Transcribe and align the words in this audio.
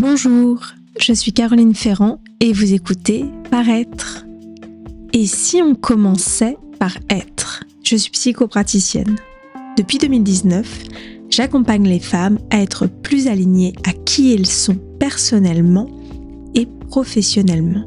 Bonjour, 0.00 0.60
je 1.00 1.12
suis 1.12 1.32
Caroline 1.32 1.74
Ferrand 1.74 2.20
et 2.38 2.52
vous 2.52 2.72
écoutez 2.72 3.24
Paraître. 3.50 4.24
Et 5.12 5.26
si 5.26 5.60
on 5.60 5.74
commençait 5.74 6.56
par 6.78 6.96
être? 7.10 7.64
Je 7.82 7.96
suis 7.96 8.12
psychopraticienne. 8.12 9.16
Depuis 9.76 9.98
2019, 9.98 10.84
j'accompagne 11.30 11.88
les 11.88 11.98
femmes 11.98 12.38
à 12.50 12.62
être 12.62 12.86
plus 12.86 13.26
alignées 13.26 13.72
à 13.84 13.92
qui 13.92 14.32
elles 14.32 14.46
sont 14.46 14.78
personnellement 15.00 15.90
et 16.54 16.68
professionnellement. 16.88 17.84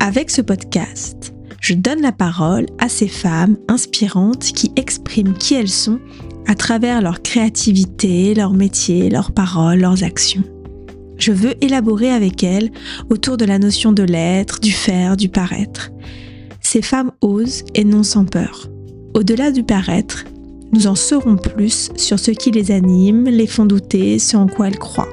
Avec 0.00 0.30
ce 0.30 0.42
podcast, 0.42 1.32
je 1.62 1.72
donne 1.72 2.02
la 2.02 2.12
parole 2.12 2.66
à 2.78 2.90
ces 2.90 3.08
femmes 3.08 3.56
inspirantes 3.68 4.52
qui 4.52 4.70
expriment 4.76 5.32
qui 5.32 5.54
elles 5.54 5.70
sont 5.70 5.98
à 6.46 6.54
travers 6.54 7.00
leur 7.00 7.22
créativité, 7.22 8.34
leur 8.34 8.52
métier, 8.52 9.08
leurs 9.08 9.32
paroles, 9.32 9.78
leurs 9.78 10.04
actions. 10.04 10.44
Je 11.18 11.32
veux 11.32 11.54
élaborer 11.64 12.10
avec 12.10 12.42
elles 12.44 12.70
autour 13.10 13.36
de 13.36 13.44
la 13.44 13.58
notion 13.58 13.92
de 13.92 14.02
l'être, 14.02 14.60
du 14.60 14.72
faire, 14.72 15.16
du 15.16 15.28
paraître. 15.28 15.90
Ces 16.60 16.82
femmes 16.82 17.12
osent 17.20 17.64
et 17.74 17.84
non 17.84 18.02
sans 18.02 18.24
peur. 18.24 18.68
Au-delà 19.14 19.50
du 19.50 19.62
paraître, 19.62 20.24
nous 20.72 20.86
en 20.86 20.94
saurons 20.94 21.36
plus 21.36 21.90
sur 21.96 22.18
ce 22.18 22.32
qui 22.32 22.50
les 22.50 22.70
anime, 22.70 23.24
les 23.24 23.46
font 23.46 23.64
douter, 23.64 24.18
ce 24.18 24.36
en 24.36 24.46
quoi 24.46 24.68
elles 24.68 24.78
croient. 24.78 25.08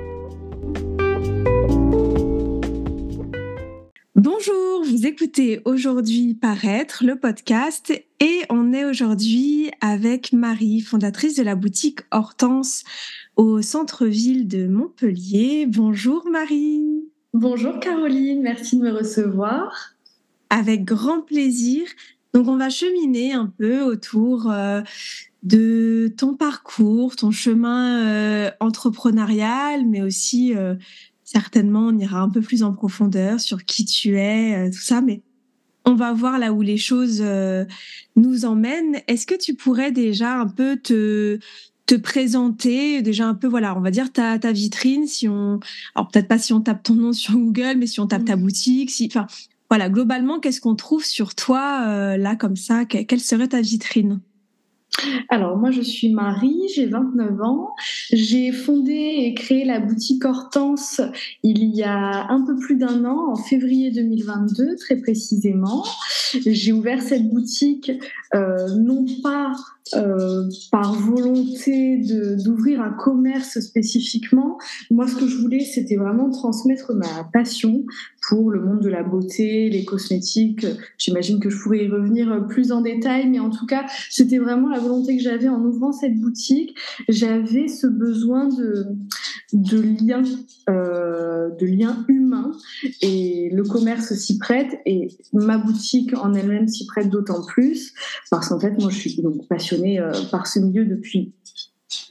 Bonjour, 4.16 4.84
vous 4.86 5.06
écoutez 5.06 5.62
aujourd'hui 5.66 6.34
Paraître, 6.34 7.04
le 7.06 7.18
podcast, 7.18 7.94
et 8.20 8.42
on 8.50 8.74
est 8.74 8.86
aujourd'hui 8.86 9.72
avec 9.82 10.34
Marie, 10.34 10.82
fondatrice 10.82 11.36
de 11.36 11.44
la 11.44 11.56
boutique 11.56 12.00
Hortense 12.12 12.84
au 13.36 13.62
centre-ville 13.62 14.48
de 14.48 14.68
Montpellier. 14.68 15.66
Bonjour 15.68 16.28
Marie. 16.30 17.04
Bonjour 17.34 17.80
Caroline, 17.80 18.42
merci 18.42 18.78
de 18.78 18.84
me 18.84 18.92
recevoir. 18.92 19.96
Avec 20.50 20.84
grand 20.84 21.22
plaisir. 21.22 21.88
Donc 22.34 22.48
on 22.48 22.58
va 22.58 22.70
cheminer 22.70 23.34
un 23.34 23.52
peu 23.58 23.82
autour 23.82 24.52
euh, 24.52 24.82
de 25.42 26.14
ton 26.16 26.36
parcours, 26.36 27.16
ton 27.16 27.32
chemin 27.32 28.06
euh, 28.06 28.52
entrepreneurial, 28.60 29.88
mais 29.88 30.02
aussi 30.02 30.56
euh, 30.56 30.76
certainement 31.24 31.88
on 31.88 31.98
ira 31.98 32.22
un 32.22 32.30
peu 32.30 32.42
plus 32.42 32.64
en 32.64 32.74
profondeur 32.74 33.40
sur 33.40 33.66
qui 33.66 33.86
tu 33.86 34.18
es, 34.20 34.70
tout 34.72 34.82
ça. 34.82 35.02
Mais 35.02 35.22
on 35.86 35.96
va 35.96 36.14
voir 36.14 36.38
là 36.38 36.54
où 36.54 36.62
les 36.62 36.78
choses 36.78 37.24
nous 38.16 38.46
emmènent. 38.46 39.02
Est-ce 39.08 39.26
que 39.28 39.36
tu 39.36 39.54
pourrais 39.54 39.92
déjà 39.92 40.40
un 40.40 40.48
peu 40.48 40.78
te, 40.78 41.40
te 41.86 41.96
présenter 41.96 43.02
déjà 43.02 43.28
un 43.28 43.36
peu, 43.36 43.48
voilà, 43.48 43.78
on 43.78 43.82
va 43.82 43.92
dire 43.92 44.12
ta, 44.12 44.40
ta 44.40 44.52
vitrine, 44.52 45.08
si 45.08 45.28
on, 45.28 45.60
alors 45.96 46.10
peut-être 46.10 46.28
pas 46.28 46.38
si 46.40 46.54
on 46.54 46.62
tape 46.62 46.84
ton 46.84 46.96
nom 46.96 47.14
sur 47.14 47.34
Google, 47.34 47.76
mais 47.78 47.88
si 47.88 48.00
on 48.00 48.08
tape 48.08 48.26
ta 48.26 48.36
boutique, 48.36 48.92
si, 48.92 49.08
enfin, 49.08 49.28
voilà, 49.70 49.90
globalement, 49.90 50.40
qu'est-ce 50.40 50.62
qu'on 50.62 50.76
trouve 50.76 51.04
sur 51.04 51.36
toi 51.36 51.86
euh, 51.88 52.18
là 52.18 52.36
comme 52.36 52.56
ça? 52.56 52.86
Quelle 52.86 53.20
serait 53.20 53.48
ta 53.48 53.62
vitrine? 53.62 54.22
Alors 55.30 55.58
moi 55.58 55.72
je 55.72 55.82
suis 55.82 56.14
Marie, 56.14 56.62
j'ai 56.74 56.86
29 56.86 57.42
ans. 57.42 57.76
J'ai 58.12 58.52
fondé 58.52 58.94
et 58.94 59.34
créé 59.34 59.66
la 59.66 59.80
boutique 59.80 60.26
Hortense 60.26 61.02
il 61.44 61.76
y 61.76 61.84
a 61.84 62.28
un 62.30 62.46
peu 62.46 62.56
plus 62.56 62.76
d'un 62.76 63.06
an, 63.06 63.32
en 63.32 63.36
février 63.36 63.92
2022 63.92 64.76
très 64.78 64.96
précisément. 64.98 65.84
J'ai 66.46 66.72
ouvert 66.72 67.02
cette 67.02 67.30
boutique 67.30 67.92
euh, 68.34 68.76
non 68.76 69.06
pas 69.22 69.54
euh, 69.96 70.50
par 70.72 70.94
volonté 70.94 71.98
d'ouvrir 72.44 72.82
un 72.82 72.92
commerce 72.92 73.60
spécifiquement. 73.60 74.58
Moi, 74.90 75.08
ce 75.08 75.16
que 75.16 75.28
je 75.28 75.38
voulais, 75.38 75.60
c'était 75.60 75.98
vraiment 75.98 76.30
transmettre 76.30 76.94
ma 76.94 77.26
passion 77.34 77.84
pour 78.30 78.52
le 78.52 78.62
monde 78.62 78.80
de 78.80 78.90
la 78.90 79.04
beauté, 79.04 79.70
les 79.70 79.86
cosmétiques. 79.86 80.66
J'imagine 80.98 81.40
que 81.40 81.50
je 81.50 81.62
pourrais 81.62 81.86
y 81.86 81.90
revenir 81.90 82.46
plus 82.48 82.72
en 82.72 82.82
détail, 82.82 83.30
mais 83.30 83.40
en 83.40 83.50
tout 83.50 83.66
cas, 83.66 83.86
c'était 84.10 84.38
vraiment 84.38 84.70
la 84.70 84.80
volonté 84.80 85.18
que 85.18 85.24
j'avais 85.24 85.50
en 85.50 85.62
ouvrant 85.64 85.92
cette 85.92 86.20
boutique. 86.20 86.76
J'avais 87.10 87.68
ce 87.68 87.88
besoin 87.88 88.48
de, 88.48 88.86
de 89.52 89.82
liens, 89.82 90.24
euh, 90.70 91.50
de 91.60 91.66
humains, 92.08 92.52
et 93.02 93.50
le 93.52 93.64
commerce 93.64 94.14
s'y 94.14 94.38
prête, 94.38 94.80
et 94.86 95.10
ma 95.34 95.58
boutique 95.58 96.14
en 96.18 96.34
elle-même 96.34 96.68
s'y 96.68 96.86
prête 96.86 97.10
d'autant 97.10 97.44
plus, 97.46 97.94
parce 98.32 98.50
qu'en 98.50 98.60
fait, 98.60 98.72
moi, 98.80 98.90
je 98.90 98.98
suis 98.98 99.22
donc 99.22 99.48
passionnée 99.48 100.00
euh, 100.00 100.12
par 100.32 100.48
ce 100.48 100.60
milieu 100.60 100.86
depuis 100.86 101.34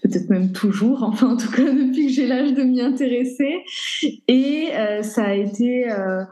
peut-être 0.03 0.31
même 0.31 0.53
toujours, 0.53 1.03
enfin 1.07 1.31
en 1.31 1.37
tout 1.37 1.51
cas 1.51 1.65
depuis 1.65 2.07
que 2.07 2.13
j'ai 2.13 2.27
l'âge 2.27 2.55
de 2.55 2.63
m'y 2.63 2.81
intéresser. 2.81 3.59
Et 4.29 4.69
euh, 4.73 5.03
ça 5.03 5.25
a 5.25 5.35
été 5.35 5.91
euh, 5.91 6.25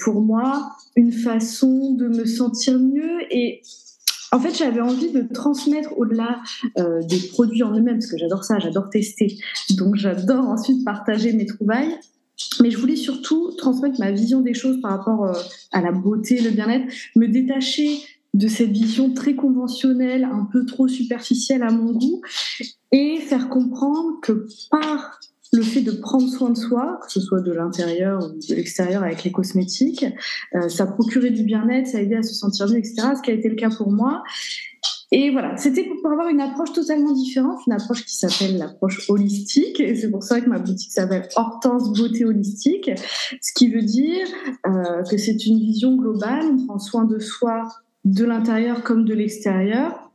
pour 0.00 0.20
moi 0.20 0.70
une 0.96 1.12
façon 1.12 1.92
de 1.94 2.08
me 2.08 2.24
sentir 2.24 2.78
mieux 2.78 3.20
et 3.30 3.62
en 4.32 4.40
fait, 4.40 4.52
j'avais 4.52 4.80
envie 4.80 5.12
de 5.12 5.22
transmettre 5.32 5.96
au-delà 5.96 6.42
des 6.76 7.20
produits 7.28 7.62
en 7.62 7.70
eux-mêmes, 7.70 7.98
parce 8.00 8.10
que 8.10 8.18
j'adore 8.18 8.42
ça, 8.42 8.58
j'adore 8.58 8.90
tester. 8.90 9.38
Donc, 9.76 9.94
j'adore 9.94 10.48
ensuite 10.48 10.84
partager 10.84 11.32
mes 11.32 11.46
trouvailles. 11.46 11.94
Mais 12.60 12.72
je 12.72 12.78
voulais 12.78 12.96
surtout 12.96 13.52
transmettre 13.56 14.00
ma 14.00 14.10
vision 14.10 14.40
des 14.40 14.52
choses 14.52 14.80
par 14.80 14.90
rapport 14.90 15.38
à 15.70 15.80
la 15.80 15.92
beauté, 15.92 16.40
le 16.40 16.50
bien-être, 16.50 16.92
me 17.14 17.28
détacher 17.28 18.00
de 18.34 18.48
cette 18.48 18.70
vision 18.70 19.14
très 19.14 19.34
conventionnelle, 19.34 20.24
un 20.24 20.46
peu 20.52 20.66
trop 20.66 20.88
superficielle 20.88 21.62
à 21.62 21.70
mon 21.70 21.92
goût, 21.92 22.20
et 22.92 23.18
faire 23.20 23.48
comprendre 23.48 24.20
que 24.20 24.46
par 24.70 25.20
le 25.52 25.62
fait 25.62 25.82
de 25.82 25.92
prendre 25.92 26.28
soin 26.28 26.50
de 26.50 26.56
soi, 26.56 26.98
que 27.06 27.12
ce 27.12 27.20
soit 27.20 27.40
de 27.40 27.52
l'intérieur 27.52 28.18
ou 28.24 28.32
de 28.32 28.54
l'extérieur 28.54 29.04
avec 29.04 29.22
les 29.22 29.30
cosmétiques, 29.30 30.04
euh, 30.54 30.68
ça 30.68 30.86
procurait 30.86 31.30
du 31.30 31.44
bien-être, 31.44 31.86
ça 31.86 32.02
aidait 32.02 32.16
à 32.16 32.22
se 32.22 32.34
sentir 32.34 32.68
mieux, 32.68 32.78
etc. 32.78 33.12
Ce 33.16 33.22
qui 33.22 33.30
a 33.30 33.34
été 33.34 33.48
le 33.48 33.54
cas 33.54 33.70
pour 33.70 33.92
moi. 33.92 34.24
Et 35.12 35.30
voilà, 35.30 35.56
c'était 35.56 35.88
pour 36.02 36.10
avoir 36.10 36.28
une 36.28 36.40
approche 36.40 36.72
totalement 36.72 37.12
différente, 37.12 37.60
une 37.68 37.74
approche 37.74 38.04
qui 38.04 38.16
s'appelle 38.16 38.58
l'approche 38.58 39.08
holistique, 39.08 39.78
et 39.78 39.94
c'est 39.94 40.10
pour 40.10 40.24
ça 40.24 40.40
que 40.40 40.50
ma 40.50 40.58
boutique 40.58 40.90
s'appelle 40.90 41.28
Hortense 41.36 41.92
Beauté 41.92 42.24
Holistique, 42.24 42.90
ce 43.40 43.52
qui 43.54 43.70
veut 43.70 43.82
dire 43.82 44.26
euh, 44.66 45.04
que 45.08 45.16
c'est 45.16 45.46
une 45.46 45.60
vision 45.60 45.94
globale, 45.94 46.44
on 46.46 46.66
prend 46.66 46.78
soin 46.80 47.04
de 47.04 47.20
soi 47.20 47.68
de 48.04 48.24
l'intérieur 48.24 48.82
comme 48.82 49.04
de 49.04 49.14
l'extérieur. 49.14 50.10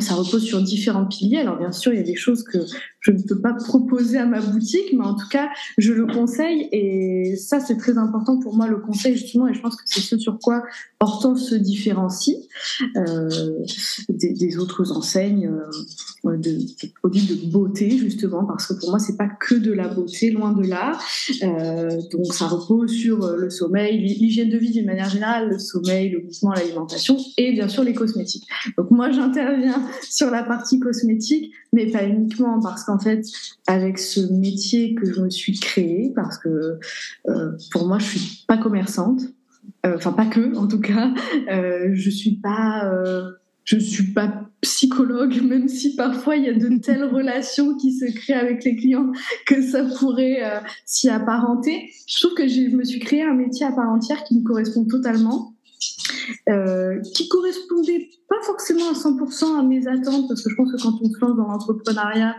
Ça 0.00 0.14
repose 0.14 0.44
sur 0.44 0.62
différents 0.62 1.06
piliers. 1.06 1.38
Alors 1.38 1.58
bien 1.58 1.72
sûr, 1.72 1.92
il 1.92 1.96
y 1.96 2.02
a 2.02 2.04
des 2.04 2.16
choses 2.16 2.44
que 2.44 2.58
je 3.02 3.10
ne 3.10 3.20
peux 3.20 3.40
pas 3.40 3.52
proposer 3.52 4.16
à 4.16 4.26
ma 4.26 4.40
boutique, 4.40 4.92
mais 4.92 5.04
en 5.04 5.14
tout 5.14 5.28
cas, 5.28 5.48
je 5.76 5.92
le 5.92 6.06
conseille 6.06 6.68
et 6.72 7.36
ça, 7.36 7.58
c'est 7.58 7.76
très 7.76 7.98
important 7.98 8.38
pour 8.38 8.56
moi, 8.56 8.68
le 8.68 8.78
conseil 8.78 9.16
justement, 9.16 9.48
et 9.48 9.54
je 9.54 9.60
pense 9.60 9.76
que 9.76 9.82
c'est 9.86 10.00
ce 10.00 10.16
sur 10.16 10.38
quoi 10.38 10.62
Hortense 11.00 11.48
se 11.48 11.56
différencie 11.56 12.36
euh, 12.96 13.28
des, 14.08 14.56
autres 14.58 14.92
enseignes 14.92 15.50
euh, 16.24 16.36
de, 16.36 16.58
produits 17.00 17.26
de 17.26 17.50
beauté, 17.50 17.90
justement, 17.98 18.44
parce 18.44 18.68
que 18.68 18.74
pour 18.74 18.90
moi, 18.90 19.00
c'est 19.00 19.16
pas 19.16 19.28
que 19.28 19.56
de 19.56 19.72
la 19.72 19.88
beauté, 19.88 20.30
loin 20.30 20.52
de 20.52 20.64
là. 20.64 20.96
Euh, 21.42 22.00
donc, 22.12 22.32
ça 22.32 22.46
repose 22.46 22.92
sur 22.92 23.36
le 23.36 23.50
sommeil, 23.50 23.98
l'hygiène 23.98 24.50
de 24.50 24.58
vie 24.58 24.70
d'une 24.70 24.86
manière 24.86 25.08
générale, 25.08 25.48
le 25.48 25.58
sommeil, 25.58 26.10
le 26.10 26.22
mouvement, 26.22 26.52
l'alimentation 26.52 27.16
et 27.36 27.52
bien 27.52 27.68
sûr 27.68 27.82
les 27.82 27.94
cosmétiques. 27.94 28.46
Donc, 28.78 28.92
moi, 28.92 29.10
j'interviens 29.10 29.82
sur 30.08 30.30
la 30.30 30.44
partie 30.44 30.78
cosmétique, 30.78 31.52
mais 31.72 31.86
pas 31.90 32.04
uniquement 32.04 32.60
parce 32.60 32.84
que 32.84 32.91
en 32.92 32.98
fait, 32.98 33.24
avec 33.66 33.98
ce 33.98 34.20
métier 34.32 34.94
que 34.94 35.12
je 35.12 35.20
me 35.20 35.30
suis 35.30 35.58
créé, 35.58 36.12
parce 36.14 36.38
que 36.38 36.78
euh, 37.28 37.52
pour 37.70 37.86
moi, 37.86 37.98
je 37.98 38.04
suis 38.04 38.44
pas 38.46 38.58
commerçante, 38.58 39.22
euh, 39.86 39.96
enfin 39.96 40.12
pas 40.12 40.26
que, 40.26 40.54
en 40.56 40.68
tout 40.68 40.80
cas, 40.80 41.12
euh, 41.50 41.90
je 41.94 42.10
suis 42.10 42.36
pas, 42.36 42.92
je 43.64 43.78
suis 43.78 44.12
pas 44.12 44.48
psychologue, 44.60 45.42
même 45.42 45.68
si 45.68 45.96
parfois 45.96 46.36
il 46.36 46.44
y 46.44 46.48
a 46.48 46.54
de 46.54 46.76
telles 46.78 47.04
relations 47.12 47.76
qui 47.76 47.92
se 47.92 48.04
créent 48.12 48.34
avec 48.34 48.64
les 48.64 48.76
clients 48.76 49.10
que 49.46 49.62
ça 49.62 49.84
pourrait 49.98 50.40
s'y 50.84 51.08
apparenter. 51.08 51.90
Je 52.06 52.20
trouve 52.20 52.36
que 52.36 52.46
je 52.46 52.76
me 52.76 52.84
suis 52.84 53.00
créé 53.00 53.22
un 53.22 53.34
métier 53.34 53.66
à 53.66 53.72
part 53.72 53.88
entière 53.88 54.22
qui 54.24 54.38
me 54.38 54.44
correspond 54.44 54.84
totalement. 54.84 55.51
Qui 57.14 57.28
correspondait 57.28 58.10
pas 58.32 58.42
forcément 58.46 58.88
à 58.88 58.94
100% 58.94 59.58
à 59.58 59.62
mes 59.62 59.86
attentes, 59.86 60.26
parce 60.26 60.42
que 60.42 60.48
je 60.48 60.56
pense 60.56 60.72
que 60.72 60.82
quand 60.82 60.94
on 61.02 61.10
se 61.10 61.20
lance 61.20 61.36
dans 61.36 61.48
l'entrepreneuriat, 61.48 62.34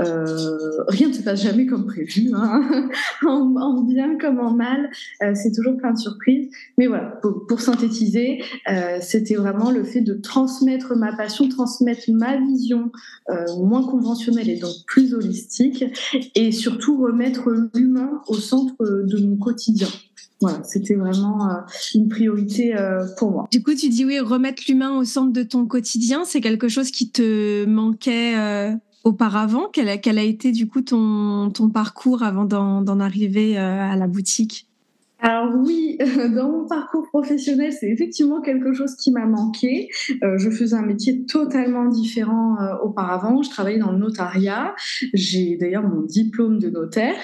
euh, 0.00 0.56
rien 0.88 1.08
ne 1.08 1.12
se 1.12 1.22
passe 1.22 1.42
jamais 1.42 1.66
comme 1.66 1.84
prévu, 1.84 2.30
hein. 2.34 2.88
en, 3.26 3.82
bien 3.82 4.16
comme 4.16 4.40
en 4.40 4.54
mal, 4.54 4.90
euh, 5.22 5.32
c'est 5.34 5.52
toujours 5.52 5.76
plein 5.76 5.92
de 5.92 5.98
surprises. 5.98 6.48
Mais 6.78 6.86
voilà, 6.86 7.20
pour, 7.20 7.60
synthétiser, 7.60 8.42
euh, 8.70 8.98
c'était 9.02 9.34
vraiment 9.34 9.70
le 9.70 9.84
fait 9.84 10.00
de 10.00 10.14
transmettre 10.14 10.96
ma 10.96 11.14
passion, 11.14 11.46
transmettre 11.48 12.04
ma 12.08 12.38
vision 12.38 12.90
moins 13.58 13.84
conventionnelle 13.86 14.48
et 14.48 14.56
donc 14.56 14.74
plus 14.86 15.14
holistique, 15.14 15.84
et 16.34 16.52
surtout 16.52 17.02
remettre 17.02 17.50
l'humain 17.74 18.22
au 18.28 18.34
centre 18.34 18.76
de 18.80 19.26
mon 19.26 19.36
quotidien. 19.36 19.88
C'était 20.64 20.94
vraiment 20.94 21.48
euh, 21.48 21.60
une 21.94 22.08
priorité 22.08 22.76
euh, 22.76 23.06
pour 23.18 23.30
moi. 23.30 23.48
Du 23.50 23.62
coup, 23.62 23.74
tu 23.74 23.88
dis 23.88 24.04
oui, 24.04 24.20
remettre 24.20 24.62
l'humain 24.68 24.96
au 24.96 25.04
centre 25.04 25.32
de 25.32 25.42
ton 25.42 25.66
quotidien, 25.66 26.24
c'est 26.24 26.40
quelque 26.40 26.68
chose 26.68 26.90
qui 26.90 27.10
te 27.10 27.64
manquait 27.66 28.36
euh, 28.36 28.72
auparavant 29.04 29.68
quel 29.72 29.88
a, 29.88 30.22
été 30.22 30.52
du 30.52 30.68
coup 30.68 30.82
ton 30.82 31.50
parcours 31.72 32.22
avant 32.22 32.44
d'en 32.44 33.00
arriver 33.00 33.56
à 33.56 33.96
la 33.96 34.06
boutique? 34.06 34.68
Alors 35.24 35.54
oui, 35.56 35.96
dans 36.36 36.50
mon 36.50 36.68
parcours 36.68 37.08
professionnel, 37.08 37.72
c'est 37.72 37.88
effectivement 37.88 38.42
quelque 38.42 38.74
chose 38.74 38.94
qui 38.94 39.10
m'a 39.10 39.24
manqué. 39.24 39.88
Euh, 40.22 40.36
je 40.36 40.50
faisais 40.50 40.76
un 40.76 40.84
métier 40.84 41.24
totalement 41.24 41.86
différent 41.86 42.60
euh, 42.60 42.76
auparavant. 42.82 43.40
Je 43.40 43.48
travaillais 43.48 43.78
dans 43.78 43.92
le 43.92 43.96
notariat. 43.96 44.74
J'ai 45.14 45.56
d'ailleurs 45.56 45.82
mon 45.82 46.02
diplôme 46.02 46.58
de 46.58 46.68
notaire. 46.68 47.14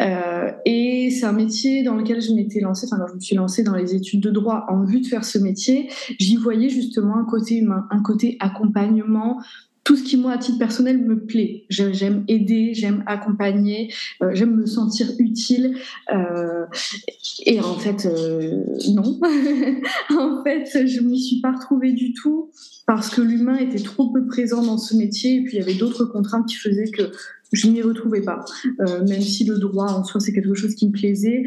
Euh, 0.00 0.52
et 0.64 1.10
c'est 1.10 1.26
un 1.26 1.32
métier 1.32 1.82
dans 1.82 1.96
lequel 1.96 2.22
je 2.22 2.32
m'étais 2.32 2.60
lancée, 2.60 2.86
enfin, 2.90 3.04
je 3.10 3.14
me 3.14 3.20
suis 3.20 3.36
lancée 3.36 3.62
dans 3.62 3.74
les 3.74 3.94
études 3.94 4.20
de 4.20 4.30
droit 4.30 4.64
en 4.68 4.82
vue 4.82 5.02
de 5.02 5.06
faire 5.06 5.26
ce 5.26 5.36
métier, 5.36 5.90
j'y 6.18 6.36
voyais 6.36 6.70
justement 6.70 7.18
un 7.18 7.26
côté 7.26 7.58
humain, 7.58 7.86
un 7.90 8.00
côté 8.00 8.38
accompagnement, 8.40 9.38
tout 9.84 9.96
ce 9.96 10.02
qui, 10.02 10.16
moi, 10.16 10.32
à 10.32 10.38
titre 10.38 10.58
personnel, 10.58 10.98
me 10.98 11.24
plaît. 11.26 11.64
J'aime 11.68 12.24
aider, 12.26 12.72
j'aime 12.72 13.04
accompagner, 13.06 13.92
euh, 14.22 14.30
j'aime 14.32 14.56
me 14.56 14.64
sentir 14.64 15.08
utile. 15.18 15.76
Euh, 16.10 16.64
et 17.44 17.60
en 17.60 17.74
fait, 17.74 18.06
euh, 18.06 18.64
non. 18.94 19.20
en 20.18 20.42
fait, 20.42 20.86
je 20.86 21.00
ne 21.00 21.08
m'y 21.08 21.20
suis 21.20 21.40
pas 21.42 21.52
retrouvée 21.52 21.92
du 21.92 22.14
tout 22.14 22.50
parce 22.86 23.10
que 23.10 23.20
l'humain 23.20 23.58
était 23.58 23.82
trop 23.82 24.10
peu 24.10 24.26
présent 24.26 24.62
dans 24.62 24.78
ce 24.78 24.96
métier 24.96 25.36
et 25.36 25.42
puis 25.42 25.56
il 25.56 25.60
y 25.60 25.62
avait 25.62 25.74
d'autres 25.74 26.06
contraintes 26.06 26.46
qui 26.48 26.56
faisaient 26.56 26.90
que 26.90 27.02
je 27.52 27.68
m'y 27.68 27.82
retrouvais 27.82 28.20
pas. 28.20 28.44
même 28.78 29.22
si 29.22 29.44
le 29.44 29.58
droit 29.58 29.90
en 29.90 30.04
soi 30.04 30.20
c'est 30.20 30.32
quelque 30.32 30.54
chose 30.54 30.74
qui 30.74 30.88
me 30.88 30.92
plaisait, 30.92 31.44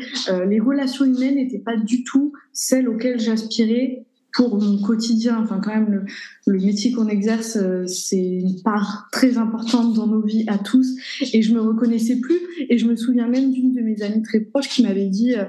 les 0.48 0.60
relations 0.60 1.06
humaines 1.06 1.36
n'étaient 1.36 1.60
pas 1.60 1.76
du 1.76 2.04
tout 2.04 2.34
celles 2.54 2.88
auxquelles 2.88 3.20
j'aspirais 3.20 4.07
pour 4.38 4.62
mon 4.62 4.78
quotidien. 4.78 5.42
Enfin, 5.44 5.60
quand 5.60 5.74
même, 5.74 6.06
le, 6.46 6.60
métier 6.60 6.92
qu'on 6.92 7.08
exerce, 7.08 7.58
euh, 7.58 7.88
c'est 7.88 8.24
une 8.24 8.62
part 8.62 9.10
très 9.12 9.38
importante 9.38 9.96
dans 9.96 10.06
nos 10.06 10.22
vies 10.22 10.46
à 10.48 10.60
tous. 10.60 10.96
Et 11.34 11.42
je 11.42 11.54
me 11.54 11.60
reconnaissais 11.60 12.18
plus. 12.18 12.40
Et 12.70 12.78
je 12.78 12.86
me 12.86 12.96
souviens 12.96 13.28
même 13.28 13.52
d'une 13.52 13.74
de 13.74 13.82
mes 13.82 14.04
amies 14.04 14.22
très 14.22 14.40
proches 14.40 14.70
qui 14.70 14.84
m'avait 14.84 15.08
dit, 15.08 15.34
euh, 15.34 15.46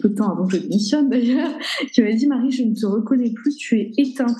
peu 0.00 0.08
de 0.08 0.14
temps 0.14 0.32
avant 0.32 0.46
que 0.46 0.56
je 0.56 0.62
démissionne 0.62 1.10
d'ailleurs, 1.10 1.50
qui 1.92 2.00
m'avait 2.00 2.14
dit 2.14 2.26
Marie, 2.26 2.50
je 2.50 2.64
ne 2.64 2.74
te 2.74 2.86
reconnais 2.86 3.30
plus, 3.30 3.56
tu 3.56 3.78
es 3.78 3.92
éteinte. 3.98 4.38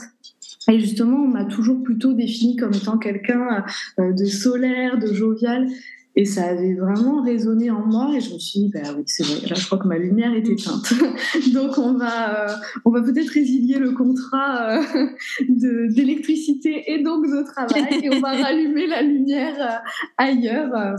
Et 0.70 0.80
justement, 0.80 1.18
on 1.18 1.28
m'a 1.28 1.44
toujours 1.44 1.82
plutôt 1.82 2.14
définie 2.14 2.56
comme 2.56 2.72
étant 2.72 2.96
quelqu'un 2.96 3.64
euh, 3.98 4.12
de 4.14 4.24
solaire, 4.24 4.98
de 4.98 5.12
jovial. 5.12 5.68
Et 6.16 6.24
ça 6.24 6.44
avait 6.44 6.74
vraiment 6.74 7.22
résonné 7.22 7.70
en 7.70 7.84
moi 7.84 8.12
et 8.14 8.20
je 8.20 8.34
me 8.34 8.38
suis 8.38 8.60
dit, 8.60 8.70
bah 8.72 8.90
oui, 8.96 9.02
c'est 9.06 9.24
vrai, 9.24 9.48
là 9.48 9.56
je 9.56 9.66
crois 9.66 9.78
que 9.78 9.88
ma 9.88 9.98
lumière 9.98 10.32
est 10.32 10.48
éteinte. 10.48 10.92
donc 11.52 11.76
on 11.76 11.94
va, 11.94 12.50
euh, 12.50 12.54
on 12.84 12.90
va 12.90 13.02
peut-être 13.02 13.30
résilier 13.30 13.78
le 13.78 13.92
contrat 13.92 14.78
euh, 14.78 15.08
d'électricité 15.88 16.84
et 16.92 17.02
donc 17.02 17.26
de 17.26 17.42
travail 17.42 18.00
et 18.04 18.14
on 18.14 18.20
va 18.20 18.32
rallumer 18.42 18.86
la 18.86 19.02
lumière 19.02 19.56
euh, 19.58 19.88
ailleurs. 20.16 20.96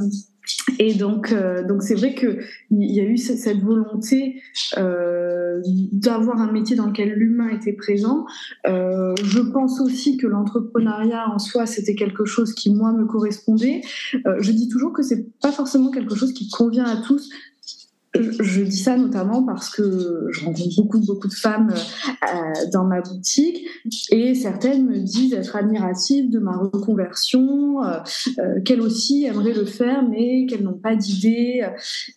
Et 0.80 0.94
donc, 0.94 1.32
euh, 1.32 1.64
donc 1.64 1.84
c'est 1.84 1.96
vrai 1.96 2.14
qu'il 2.16 2.38
y 2.72 3.00
a 3.00 3.04
eu 3.04 3.18
cette 3.18 3.62
volonté 3.62 4.42
euh, 4.78 5.62
d'avoir 5.92 6.42
un 6.42 6.52
métier 6.52 6.76
dans 6.76 6.88
lequel 6.88 7.14
l'humain 7.14 7.50
était 7.50 7.74
présent. 7.74 8.26
Euh, 8.68 9.14
je 9.24 9.40
pense 9.40 9.80
aussi 9.80 10.18
que 10.18 10.28
l'entrepreneuriat 10.28 11.30
en 11.30 11.40
soi, 11.40 11.66
c'était 11.66 11.96
quelque 11.96 12.26
chose 12.26 12.54
qui, 12.54 12.74
moi, 12.74 12.92
me 12.92 13.06
correspondait. 13.06 13.82
je 14.14 14.52
dis 14.52 14.70
toujours 14.70 14.94
que 14.94 15.04
c'est 15.04 15.26
pas 15.40 15.52
forcément 15.52 15.92
quelque 15.92 16.16
chose 16.16 16.34
qui 16.34 16.50
convient 16.50 16.86
à 16.86 16.98
tous 16.98 17.30
je 18.40 18.62
dis 18.62 18.78
ça 18.78 18.98
notamment 18.98 19.44
parce 19.44 19.70
que 19.70 20.28
je 20.32 20.46
rencontre 20.46 20.76
beaucoup, 20.78 21.00
beaucoup 21.00 21.28
de 21.28 21.34
femmes 21.34 21.74
euh, 21.74 22.70
dans 22.72 22.86
ma 22.86 23.02
boutique 23.02 23.66
et 24.12 24.36
certaines 24.36 24.86
me 24.86 25.00
disent 25.00 25.34
être 25.34 25.56
admiratives 25.56 26.30
de 26.30 26.40
ma 26.40 26.58
reconversion, 26.58 27.84
euh, 27.84 27.98
euh, 28.40 28.62
qu'elles 28.62 28.82
aussi 28.82 29.26
aimeraient 29.26 29.54
le 29.54 29.66
faire 29.66 30.04
mais 30.08 30.46
qu'elles 30.46 30.64
n'ont 30.64 30.74
pas 30.74 30.96
d'idée. 30.96 31.66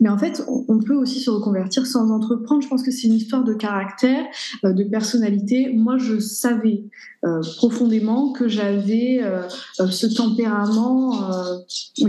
Mais 0.01 0.09
en 0.09 0.19
fait, 0.19 0.43
on 0.69 0.79
peut 0.79 0.95
aussi 0.95 1.21
se 1.21 1.31
reconvertir 1.31 1.87
sans 1.87 2.11
entreprendre. 2.11 2.63
Je 2.63 2.69
pense 2.69 2.83
que 2.83 2.91
c'est 2.91 3.07
une 3.07 3.15
histoire 3.15 3.45
de 3.45 3.55
caractère, 3.55 4.25
de 4.63 4.85
personnalité. 4.85 5.73
Moi, 5.75 5.97
je 5.99 6.19
savais 6.19 6.85
profondément 7.57 8.33
que 8.33 8.49
j'avais 8.49 9.21
ce 9.77 10.07
tempérament 10.07 11.13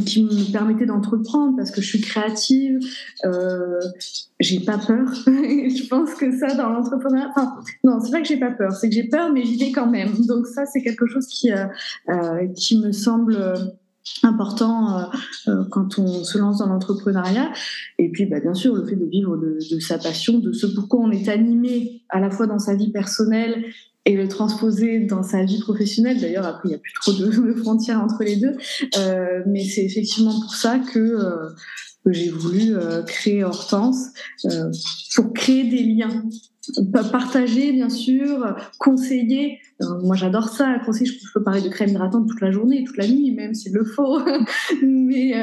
qui 0.06 0.24
me 0.24 0.52
permettait 0.52 0.86
d'entreprendre 0.86 1.56
parce 1.58 1.72
que 1.72 1.82
je 1.82 1.88
suis 1.88 2.02
créative. 2.02 2.80
Euh, 3.26 3.80
j'ai 4.40 4.60
pas 4.60 4.78
peur. 4.78 5.08
je 5.26 5.88
pense 5.88 6.14
que 6.16 6.38
ça, 6.38 6.56
dans 6.56 6.70
l'entrepreneuriat, 6.70 7.34
non, 7.84 8.00
c'est 8.02 8.12
pas 8.12 8.22
que 8.22 8.28
j'ai 8.28 8.40
pas 8.40 8.52
peur, 8.52 8.72
c'est 8.72 8.90
que 8.90 8.96
j'ai 8.96 9.08
peur, 9.08 9.32
mais 9.34 9.44
j'y 9.44 9.58
vais 9.58 9.72
quand 9.72 9.90
même. 9.90 10.14
Donc 10.28 10.48
ça, 10.48 10.66
c'est 10.66 10.82
quelque 10.82 11.08
chose 11.08 11.28
qui, 11.28 11.52
euh, 11.52 11.66
euh, 12.10 12.48
qui 12.56 12.80
me 12.80 12.92
semble 12.92 13.38
important 14.24 15.10
quand 15.70 16.00
on 16.00 16.24
se 16.24 16.38
lance 16.38 16.60
dans 16.60 16.68
l'entrepreneuriat. 16.68 17.52
Et 18.00 18.10
puis, 18.10 18.26
bah, 18.26 18.40
bien 18.40 18.54
sûr, 18.54 18.74
le 18.74 18.86
fait 18.86 18.96
de 18.96 19.06
vivre 19.06 19.38
de, 19.38 19.80
sa 19.80 19.98
passion, 19.98 20.40
de 20.40 20.52
ce 20.52 20.66
pourquoi 20.66 21.02
on 21.02 21.12
est 21.12 21.30
animé 21.30 22.02
à 22.10 22.20
la 22.20 22.32
fois 22.32 22.48
dans 22.48 22.60
sa 22.60 22.76
vie 22.76 22.92
personnelle 22.92 23.66
et 24.06 24.16
le 24.16 24.28
transposer 24.28 25.00
dans 25.00 25.24
sa 25.24 25.44
vie 25.44 25.60
professionnelle. 25.60 26.20
D'ailleurs, 26.20 26.46
après, 26.46 26.62
il 26.66 26.70
n'y 26.70 26.76
a 26.76 26.80
plus 26.80 26.94
trop 26.94 27.14
de, 27.14 27.54
frontières 27.54 28.02
entre 28.02 28.24
les 28.24 28.38
deux. 28.38 28.56
mais 29.46 29.64
c'est 29.66 29.84
effectivement 29.84 30.40
pour 30.40 30.56
ça 30.56 30.80
que 30.80 31.18
que 32.06 32.14
j'ai 32.14 32.30
voulu 32.30 32.76
euh, 32.76 33.04
créer 33.04 33.44
Hortense 33.44 34.08
euh, 34.46 34.72
pour 35.16 35.34
créer 35.34 35.64
des 35.66 35.84
liens 35.84 36.24
partager 37.12 37.72
bien 37.72 37.90
sûr, 37.90 38.56
conseiller. 38.78 39.58
Euh, 39.82 39.86
moi 40.04 40.16
j'adore 40.16 40.50
ça, 40.50 40.78
conseiller. 40.86 41.10
Je 41.10 41.26
peux 41.34 41.42
parler 41.42 41.62
de 41.62 41.70
crème 41.70 41.90
hydratante 41.90 42.28
toute 42.30 42.42
la 42.42 42.52
journée, 42.52 42.84
toute 42.84 42.98
la 42.98 43.08
nuit 43.08 43.32
même 43.32 43.56
s'il 43.56 43.74
le 43.74 43.84
faut. 43.84 44.20
mais 44.84 45.34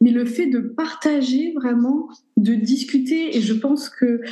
le 0.00 0.24
fait 0.24 0.46
de 0.46 0.58
partager 0.58 1.52
vraiment, 1.54 2.08
de 2.36 2.54
discuter 2.54 3.36
et 3.36 3.40
je 3.42 3.52
pense 3.52 3.88
que 3.88 4.22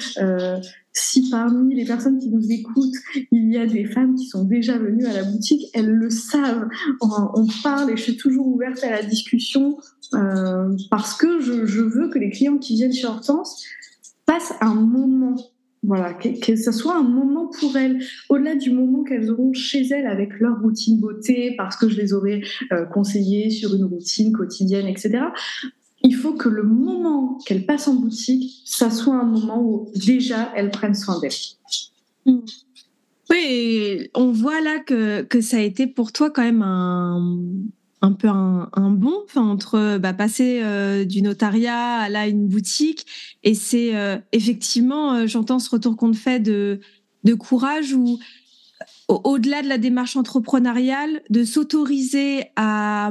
si 0.94 1.29
parmi 1.29 1.75
les 1.75 1.85
personnes 1.85 2.19
qui 2.19 2.31
nous 2.31 2.50
écoutent, 2.50 2.94
il 3.32 3.52
y 3.52 3.58
a 3.58 3.67
des 3.67 3.85
femmes 3.85 4.14
qui 4.14 4.26
sont 4.26 4.44
déjà 4.44 4.79
venues 4.79 5.06
à 5.06 5.12
la 5.12 5.25
boutique, 5.25 5.67
elles 5.75 5.91
le 5.91 6.08
savent. 6.08 6.69
On, 7.00 7.46
parle 7.62 7.91
et 7.91 7.96
je 7.96 8.02
suis 8.02 8.17
toujours 8.17 8.46
ouverte 8.46 8.82
à 8.85 8.91
la 8.91 9.02
discussion 9.02 9.76
euh, 10.14 10.70
parce 10.91 11.17
que 11.17 11.41
je, 11.41 11.82
veux 11.82 12.08
que 12.08 12.19
les 12.19 12.31
clients 12.31 12.58
qui 12.58 12.76
viennent 12.76 12.93
chez 12.93 13.06
Hortense 13.06 13.64
passent 14.25 14.55
un 14.61 14.75
moment. 14.75 15.35
Voilà, 15.82 16.14
que, 16.14 16.29
que 16.41 16.56
ce 16.56 16.73
soit 16.73 16.96
un 16.96 17.02
moment 17.02 17.50
pour 17.61 17.76
elles, 17.76 18.02
au-delà 18.31 18.55
du 18.55 18.70
moment 18.70 19.02
qu'elles 19.02 19.31
auront 19.31 19.52
chez 19.52 19.87
elles 19.88 20.06
avec 20.06 20.41
leur 20.41 20.62
routine 20.62 20.99
beauté, 20.99 21.55
parce 21.58 21.76
que 21.76 21.91
je 21.91 22.00
les 22.00 22.14
aurais 22.14 22.41
euh, 22.73 22.87
conseillées 22.87 23.50
sur 23.50 23.75
une 23.75 23.85
routine 23.85 24.32
quotidienne, 24.32 24.87
etc 24.87 25.24
il 26.05 26.15
faut 26.15 26.34
que 26.34 26.51
le 26.51 26.63
moment 26.63 27.39
qu'elle 27.46 27.65
passe 27.65 27.89
en 27.89 27.94
boutique, 27.94 28.63
ça 28.67 28.91
soit 28.91 29.17
un 29.17 29.25
moment 29.25 29.61
où 29.61 29.91
déjà 29.96 30.53
elles 30.55 30.70
prennent 30.70 30.94
soin 30.94 31.19
d'elle. 31.19 31.32
Hmm. 32.27 32.41
Oui, 33.31 34.11
on 34.15 34.31
voit 34.31 34.61
là 34.61 34.81
que, 34.81 35.23
que 35.23 35.41
ça 35.41 35.56
a 35.56 35.61
été 35.61 35.87
pour 35.87 36.13
toi 36.13 36.31
quand 36.31 36.43
même 36.43 36.61
un, 36.61 37.41
un 38.03 38.13
peu 38.13 38.29
un, 38.29 38.69
un 38.75 38.91
bon 38.91 39.15
enfin, 39.25 39.41
entre 39.41 39.96
bah, 39.96 40.13
passer 40.13 40.61
euh, 40.63 41.06
du 41.06 41.23
notariat 41.23 42.01
à 42.01 42.08
là 42.11 42.29
une 42.29 42.49
boutique. 42.49 43.06
Et 43.43 43.55
c'est 43.55 43.96
euh, 43.96 44.19
effectivement, 44.32 45.15
euh, 45.15 45.27
j'entends 45.27 45.58
ce 45.58 45.70
retour 45.70 45.96
qu'on 45.96 46.11
te 46.11 46.19
fait 46.19 46.39
de, 46.39 46.81
de 47.25 47.32
courage 47.32 47.94
ou 47.94 48.19
au-delà 49.08 49.63
de 49.63 49.69
la 49.69 49.79
démarche 49.79 50.17
entrepreneuriale, 50.17 51.23
de 51.31 51.44
s'autoriser 51.44 52.44
à, 52.56 53.11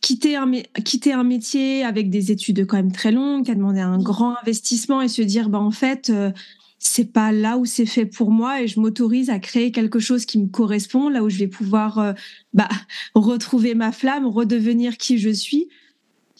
quitter 0.00 0.36
un, 0.36 0.50
quitter 0.84 1.12
un 1.12 1.24
métier 1.24 1.84
avec 1.84 2.10
des 2.10 2.32
études 2.32 2.66
quand 2.66 2.76
même 2.76 2.92
très 2.92 3.12
longues, 3.12 3.44
qui 3.44 3.50
a 3.50 3.54
demandé 3.54 3.80
un 3.80 3.98
grand 3.98 4.36
investissement 4.40 5.02
et 5.02 5.08
se 5.08 5.22
dire, 5.22 5.48
bah, 5.48 5.58
en 5.58 5.70
fait, 5.70 6.10
euh, 6.10 6.30
c'est 6.78 7.12
pas 7.12 7.32
là 7.32 7.58
où 7.58 7.66
c'est 7.66 7.86
fait 7.86 8.06
pour 8.06 8.30
moi 8.30 8.62
et 8.62 8.68
je 8.68 8.80
m'autorise 8.80 9.28
à 9.28 9.38
créer 9.38 9.70
quelque 9.70 9.98
chose 9.98 10.24
qui 10.24 10.38
me 10.38 10.48
correspond, 10.48 11.08
là 11.10 11.22
où 11.22 11.28
je 11.28 11.38
vais 11.38 11.48
pouvoir 11.48 11.98
euh, 11.98 12.12
bah, 12.54 12.68
retrouver 13.14 13.74
ma 13.74 13.92
flamme, 13.92 14.26
redevenir 14.26 14.96
qui 14.96 15.18
je 15.18 15.30
suis. 15.30 15.68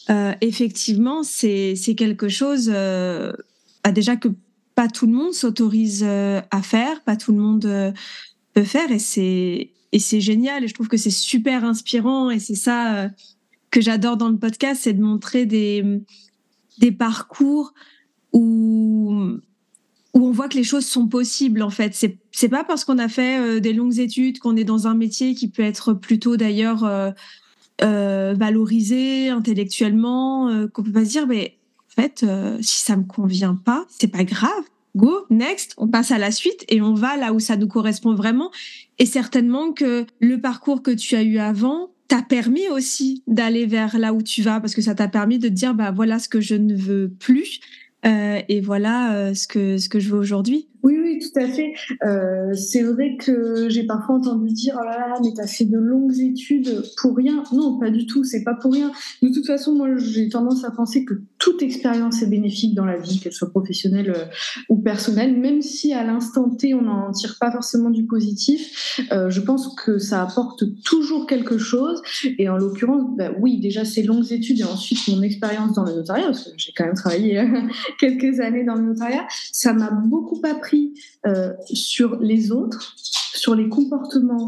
Euh, 0.09 0.33
effectivement, 0.41 1.21
c'est 1.21 1.75
quelque 1.95 2.27
chose 2.27 2.67
bah, 2.69 3.91
déjà 3.91 4.15
que 4.15 4.29
pas 4.73 4.87
tout 4.87 5.05
le 5.05 5.13
monde 5.13 5.33
s'autorise 5.33 6.03
à 6.03 6.61
faire, 6.63 7.03
pas 7.03 7.15
tout 7.15 7.31
le 7.31 7.37
monde 7.37 7.93
peut 8.53 8.63
faire 8.63 8.91
et 8.91 8.99
c'est 8.99 9.69
et 9.93 9.99
c'est 9.99 10.21
génial 10.21 10.63
et 10.63 10.67
je 10.69 10.73
trouve 10.73 10.87
que 10.87 10.97
c'est 10.97 11.11
super 11.11 11.65
inspirant 11.65 12.31
et 12.31 12.39
c'est 12.39 12.55
ça 12.55 13.11
que 13.71 13.81
j'adore 13.81 14.17
dans 14.17 14.29
le 14.29 14.37
podcast, 14.37 14.81
c'est 14.83 14.93
de 14.93 15.01
montrer 15.01 15.45
des, 15.45 15.83
des 16.77 16.91
parcours 16.91 17.73
où, 18.33 19.15
où 20.13 20.27
on 20.27 20.31
voit 20.31 20.49
que 20.49 20.57
les 20.57 20.63
choses 20.63 20.85
sont 20.85 21.07
possibles, 21.07 21.63
en 21.63 21.69
fait. 21.69 21.95
C'est, 21.95 22.17
c'est 22.31 22.49
pas 22.49 22.63
parce 22.63 22.85
qu'on 22.85 22.99
a 22.99 23.07
fait 23.07 23.39
euh, 23.39 23.59
des 23.59 23.73
longues 23.73 23.99
études 23.99 24.39
qu'on 24.39 24.55
est 24.57 24.63
dans 24.65 24.87
un 24.87 24.93
métier 24.93 25.33
qui 25.33 25.47
peut 25.47 25.63
être 25.63 25.93
plutôt 25.93 26.37
d'ailleurs 26.37 26.83
euh, 26.83 27.11
euh, 27.81 28.35
valorisé 28.37 29.29
intellectuellement, 29.29 30.67
qu'on 30.73 30.83
peut 30.83 30.91
pas 30.91 31.05
se 31.05 31.11
dire, 31.11 31.27
mais 31.27 31.57
en 31.89 32.01
fait, 32.01 32.25
si 32.61 32.83
ça 32.83 32.95
me 32.95 33.03
convient 33.03 33.55
pas, 33.55 33.85
c'est 33.89 34.07
pas 34.07 34.23
grave. 34.23 34.63
Go, 34.95 35.25
next, 35.29 35.73
on 35.77 35.87
passe 35.87 36.11
à 36.11 36.17
la 36.17 36.31
suite 36.31 36.65
et 36.67 36.81
on 36.81 36.93
va 36.93 37.15
là 37.15 37.31
où 37.33 37.39
ça 37.39 37.55
nous 37.55 37.67
correspond 37.67 38.13
vraiment. 38.13 38.51
Et 38.99 39.05
certainement 39.05 39.71
que 39.71 40.05
le 40.19 40.39
parcours 40.39 40.83
que 40.83 40.91
tu 40.91 41.15
as 41.15 41.23
eu 41.23 41.37
avant 41.37 41.91
t'a 42.11 42.21
permis 42.21 42.67
aussi 42.67 43.23
d'aller 43.25 43.65
vers 43.65 43.97
là 43.97 44.13
où 44.13 44.21
tu 44.21 44.41
vas 44.41 44.59
parce 44.59 44.75
que 44.75 44.81
ça 44.81 44.93
t'a 44.93 45.07
permis 45.07 45.39
de 45.39 45.47
dire 45.47 45.73
bah 45.73 45.91
voilà 45.91 46.19
ce 46.19 46.27
que 46.27 46.41
je 46.41 46.55
ne 46.55 46.75
veux 46.75 47.09
plus 47.09 47.61
euh, 48.05 48.41
et 48.49 48.59
voilà 48.59 49.15
euh, 49.15 49.33
ce 49.33 49.47
que 49.47 49.77
ce 49.77 49.87
que 49.87 50.01
je 50.01 50.09
veux 50.09 50.19
aujourd'hui. 50.19 50.67
Oui, 50.83 50.97
oui, 51.01 51.19
tout 51.19 51.39
à 51.39 51.47
fait. 51.47 51.73
Euh, 52.03 52.53
c'est 52.55 52.81
vrai 52.81 53.15
que 53.17 53.69
j'ai 53.69 53.83
parfois 53.83 54.15
entendu 54.15 54.51
dire 54.51 54.77
oh 54.79 54.83
là 54.83 54.97
là, 54.97 55.19
mais 55.21 55.29
t'as 55.35 55.45
fait 55.45 55.65
de 55.65 55.77
longues 55.77 56.19
études 56.19 56.83
pour 56.97 57.15
rien. 57.15 57.43
Non, 57.53 57.77
pas 57.77 57.91
du 57.91 58.07
tout. 58.07 58.23
C'est 58.23 58.43
pas 58.43 58.55
pour 58.55 58.73
rien. 58.73 58.91
De 59.21 59.29
toute 59.29 59.45
façon, 59.45 59.75
moi, 59.75 59.95
j'ai 59.97 60.29
tendance 60.29 60.63
à 60.63 60.71
penser 60.71 61.05
que 61.05 61.21
toute 61.37 61.61
expérience 61.61 62.23
est 62.23 62.27
bénéfique 62.27 62.73
dans 62.73 62.85
la 62.85 62.97
vie, 62.97 63.19
qu'elle 63.19 63.33
soit 63.33 63.51
professionnelle 63.51 64.11
euh, 64.15 64.25
ou 64.69 64.77
personnelle, 64.81 65.37
même 65.37 65.61
si 65.61 65.93
à 65.93 66.03
l'instant 66.03 66.49
T 66.49 66.73
on 66.73 66.81
n'en 66.81 67.11
tire 67.11 67.37
pas 67.39 67.51
forcément 67.51 67.89
du 67.91 68.05
positif. 68.05 68.99
Euh, 69.11 69.29
je 69.29 69.41
pense 69.41 69.75
que 69.75 69.99
ça 69.99 70.23
apporte 70.23 70.63
toujours 70.83 71.27
quelque 71.27 71.59
chose. 71.59 72.01
Et 72.39 72.49
en 72.49 72.57
l'occurrence, 72.57 73.15
bah, 73.17 73.31
oui, 73.39 73.59
déjà 73.59 73.85
ces 73.85 74.01
longues 74.01 74.31
études 74.31 74.59
et 74.59 74.63
ensuite 74.63 75.07
mon 75.09 75.21
expérience 75.21 75.73
dans 75.73 75.83
le 75.83 75.93
notariat, 75.93 76.25
parce 76.25 76.45
que 76.45 76.51
j'ai 76.57 76.71
quand 76.75 76.85
même 76.85 76.95
travaillé 76.95 77.47
quelques 77.99 78.39
années 78.39 78.63
dans 78.63 78.75
le 78.75 78.83
notariat, 78.83 79.27
ça 79.51 79.73
m'a 79.73 79.91
beaucoup 79.91 80.41
appris 80.43 80.70
euh, 81.25 81.53
sur 81.65 82.17
les 82.19 82.51
autres, 82.51 82.95
sur 82.97 83.55
les 83.55 83.69
comportements 83.69 84.47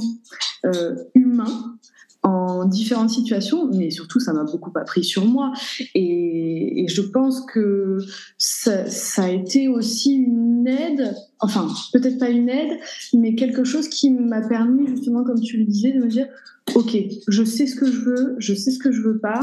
euh, 0.66 0.96
humains 1.16 1.78
en 2.24 2.66
différentes 2.66 3.10
situations, 3.10 3.70
mais 3.74 3.92
surtout 3.92 4.20
ça 4.20 4.32
m'a 4.34 4.44
beaucoup 4.44 4.72
appris 4.76 5.04
sur 5.04 5.26
moi. 5.26 5.52
Et, 5.94 6.86
je 6.88 7.02
pense 7.02 7.42
que 7.46 7.98
ça, 8.38 8.90
ça, 8.90 9.24
a 9.24 9.30
été 9.30 9.68
aussi 9.68 10.14
une 10.14 10.68
aide, 10.68 11.16
enfin 11.44 11.68
peut-être 11.92 12.18
pas 12.18 12.30
une 12.30 12.50
aide, 12.50 12.80
mais 13.14 13.36
quelque 13.36 13.64
chose 13.64 13.90
qui 13.90 14.10
m'a 14.10 14.42
permis 14.42 14.88
justement, 14.88 15.24
comme 15.24 15.40
tu 15.40 15.58
le 15.58 15.66
disais, 15.66 15.92
de 15.92 16.00
me 16.00 16.08
dire, 16.08 16.28
ok, 16.74 16.98
je 17.28 17.44
sais 17.44 17.68
ce 17.68 17.76
que 17.76 17.86
je 17.86 18.00
veux, 18.00 18.36
je 18.38 18.54
sais 18.54 18.72
ce 18.72 18.80
que 18.80 18.92
je 18.92 19.02
veux 19.02 19.20
pas. 19.20 19.42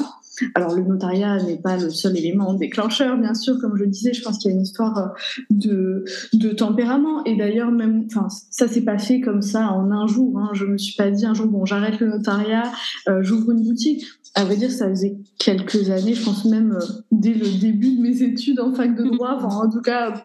Alors 0.55 0.75
le 0.75 0.83
notariat 0.83 1.43
n'est 1.43 1.59
pas 1.59 1.77
le 1.77 1.91
seul 1.91 2.17
élément 2.17 2.55
déclencheur, 2.55 3.19
bien 3.19 3.35
sûr, 3.35 3.59
comme 3.61 3.77
je 3.77 3.85
le 3.85 3.91
disais, 3.91 4.15
je 4.15 4.23
pense 4.23 4.39
qu'il 4.39 4.51
y 4.51 4.55
a 4.55 4.57
une 4.57 4.63
histoire 4.63 5.13
de, 5.51 6.05
de 6.33 6.51
tempérament. 6.51 7.23
Et 7.25 7.37
d'ailleurs, 7.37 7.71
même, 7.71 8.07
enfin, 8.07 8.29
ça 8.51 8.67
s'est 8.67 8.85
pas 8.85 8.99
fait 8.99 9.21
comme 9.21 9.43
ça 9.43 9.71
en 9.73 9.91
un 9.91 10.07
jour. 10.07 10.39
Hein. 10.39 10.51
Je 10.55 10.65
me 10.65 10.79
suis 10.79 10.97
pas 10.97 11.11
dit 11.11 11.27
un 11.27 11.35
jour, 11.35 11.47
bon, 11.47 11.67
j'arrête 11.67 12.01
le 12.01 12.09
notariat, 12.09 12.73
euh, 13.09 13.23
j'ouvre 13.23 13.51
une 13.51 13.63
boutique. 13.63 14.07
À 14.35 14.45
vrai 14.45 14.57
dire, 14.57 14.71
ça 14.71 14.89
faisait 14.89 15.19
quelques 15.39 15.91
années, 15.91 16.15
je 16.15 16.25
pense 16.25 16.45
même 16.47 16.73
euh, 16.73 16.85
dès 17.11 17.35
le 17.35 17.61
début 17.61 17.97
de 17.97 18.01
mes 18.01 18.23
études 18.23 18.61
en 18.61 18.73
fac 18.73 18.97
de 18.97 19.05
droit, 19.05 19.39
en 19.43 19.69
tout 19.69 19.83
cas 19.83 20.25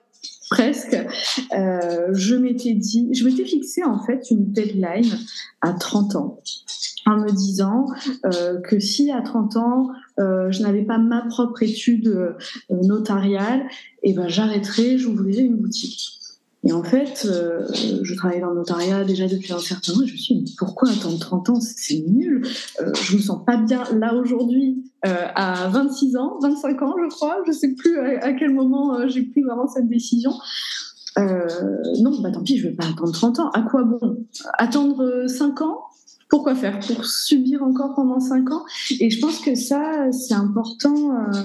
presque, 0.49 0.97
euh, 1.53 2.07
je 2.13 2.35
m'étais 2.35 2.73
dit, 2.73 3.09
je 3.13 3.25
m'étais 3.25 3.45
fixé 3.45 3.83
en 3.83 3.99
fait 4.03 4.29
une 4.31 4.51
deadline 4.51 5.17
à 5.61 5.73
30 5.73 6.15
ans 6.15 6.39
en 7.05 7.17
me 7.17 7.31
disant 7.31 7.85
euh, 8.25 8.59
que 8.61 8.79
si 8.79 9.11
à 9.11 9.21
30 9.21 9.57
ans 9.57 9.89
euh, 10.19 10.51
je 10.51 10.61
n'avais 10.61 10.83
pas 10.83 10.97
ma 10.97 11.21
propre 11.21 11.63
étude 11.63 12.07
euh, 12.07 12.33
notariale, 12.69 13.63
et 14.03 14.11
eh 14.11 14.13
ben 14.13 14.27
j'arrêterais, 14.27 14.97
j'ouvrirais 14.97 15.43
une 15.43 15.57
boutique. 15.57 16.15
Et 16.65 16.73
en 16.73 16.83
fait, 16.83 17.27
euh, 17.29 17.67
je 18.01 18.15
travaillais 18.15 18.41
dans 18.41 18.49
le 18.49 18.55
notariat 18.55 19.03
déjà 19.03 19.27
depuis 19.27 19.53
un 19.53 19.59
certain 19.59 19.93
temps 19.93 20.01
et 20.01 20.07
je 20.07 20.13
me 20.13 20.17
suis 20.17 20.35
dit, 20.35 20.55
pourquoi 20.57 20.89
attendre 20.89 21.19
30 21.19 21.49
ans? 21.51 21.61
C'est 21.61 22.03
nul. 22.07 22.47
Euh, 22.81 22.91
je 23.03 23.15
me 23.15 23.21
sens 23.21 23.45
pas 23.45 23.57
bien 23.57 23.83
là 23.93 24.15
aujourd'hui, 24.15 24.83
euh, 25.05 25.27
à 25.35 25.69
26 25.69 26.17
ans, 26.17 26.37
25 26.41 26.81
ans, 26.81 26.95
je 27.03 27.09
crois. 27.09 27.37
Je 27.47 27.51
sais 27.51 27.73
plus 27.73 27.99
à, 27.99 28.33
quel 28.33 28.53
moment 28.53 29.07
j'ai 29.07 29.23
pris 29.23 29.41
vraiment 29.41 29.67
cette 29.67 29.87
décision. 29.87 30.31
non, 31.17 32.21
bah 32.21 32.31
tant 32.31 32.43
pis, 32.43 32.57
je 32.57 32.67
vais 32.67 32.75
pas 32.75 32.85
attendre 32.85 33.11
30 33.11 33.39
ans. 33.39 33.49
À 33.51 33.61
quoi 33.61 33.83
bon 33.83 34.25
Attendre 34.57 35.27
5 35.27 35.61
ans? 35.61 35.85
Pourquoi 36.29 36.55
faire? 36.55 36.79
Pour 36.79 37.05
subir 37.05 37.61
encore 37.63 37.93
pendant 37.95 38.19
cinq 38.19 38.51
ans? 38.51 38.65
Et 38.99 39.09
je 39.09 39.19
pense 39.19 39.39
que 39.39 39.53
ça, 39.53 40.11
c'est 40.11 40.33
important 40.33 41.11
euh, 41.11 41.41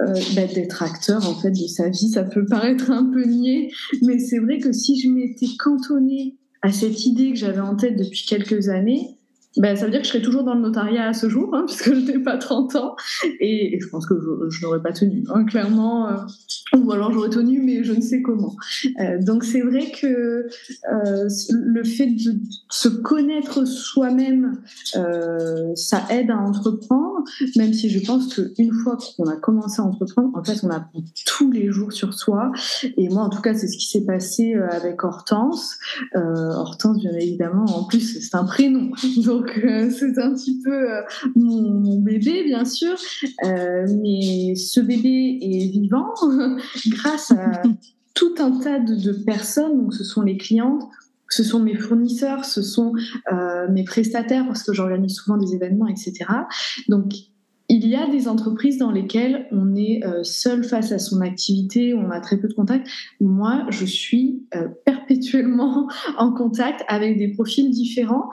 euh, 0.00 0.14
bah, 0.34 0.46
d'être 0.46 0.82
acteur 0.82 1.28
en 1.28 1.34
fait 1.34 1.52
de 1.52 1.66
sa 1.68 1.88
vie. 1.88 2.08
Ça 2.08 2.24
peut 2.24 2.44
paraître 2.44 2.90
un 2.90 3.04
peu 3.04 3.24
niais, 3.24 3.70
mais 4.02 4.18
c'est 4.18 4.38
vrai 4.38 4.58
que 4.58 4.72
si 4.72 5.00
je 5.00 5.08
m'étais 5.08 5.46
cantonnée 5.58 6.36
à 6.62 6.72
cette 6.72 7.06
idée 7.06 7.30
que 7.30 7.38
j'avais 7.38 7.60
en 7.60 7.76
tête 7.76 7.96
depuis 7.96 8.24
quelques 8.26 8.68
années, 8.68 9.18
ben, 9.56 9.76
ça 9.76 9.84
veut 9.84 9.92
dire 9.92 10.00
que 10.00 10.06
je 10.06 10.12
serais 10.12 10.22
toujours 10.22 10.42
dans 10.42 10.54
le 10.54 10.60
notariat 10.60 11.08
à 11.08 11.12
ce 11.12 11.28
jour, 11.28 11.54
hein, 11.54 11.64
puisque 11.66 11.94
je 11.94 12.00
n'ai 12.00 12.18
pas 12.18 12.36
30 12.36 12.76
ans. 12.76 12.96
Et, 13.40 13.78
je 13.80 13.88
pense 13.88 14.06
que 14.06 14.14
je, 14.48 14.62
n'aurais 14.62 14.82
pas 14.82 14.92
tenu, 14.92 15.24
hein, 15.32 15.44
clairement. 15.44 16.08
Euh, 16.08 16.16
ou 16.76 16.90
alors 16.90 17.12
j'aurais 17.12 17.30
tenu, 17.30 17.60
mais 17.62 17.84
je 17.84 17.92
ne 17.92 18.00
sais 18.00 18.20
comment. 18.20 18.56
Euh, 19.00 19.22
donc 19.22 19.44
c'est 19.44 19.60
vrai 19.60 19.92
que 19.92 20.48
euh, 20.92 21.28
le 21.50 21.84
fait 21.84 22.06
de 22.06 22.40
se 22.68 22.88
connaître 22.88 23.64
soi-même, 23.64 24.60
ça 25.76 26.04
aide 26.10 26.30
à 26.30 26.36
entreprendre, 26.36 27.22
même 27.56 27.72
si 27.72 27.90
je 27.90 28.04
pense 28.04 28.34
qu'une 28.34 28.72
fois 28.72 28.98
qu'on 29.16 29.28
a 29.28 29.36
commencé 29.36 29.80
à 29.80 29.84
entreprendre, 29.84 30.30
en 30.36 30.42
fait, 30.42 30.58
on 30.64 30.70
apprend 30.70 31.00
tous 31.26 31.52
les 31.52 31.70
jours 31.70 31.92
sur 31.92 32.12
soi. 32.14 32.50
Et 32.96 33.08
moi, 33.08 33.22
en 33.22 33.30
tout 33.30 33.40
cas, 33.40 33.54
c'est 33.54 33.68
ce 33.68 33.76
qui 33.76 33.88
s'est 33.88 34.04
passé 34.04 34.54
avec 34.54 35.04
Hortense. 35.04 35.78
Hortense, 36.14 36.98
bien 36.98 37.12
évidemment, 37.12 37.64
en 37.66 37.84
plus, 37.84 38.20
c'est 38.20 38.36
un 38.36 38.44
prénom. 38.44 38.90
Donc, 39.24 39.43
donc 39.44 39.58
euh, 39.64 39.90
c'est 39.90 40.18
un 40.18 40.32
petit 40.34 40.60
peu 40.62 40.92
euh, 40.92 41.02
mon, 41.34 41.98
bébé, 41.98 42.44
bien 42.44 42.64
sûr. 42.64 42.96
Euh, 43.44 43.86
mais 44.00 44.54
ce 44.54 44.80
bébé 44.80 45.38
est 45.40 45.70
vivant 45.70 46.14
grâce 46.88 47.30
à 47.32 47.62
tout 48.14 48.34
un 48.38 48.58
tas 48.58 48.78
de, 48.78 49.12
personnes. 49.12 49.76
Donc 49.76 49.94
ce 49.94 50.04
sont 50.04 50.22
les 50.22 50.36
clientes, 50.36 50.82
ce 51.28 51.42
sont 51.42 51.60
mes 51.60 51.74
fournisseurs, 51.74 52.44
ce 52.44 52.62
sont 52.62 52.92
mes 53.70 53.84
prestataires 53.84 54.46
parce 54.46 54.62
que 54.62 54.72
j'organise 54.72 55.16
souvent 55.16 55.36
des 55.36 55.54
événements, 55.54 55.88
etc. 55.88 56.24
Donc 56.88 57.12
il 57.70 57.88
y 57.88 57.96
a 57.96 58.08
des 58.08 58.28
entreprises 58.28 58.78
dans 58.78 58.92
lesquelles 58.92 59.48
on 59.50 59.74
est 59.74 60.02
seul 60.22 60.62
face 60.62 60.92
à 60.92 60.98
son 60.98 61.22
activité, 61.22 61.94
on 61.94 62.10
a 62.10 62.20
très 62.20 62.36
peu 62.36 62.46
de 62.46 62.52
contact. 62.52 62.86
Moi, 63.20 63.66
je 63.70 63.84
suis 63.84 64.46
perpétuellement 64.84 65.88
en 66.18 66.32
contact 66.32 66.84
avec 66.88 67.18
des 67.18 67.28
profils 67.28 67.70
différents. 67.70 68.30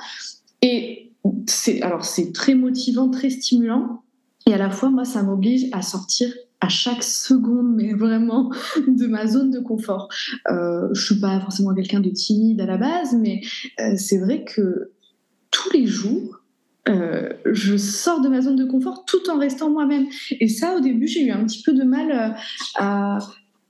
Et 0.61 1.11
c'est 1.47 1.81
alors 1.81 2.05
c'est 2.05 2.31
très 2.31 2.55
motivant, 2.55 3.09
très 3.09 3.29
stimulant. 3.29 4.03
Et 4.47 4.53
à 4.53 4.57
la 4.57 4.69
fois, 4.69 4.89
moi, 4.89 5.05
ça 5.05 5.21
m'oblige 5.23 5.67
à 5.71 5.81
sortir 5.81 6.33
à 6.61 6.69
chaque 6.69 7.03
seconde, 7.03 7.73
mais 7.75 7.93
vraiment 7.93 8.51
de 8.87 9.07
ma 9.07 9.27
zone 9.27 9.49
de 9.51 9.59
confort. 9.59 10.09
Euh, 10.49 10.87
je 10.93 11.05
suis 11.05 11.19
pas 11.19 11.39
forcément 11.39 11.73
quelqu'un 11.73 11.99
de 11.99 12.09
timide 12.09 12.61
à 12.61 12.65
la 12.65 12.77
base, 12.77 13.15
mais 13.15 13.41
euh, 13.79 13.95
c'est 13.97 14.19
vrai 14.19 14.43
que 14.43 14.91
tous 15.49 15.71
les 15.73 15.85
jours, 15.85 16.41
euh, 16.89 17.29
je 17.45 17.77
sors 17.77 18.21
de 18.21 18.29
ma 18.29 18.41
zone 18.41 18.55
de 18.55 18.65
confort 18.65 19.05
tout 19.05 19.29
en 19.29 19.37
restant 19.37 19.69
moi-même. 19.69 20.07
Et 20.39 20.47
ça, 20.47 20.75
au 20.75 20.79
début, 20.79 21.07
j'ai 21.07 21.25
eu 21.25 21.31
un 21.31 21.45
petit 21.45 21.61
peu 21.63 21.73
de 21.73 21.83
mal 21.83 22.11
euh, 22.11 22.29
à, 22.75 23.19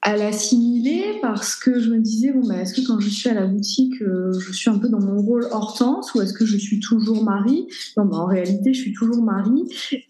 à 0.04 0.18
l'assimiler 0.18 1.04
parce 1.22 1.56
que 1.56 1.80
je 1.80 1.90
me 1.92 2.00
disais 2.00 2.32
bon 2.32 2.48
bah, 2.48 2.62
est-ce 2.62 2.74
que 2.74 2.86
quand 2.86 3.00
je 3.00 3.10
suis 3.10 3.30
à 3.30 3.36
la 3.36 3.46
boutique 3.46 4.02
euh, 4.02 4.32
je 4.40 4.52
suis 4.52 4.70
un 4.70 4.80
peu 4.80 4.90
dans 4.90 5.00
mon 5.00 5.22
rôle 5.22 5.48
Hortense 5.52 6.14
ou 6.16 6.22
est-ce 6.22 6.34
que 6.34 6.46
je 6.46 6.58
suis 6.58 6.80
toujours 6.80 7.24
Marie 7.24 7.68
non 7.98 8.06
bah, 8.06 8.18
en 8.18 8.26
réalité 8.26 8.74
je 8.74 8.82
suis 8.82 8.94
toujours 8.94 9.22
Marie 9.22 9.66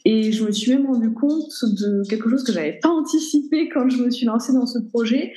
et 0.06 0.32
je 0.32 0.46
me 0.46 0.52
suis 0.52 0.72
même 0.72 0.88
rendu 0.88 1.12
compte 1.14 1.66
de 1.66 2.04
quelque 2.08 2.30
chose 2.30 2.44
que 2.44 2.54
j'avais 2.54 2.80
pas 2.82 2.90
anticipé 2.90 3.68
quand 3.70 3.90
je 3.90 3.98
me 3.98 4.10
suis 4.10 4.26
lancée 4.26 4.54
dans 4.54 4.66
ce 4.66 4.80
projet. 4.80 5.34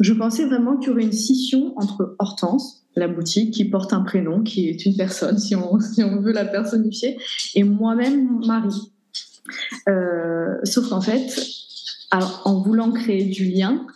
Je 0.00 0.14
pensais 0.14 0.46
vraiment 0.46 0.78
qu'il 0.78 0.88
y 0.88 0.92
aurait 0.92 1.02
une 1.02 1.12
scission 1.12 1.74
entre 1.76 2.16
Hortense 2.18 2.80
la 2.96 3.06
boutique 3.06 3.52
qui 3.52 3.64
porte 3.66 3.92
un 3.92 4.00
prénom 4.00 4.42
qui 4.42 4.68
est 4.68 4.84
une 4.84 4.96
personne 4.96 5.38
si 5.38 5.54
on, 5.54 5.78
si 5.94 6.02
on 6.02 6.20
veut 6.20 6.32
la 6.32 6.44
personnifier 6.44 7.18
et 7.54 7.64
moi-même 7.64 8.40
Marie 8.46 8.92
euh, 9.88 10.56
sauf 10.64 10.88
qu'en 10.88 11.00
fait 11.00 11.28
alors, 12.10 12.42
en 12.44 12.60
voulant 12.60 12.90
créer 12.90 13.24
du 13.24 13.44
lien, 13.44 13.86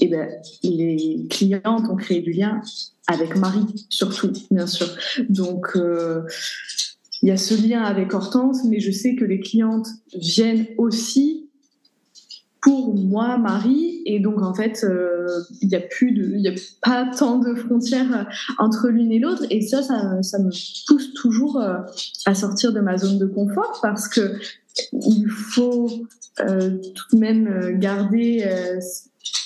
eh 0.00 0.08
ben, 0.08 0.28
les 0.62 1.26
clientes 1.30 1.88
ont 1.88 1.96
créé 1.96 2.20
du 2.20 2.32
lien 2.32 2.60
avec 3.06 3.36
Marie, 3.36 3.86
surtout, 3.88 4.32
bien 4.50 4.66
sûr. 4.66 4.88
Donc, 5.28 5.68
euh, 5.76 6.22
il 7.22 7.28
y 7.28 7.32
a 7.32 7.36
ce 7.36 7.54
lien 7.54 7.82
avec 7.82 8.12
Hortense, 8.12 8.64
mais 8.64 8.80
je 8.80 8.90
sais 8.90 9.14
que 9.14 9.24
les 9.24 9.40
clientes 9.40 9.88
viennent 10.14 10.66
aussi 10.76 11.48
pour 12.60 12.94
moi, 12.94 13.36
Marie, 13.36 14.02
et 14.06 14.20
donc 14.20 14.40
en 14.40 14.54
fait, 14.54 14.84
euh, 14.84 15.28
il 15.60 15.68
n'y 15.68 15.76
a 15.76 15.80
a 15.80 16.54
pas 16.80 17.10
tant 17.14 17.38
de 17.38 17.54
frontières 17.54 18.26
entre 18.56 18.88
l'une 18.88 19.12
et 19.12 19.18
l'autre, 19.18 19.44
et 19.50 19.60
ça, 19.60 19.82
ça, 19.82 20.22
ça, 20.22 20.38
me 20.38 20.50
pousse 20.86 21.12
toujours 21.12 21.60
euh, 21.60 21.76
à 22.24 22.34
sortir 22.34 22.72
de 22.72 22.80
ma 22.80 22.96
zone 22.96 23.18
de 23.18 23.26
confort 23.26 23.80
parce 23.82 24.08
que 24.08 24.38
il 24.92 25.28
faut 25.28 25.88
euh, 26.40 26.78
tout 26.94 27.16
de 27.16 27.20
même 27.20 27.46
euh, 27.46 27.72
garder 27.76 28.42
euh, 28.44 28.80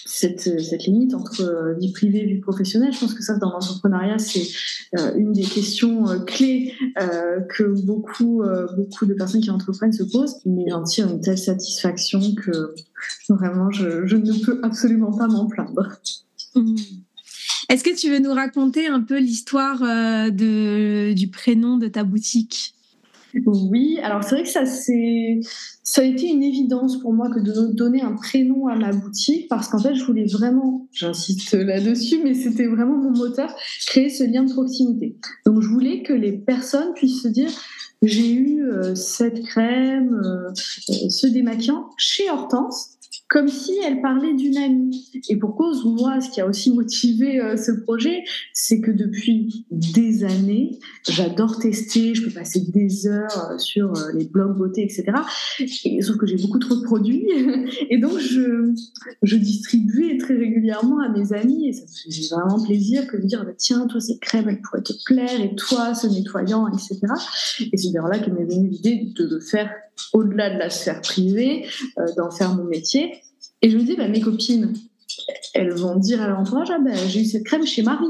cette, 0.07 0.47
limite 0.87 1.15
entre 1.15 1.77
vie 1.79 1.93
privée 1.93 2.23
et 2.23 2.27
vie 2.27 2.41
professionnelle. 2.41 2.93
Je 2.93 2.99
pense 2.99 3.15
que 3.15 3.23
ça, 3.23 3.37
dans 3.37 3.53
l'entrepreneuriat, 3.53 4.19
c'est 4.19 4.49
une 5.17 5.33
des 5.33 5.45
questions 5.45 6.07
clés 6.27 6.73
que 6.97 7.63
beaucoup, 7.85 8.43
beaucoup 8.77 9.07
de 9.07 9.15
personnes 9.15 9.43
qui 9.43 9.51
entreprennent 9.51 9.93
se 9.93 10.03
posent. 10.03 10.41
Mais 10.45 10.65
j'en 10.71 10.83
tire 10.83 11.09
une 11.09 11.21
telle 11.21 11.39
satisfaction 11.39 12.21
que 12.35 12.75
vraiment, 13.29 13.71
je, 13.71 14.17
ne 14.17 14.45
peux 14.45 14.59
absolument 14.65 15.13
pas 15.17 15.29
m'en 15.29 15.47
plaindre. 15.47 16.01
Est-ce 17.69 17.85
que 17.85 17.95
tu 17.95 18.11
veux 18.11 18.19
nous 18.19 18.33
raconter 18.33 18.89
un 18.89 19.03
peu 19.03 19.21
l'histoire 19.21 19.79
du 20.33 21.29
prénom 21.31 21.77
de 21.77 21.87
ta 21.87 22.03
boutique? 22.03 22.75
Oui, 23.47 23.99
alors 24.03 24.25
c'est 24.25 24.37
vrai 24.37 24.43
que 24.43 24.49
ça, 24.49 24.65
ça 24.65 26.01
a 26.01 26.05
été 26.05 26.27
une 26.27 26.43
évidence 26.43 26.99
pour 27.01 27.13
moi 27.13 27.29
que 27.29 27.41
de 27.41 27.73
donner 27.73 28.03
un 28.03 28.13
prénom 28.13 28.69
à 28.69 28.77
ma 28.77 28.93
boutique 28.93 29.49
parce 29.49 29.69
qu'en 29.69 29.79
fait, 29.79 29.95
je 29.95 30.05
voulais 30.05 30.27
vraiment, 30.27 30.89
j'insiste 30.93 31.55
là-dessus, 31.55 32.21
mais 32.25 32.35
c'était 32.35 32.67
vraiment 32.67 32.97
mon 32.97 33.11
moteur, 33.11 33.55
créer 33.87 34.09
ce 34.09 34.25
lien 34.25 34.45
de 34.45 34.53
proximité. 34.53 35.17
Donc, 35.47 35.61
je 35.61 35.69
voulais 35.69 36.03
que 36.03 36.13
les 36.13 36.33
personnes 36.33 36.95
puissent 36.95 37.23
se 37.23 37.29
dire, 37.29 37.51
j'ai 38.03 38.33
eu 38.33 38.63
euh, 38.63 38.95
cette 38.95 39.43
crème, 39.43 40.21
euh, 40.25 40.51
ce 40.55 41.27
démaquillant 41.27 41.91
chez 41.97 42.31
Hortense 42.31 42.98
comme 43.29 43.49
si 43.49 43.79
elle 43.85 44.01
parlait 44.01 44.33
d'une 44.33 44.57
amie. 44.57 45.11
Et 45.29 45.37
pour 45.37 45.55
cause, 45.55 45.85
moi, 45.85 46.21
ce 46.21 46.31
qui 46.31 46.41
a 46.41 46.47
aussi 46.47 46.73
motivé 46.73 47.41
euh, 47.41 47.59
ce 47.59 47.73
projet, 47.73 48.25
c'est 48.55 48.81
que 48.81 48.91
depuis 48.91 49.67
des 49.71 50.25
années, 50.25 50.79
j'adore 51.07 51.59
tester, 51.59 52.15
je 52.15 52.25
peux 52.25 52.31
passer 52.31 52.61
des 52.61 53.07
heures 53.07 53.51
euh, 53.51 53.59
sur 53.59 53.95
euh, 53.95 54.13
les 54.15 54.25
blogs 54.25 54.57
beauté, 54.57 54.83
etc. 54.83 55.05
Et, 55.85 56.01
sauf 56.01 56.17
que 56.17 56.27
j'ai 56.27 56.39
beaucoup 56.39 56.59
trop 56.59 56.75
de 56.77 56.83
produits. 56.83 57.27
Et 57.91 57.99
donc, 57.99 58.19
je, 58.19 58.73
je 59.23 59.37
distribuais 59.37 60.17
très 60.17 60.35
régulièrement 60.35 61.01
à 61.01 61.11
mes 61.11 61.35
amis. 61.35 61.69
Et 61.69 61.73
ça 61.75 61.83
me 61.83 62.13
faisait 62.13 62.35
vraiment 62.35 62.65
plaisir 62.65 63.07
que 63.09 63.19
de 63.19 63.27
dire, 63.27 63.45
bah, 63.45 63.53
tiens, 63.57 63.87
toi, 63.89 64.01
cette 64.01 64.21
crème, 64.21 64.49
elle 64.49 64.63
pourrait 64.63 64.83
te 64.83 64.95
plaire, 65.05 65.39
et 65.39 65.55
toi, 65.55 65.95
ce 65.95 66.07
nettoyant, 66.07 66.67
etc. 66.69 66.99
Et 67.73 67.77
c'est 67.77 67.89
d'ailleurs 67.89 68.09
là 68.09 68.19
que 68.19 68.31
m'est 68.31 68.47
venue 68.47 68.69
l'idée 68.69 69.13
de 69.15 69.27
le 69.27 69.41
faire 69.41 69.71
au-delà 70.13 70.51
de 70.51 70.59
la 70.59 70.71
sphère 70.71 71.01
privée, 71.01 71.67
d'en 72.17 72.31
faire 72.31 72.55
mon 72.55 72.65
métier. 72.65 73.23
Et 73.63 73.71
je 73.71 73.77
me 73.77 73.83
dis, 73.83 73.97
bah, 73.97 74.09
mes 74.09 74.21
copines, 74.21 74.75
elles 75.55 75.73
vont 75.73 75.97
dire 75.97 76.23
à 76.23 76.29
leur 76.29 76.41
ah, 76.41 76.79
bah, 76.79 76.95
j'ai 77.09 77.23
eu 77.23 77.25
cette 77.25 77.45
crème 77.45 77.67
chez 77.67 77.83
Marie. 77.83 78.07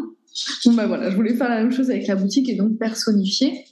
Bon, 0.65 0.75
bah 0.75 0.87
voilà, 0.87 1.11
je 1.11 1.17
voulais 1.17 1.35
faire 1.35 1.49
la 1.49 1.63
même 1.63 1.73
chose 1.73 1.91
avec 1.91 2.07
la 2.07 2.15
boutique 2.15 2.49
et 2.49 2.55
donc 2.55 2.79
personnifier. 2.79 3.65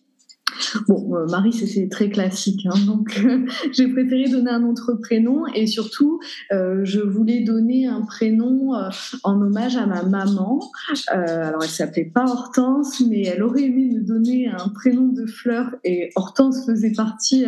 Bon, 0.88 1.16
euh, 1.16 1.26
Marie, 1.26 1.52
c'est 1.52 1.88
très 1.88 2.10
classique, 2.10 2.66
hein, 2.66 2.78
donc 2.86 3.20
j'ai 3.72 3.88
préféré 3.88 4.28
donner 4.28 4.50
un 4.50 4.64
autre 4.64 4.94
prénom 4.94 5.46
et 5.54 5.66
surtout, 5.66 6.20
euh, 6.52 6.80
je 6.84 7.00
voulais 7.00 7.40
donner 7.40 7.86
un 7.86 8.02
prénom 8.02 8.74
euh, 8.74 8.88
en 9.22 9.40
hommage 9.40 9.76
à 9.76 9.86
ma 9.86 10.02
maman. 10.02 10.60
alors, 11.08 11.62
elle 11.62 11.68
s'appelait 11.68 12.10
pas 12.12 12.24
Hortense, 12.24 13.02
mais 13.08 13.22
elle 13.22 13.42
aurait 13.42 13.64
aimé 13.64 13.90
me 13.92 14.00
donner 14.00 14.48
un 14.48 14.68
prénom 14.68 15.08
de 15.08 15.26
fleur 15.26 15.74
et 15.84 16.10
Hortense 16.16 16.66
faisait 16.66 16.92
partie 16.92 17.44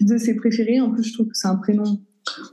de 0.00 0.16
ses 0.16 0.34
préférés. 0.34 0.80
En 0.80 0.90
plus, 0.90 1.04
je 1.04 1.14
trouve 1.14 1.26
que 1.26 1.36
c'est 1.36 1.48
un 1.48 1.56
prénom 1.56 2.00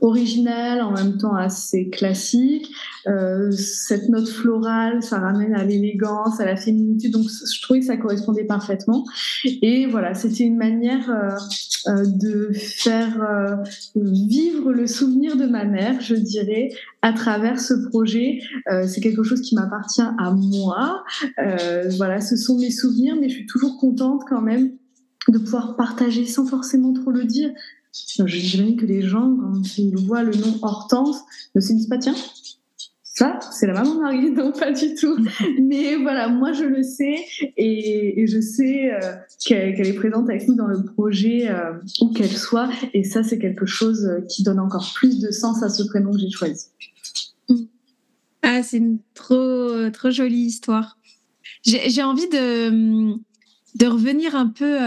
original, 0.00 0.82
en 0.82 0.92
même 0.92 1.16
temps 1.16 1.34
assez 1.34 1.88
classique. 1.88 2.70
Euh, 3.06 3.50
cette 3.52 4.08
note 4.08 4.28
florale, 4.28 5.02
ça 5.02 5.18
ramène 5.18 5.54
à 5.54 5.64
l'élégance, 5.64 6.40
à 6.40 6.44
la 6.44 6.56
féminité, 6.56 7.08
donc 7.08 7.24
je 7.28 7.62
trouvais 7.62 7.80
que 7.80 7.86
ça 7.86 7.96
correspondait 7.96 8.44
parfaitement. 8.44 9.04
Et 9.62 9.86
voilà, 9.86 10.14
c'était 10.14 10.44
une 10.44 10.56
manière 10.56 11.10
euh, 11.10 11.90
euh, 11.90 12.04
de 12.06 12.50
faire 12.52 13.58
vivre 13.94 14.72
le 14.72 14.86
souvenir 14.86 15.36
de 15.36 15.46
ma 15.46 15.64
mère, 15.64 16.00
je 16.00 16.14
dirais, 16.14 16.70
à 17.02 17.12
travers 17.12 17.60
ce 17.60 17.74
projet. 17.88 18.40
c'est 18.86 19.00
quelque 19.00 19.22
chose 19.22 19.40
qui 19.40 19.54
m'appartient 19.54 20.02
à 20.02 20.32
moi. 20.32 21.04
voilà, 21.96 22.20
ce 22.20 22.36
sont 22.36 22.58
mes 22.58 22.70
souvenirs, 22.70 23.16
mais 23.20 23.28
je 23.28 23.34
suis 23.34 23.46
toujours 23.46 23.78
contente 23.78 24.22
quand 24.28 24.42
même 24.42 24.72
de 25.28 25.38
pouvoir 25.38 25.76
partager 25.76 26.24
sans 26.24 26.46
forcément 26.46 26.92
trop 26.92 27.10
le 27.10 27.24
dire 27.24 27.50
J'imagine 27.92 28.76
que 28.76 28.86
les 28.86 29.02
gens, 29.02 29.36
quand 29.36 29.78
ils 29.78 29.96
voient 29.96 30.22
le 30.22 30.34
nom 30.34 30.58
Hortense, 30.62 31.18
ne 31.54 31.60
se 31.60 31.72
disent 31.72 31.88
pas 31.88 31.98
tiens, 31.98 32.14
ça, 33.18 33.40
c'est 33.50 33.66
la 33.66 33.72
maman 33.72 34.00
Marie, 34.00 34.30
non 34.36 34.52
pas 34.52 34.70
du 34.70 34.94
tout. 34.94 35.18
Mais 35.60 35.96
voilà, 35.96 36.28
moi 36.28 36.52
je 36.52 36.62
le 36.62 36.84
sais 36.84 37.16
et, 37.56 38.24
je 38.28 38.40
sais 38.40 38.94
euh, 38.94 39.16
qu'elle 39.44 39.88
est 39.88 39.94
présente 39.94 40.30
avec 40.30 40.46
nous 40.46 40.54
dans 40.54 40.68
le 40.68 40.84
projet 40.84 41.50
euh, 41.50 41.72
où 42.00 42.12
qu'elle 42.12 42.30
soit. 42.30 42.70
Et 42.94 43.02
ça, 43.02 43.24
c'est 43.24 43.40
quelque 43.40 43.66
chose 43.66 44.04
euh, 44.04 44.20
qui 44.28 44.44
donne 44.44 44.60
encore 44.60 44.92
plus 44.94 45.18
de 45.18 45.32
sens 45.32 45.64
à 45.64 45.68
ce 45.68 45.82
prénom 45.82 46.12
que 46.12 46.20
j'ai 46.20 46.30
choisi. 46.30 46.66
Ah, 48.42 48.62
c'est 48.62 48.76
une 48.76 49.00
trop, 49.14 49.90
trop 49.90 50.10
jolie 50.10 50.42
histoire. 50.42 50.96
J'ai 51.64 52.04
envie 52.04 52.28
de, 52.28 53.16
de 53.74 53.86
revenir 53.86 54.36
un 54.36 54.46
peu 54.46 54.78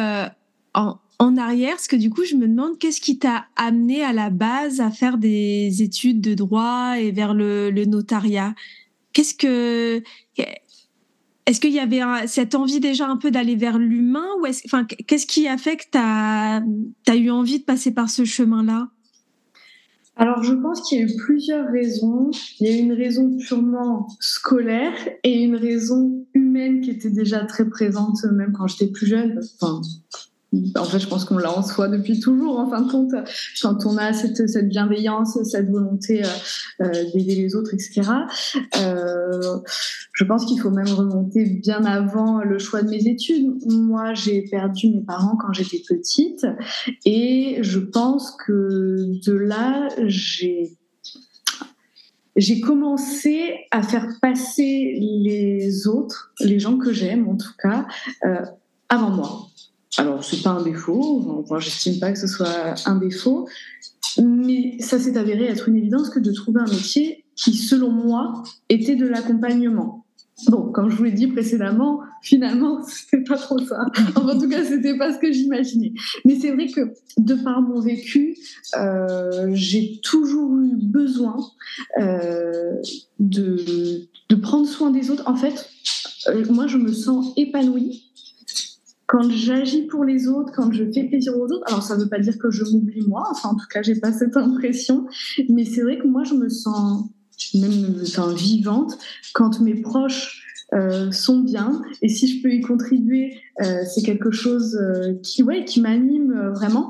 en, 0.74 1.01
en 1.22 1.38
arrière, 1.38 1.74
parce 1.74 1.88
que 1.88 1.96
du 1.96 2.10
coup, 2.10 2.24
je 2.26 2.36
me 2.36 2.48
demande 2.48 2.80
qu'est-ce 2.80 3.00
qui 3.00 3.20
t'a 3.20 3.46
amené 3.56 4.04
à 4.04 4.12
la 4.12 4.32
base 4.32 4.82
à 4.82 4.90
faire 4.90 5.20
des 5.20 5.84
études 5.84 6.20
de 6.20 6.34
droit 6.34 6.96
et 6.98 7.12
vers 7.12 7.36
le, 7.36 7.70
notariat? 7.86 8.56
Qu'est-ce 9.14 9.36
que 9.36 10.02
est-ce 11.46 11.60
qu'il 11.60 11.74
y 11.74 11.80
avait 11.80 12.02
cette 12.26 12.56
envie 12.56 12.80
déjà 12.80 13.08
un 13.08 13.18
peu 13.18 13.30
d'aller 13.30 13.56
vers 13.56 13.78
l'humain 13.78 14.26
ou 14.40 14.48
est 14.48 14.64
enfin, 14.66 14.84
qu'est-ce 14.86 15.28
qui 15.28 15.48
a 15.48 15.58
fait 15.60 15.78
que 15.78 15.84
tu 15.92 15.98
as, 16.00 17.16
eu 17.16 17.30
envie 17.30 17.60
de 17.60 17.66
passer 17.66 17.94
par 17.94 18.10
ce 18.10 18.26
chemin-là? 18.26 18.90
Alors, 20.16 20.42
je 20.42 20.54
pense 20.54 20.82
qu'il 20.82 21.00
y 21.00 21.02
a 21.02 21.06
eu 21.06 21.16
plusieurs 21.18 21.68
raisons. 21.72 22.32
Il 22.60 22.68
y 22.68 22.70
a 22.72 22.76
eu 22.76 22.80
une 22.80 22.94
raison 22.94 23.38
purement 23.38 24.08
scolaire 24.20 24.94
et 25.24 25.44
une 25.44 25.56
raison 25.56 26.26
humaine 26.34 26.82
qui 26.82 26.90
était 26.90 27.12
déjà 27.12 27.46
très 27.46 27.70
présente, 27.70 28.24
même 28.34 28.54
quand 28.54 28.66
j'étais 28.66 28.92
plus 28.92 29.06
jeune. 29.06 29.40
En 30.76 30.84
fait, 30.84 31.00
je 31.00 31.08
pense 31.08 31.24
qu'on 31.24 31.38
l'a 31.38 31.58
en 31.58 31.64
soi 31.64 31.88
depuis 31.88 32.20
toujours, 32.20 32.60
en 32.60 32.70
fin 32.70 32.82
de 32.82 32.92
compte, 32.92 33.14
quand 33.62 33.86
on 33.86 33.98
a 33.98 34.12
cette, 34.12 34.50
cette 34.50 34.68
bienveillance, 34.68 35.42
cette 35.44 35.70
volonté 35.70 36.24
euh, 36.24 36.28
euh, 36.82 36.92
d'aider 37.14 37.36
les 37.36 37.56
autres, 37.56 37.74
etc. 37.74 38.02
Euh, 38.82 39.60
je 40.14 40.24
pense 40.26 40.46
qu'il 40.46 40.60
faut 40.60 40.70
même 40.70 40.90
remonter 40.90 41.46
bien 41.46 41.86
avant 41.86 42.44
le 42.44 42.60
choix 42.60 42.82
de 42.82 42.90
mes 42.90 43.08
études. 43.08 43.48
Moi, 43.66 44.14
j'ai 44.14 44.42
perdu 44.42 44.90
mes 44.90 45.02
parents 45.02 45.38
quand 45.38 45.54
j'étais 45.54 45.82
petite 45.88 46.46
et 47.06 47.60
je 47.62 47.80
pense 47.80 48.36
que 48.46 49.20
de 49.26 49.34
là, 49.34 49.88
j'ai 50.06 50.78
j'ai 52.38 52.62
commencé 52.62 53.56
à 53.72 53.84
faire 53.84 54.08
passer 54.22 54.98
les 54.98 55.86
autres, 55.88 56.34
les 56.40 56.60
gens 56.60 56.78
que 56.78 56.94
j'aime 56.94 57.28
en 57.28 57.36
tout 57.36 57.52
cas, 57.62 57.86
avant 58.90 59.10
moi. 59.10 59.48
Alors, 59.98 60.24
c'est 60.24 60.42
pas 60.42 60.52
un 60.52 60.64
défaut, 60.64 61.22
enfin, 61.44 61.60
j'estime 61.60 62.00
pas 62.00 62.12
que 62.12 62.20
ce 62.20 62.28
soit 62.28 62.76
un 62.86 62.96
défaut, 62.96 63.48
mais 64.22 64.78
ça 64.80 65.00
s'est 65.00 65.18
avéré 65.18 65.46
être 65.46 65.68
une 65.68 65.76
évidence 65.76 66.10
que 66.10 66.20
de 66.20 66.32
trouver 66.32 66.62
un 66.62 66.72
métier 66.72 67.26
qui, 67.36 67.54
selon 67.54 67.92
moi, 67.92 68.44
était 68.70 68.96
de 68.96 69.08
l'accompagnement. 69.08 70.06
Bon, 70.48 70.72
comme 70.72 70.90
je 70.90 70.96
vous 70.96 71.04
l'ai 71.04 71.12
dit 71.12 71.28
précédemment, 71.28 72.02
finalement, 72.24 72.82
c'était 72.88 73.24
pas 73.24 73.38
trop 73.38 73.60
ça. 73.60 73.86
en 74.16 74.40
tout 74.40 74.50
cas, 74.50 74.64
c'était 74.64 74.98
pas 74.98 75.14
ce 75.14 75.20
que 75.20 75.32
j'imaginais. 75.32 75.94
Mais 76.26 76.40
c'est 76.40 76.52
vrai 76.52 76.68
que, 76.68 76.94
de 77.18 77.36
par 77.36 77.62
mon 77.62 77.80
vécu, 77.80 78.36
euh, 78.78 79.50
j'ai 79.54 80.00
toujours 80.02 80.58
eu 80.60 80.78
besoin 80.78 81.38
euh, 82.00 82.76
de, 83.20 84.08
de 84.30 84.36
prendre 84.36 84.68
soin 84.68 84.90
des 84.90 85.12
autres. 85.12 85.28
En 85.28 85.36
fait, 85.36 85.70
euh, 86.28 86.46
moi, 86.50 86.68
je 86.68 86.78
me 86.78 86.92
sens 86.92 87.34
épanouie 87.38 88.11
quand 89.12 89.30
j'agis 89.30 89.88
pour 89.88 90.06
les 90.06 90.30
autres, 90.30 90.54
quand 90.56 90.72
je 90.72 90.86
fais 90.90 91.04
plaisir 91.04 91.38
aux 91.38 91.44
autres, 91.44 91.66
alors 91.68 91.84
ça 91.84 91.98
ne 91.98 92.04
veut 92.04 92.08
pas 92.08 92.20
dire 92.20 92.38
que 92.38 92.50
je 92.50 92.64
m'oublie 92.64 93.06
moi, 93.06 93.28
enfin 93.30 93.50
en 93.50 93.56
tout 93.56 93.68
cas 93.70 93.82
j'ai 93.82 93.96
pas 93.96 94.14
cette 94.14 94.38
impression, 94.38 95.06
mais 95.50 95.66
c'est 95.66 95.82
vrai 95.82 95.98
que 95.98 96.08
moi 96.08 96.24
je 96.24 96.34
me 96.34 96.48
sens 96.48 97.10
même 97.54 97.98
enfin, 98.02 98.34
vivante 98.34 98.98
quand 99.34 99.60
mes 99.60 99.82
proches 99.82 100.66
euh, 100.74 101.12
sont 101.12 101.40
bien 101.40 101.82
et 102.02 102.08
si 102.08 102.26
je 102.26 102.42
peux 102.42 102.54
y 102.54 102.62
contribuer, 102.62 103.38
euh, 103.62 103.84
c'est 103.86 104.02
quelque 104.02 104.32
chose 104.32 104.78
euh, 104.78 105.16
qui 105.22 105.44
ouais 105.44 105.66
qui 105.66 105.82
m'anime 105.82 106.54
vraiment. 106.56 106.88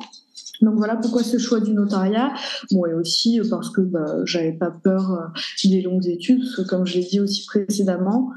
Donc 0.61 0.75
voilà 0.75 0.97
pourquoi 0.97 1.23
ce 1.23 1.39
choix 1.39 1.59
du 1.59 1.73
notariat. 1.73 2.35
Bon 2.69 2.85
et 2.85 2.93
aussi 2.93 3.41
parce 3.49 3.71
que 3.71 3.81
bah, 3.81 4.23
j'avais 4.25 4.53
pas 4.53 4.69
peur 4.69 5.31
des 5.63 5.81
longues 5.81 6.05
études, 6.05 6.41
parce 6.41 6.55
que 6.55 6.69
comme 6.69 6.85
je 6.85 6.99
l'ai 6.99 7.03
dit 7.03 7.19
aussi 7.19 7.47
précédemment, 7.47 8.29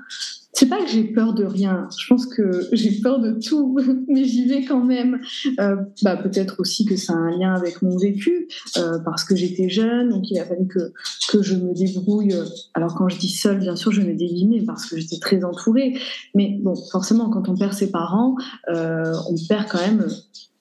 c'est 0.54 0.68
pas 0.68 0.80
que 0.82 0.88
j'ai 0.88 1.04
peur 1.04 1.34
de 1.34 1.44
rien. 1.44 1.88
Je 1.98 2.06
pense 2.08 2.26
que 2.26 2.68
j'ai 2.72 2.92
peur 3.00 3.20
de 3.20 3.32
tout, 3.32 3.76
mais 4.08 4.24
j'y 4.24 4.46
vais 4.46 4.64
quand 4.64 4.82
même. 4.82 5.20
Euh, 5.58 5.76
bah, 6.02 6.16
peut-être 6.16 6.60
aussi 6.60 6.84
que 6.84 6.96
ça 6.96 7.12
a 7.12 7.16
un 7.16 7.36
lien 7.36 7.52
avec 7.54 7.82
mon 7.82 7.96
vécu, 7.96 8.48
euh, 8.76 8.98
parce 9.04 9.24
que 9.24 9.34
j'étais 9.34 9.68
jeune, 9.68 10.10
donc 10.10 10.30
il 10.30 10.38
a 10.38 10.44
fallu 10.44 10.66
que, 10.68 10.92
que 11.28 11.42
je 11.42 11.56
me 11.56 11.74
débrouille. 11.74 12.34
Alors 12.74 12.94
quand 12.94 13.08
je 13.08 13.18
dis 13.18 13.28
seule, 13.28 13.58
bien 13.58 13.74
sûr, 13.74 13.90
je 13.90 14.00
me 14.00 14.12
guillemets 14.12 14.62
parce 14.62 14.86
que 14.86 14.96
j'étais 14.96 15.18
très 15.18 15.42
entourée. 15.44 15.98
Mais 16.34 16.56
bon, 16.62 16.76
forcément, 16.76 17.30
quand 17.30 17.48
on 17.48 17.56
perd 17.56 17.72
ses 17.72 17.90
parents, 17.90 18.36
euh, 18.68 19.12
on 19.28 19.34
perd 19.48 19.66
quand 19.68 19.80
même 19.80 20.06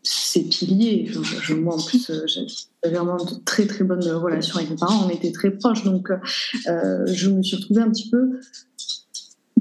ses 0.01 0.43
piliers. 0.43 1.09
Moi, 1.51 1.75
en 1.75 1.81
plus, 1.81 2.11
j'avais 2.25 2.95
vraiment 2.95 3.15
de 3.15 3.35
très 3.45 3.67
très 3.67 3.85
bonnes 3.85 4.05
relations 4.05 4.57
avec 4.57 4.71
mes 4.71 4.75
parents. 4.75 5.05
On 5.05 5.09
était 5.09 5.31
très 5.31 5.51
proches, 5.51 5.83
donc 5.83 6.09
je 6.65 7.29
me 7.29 7.43
suis 7.43 7.55
retrouvée 7.57 7.81
un 7.81 7.89
petit 7.89 8.09
peu 8.09 8.31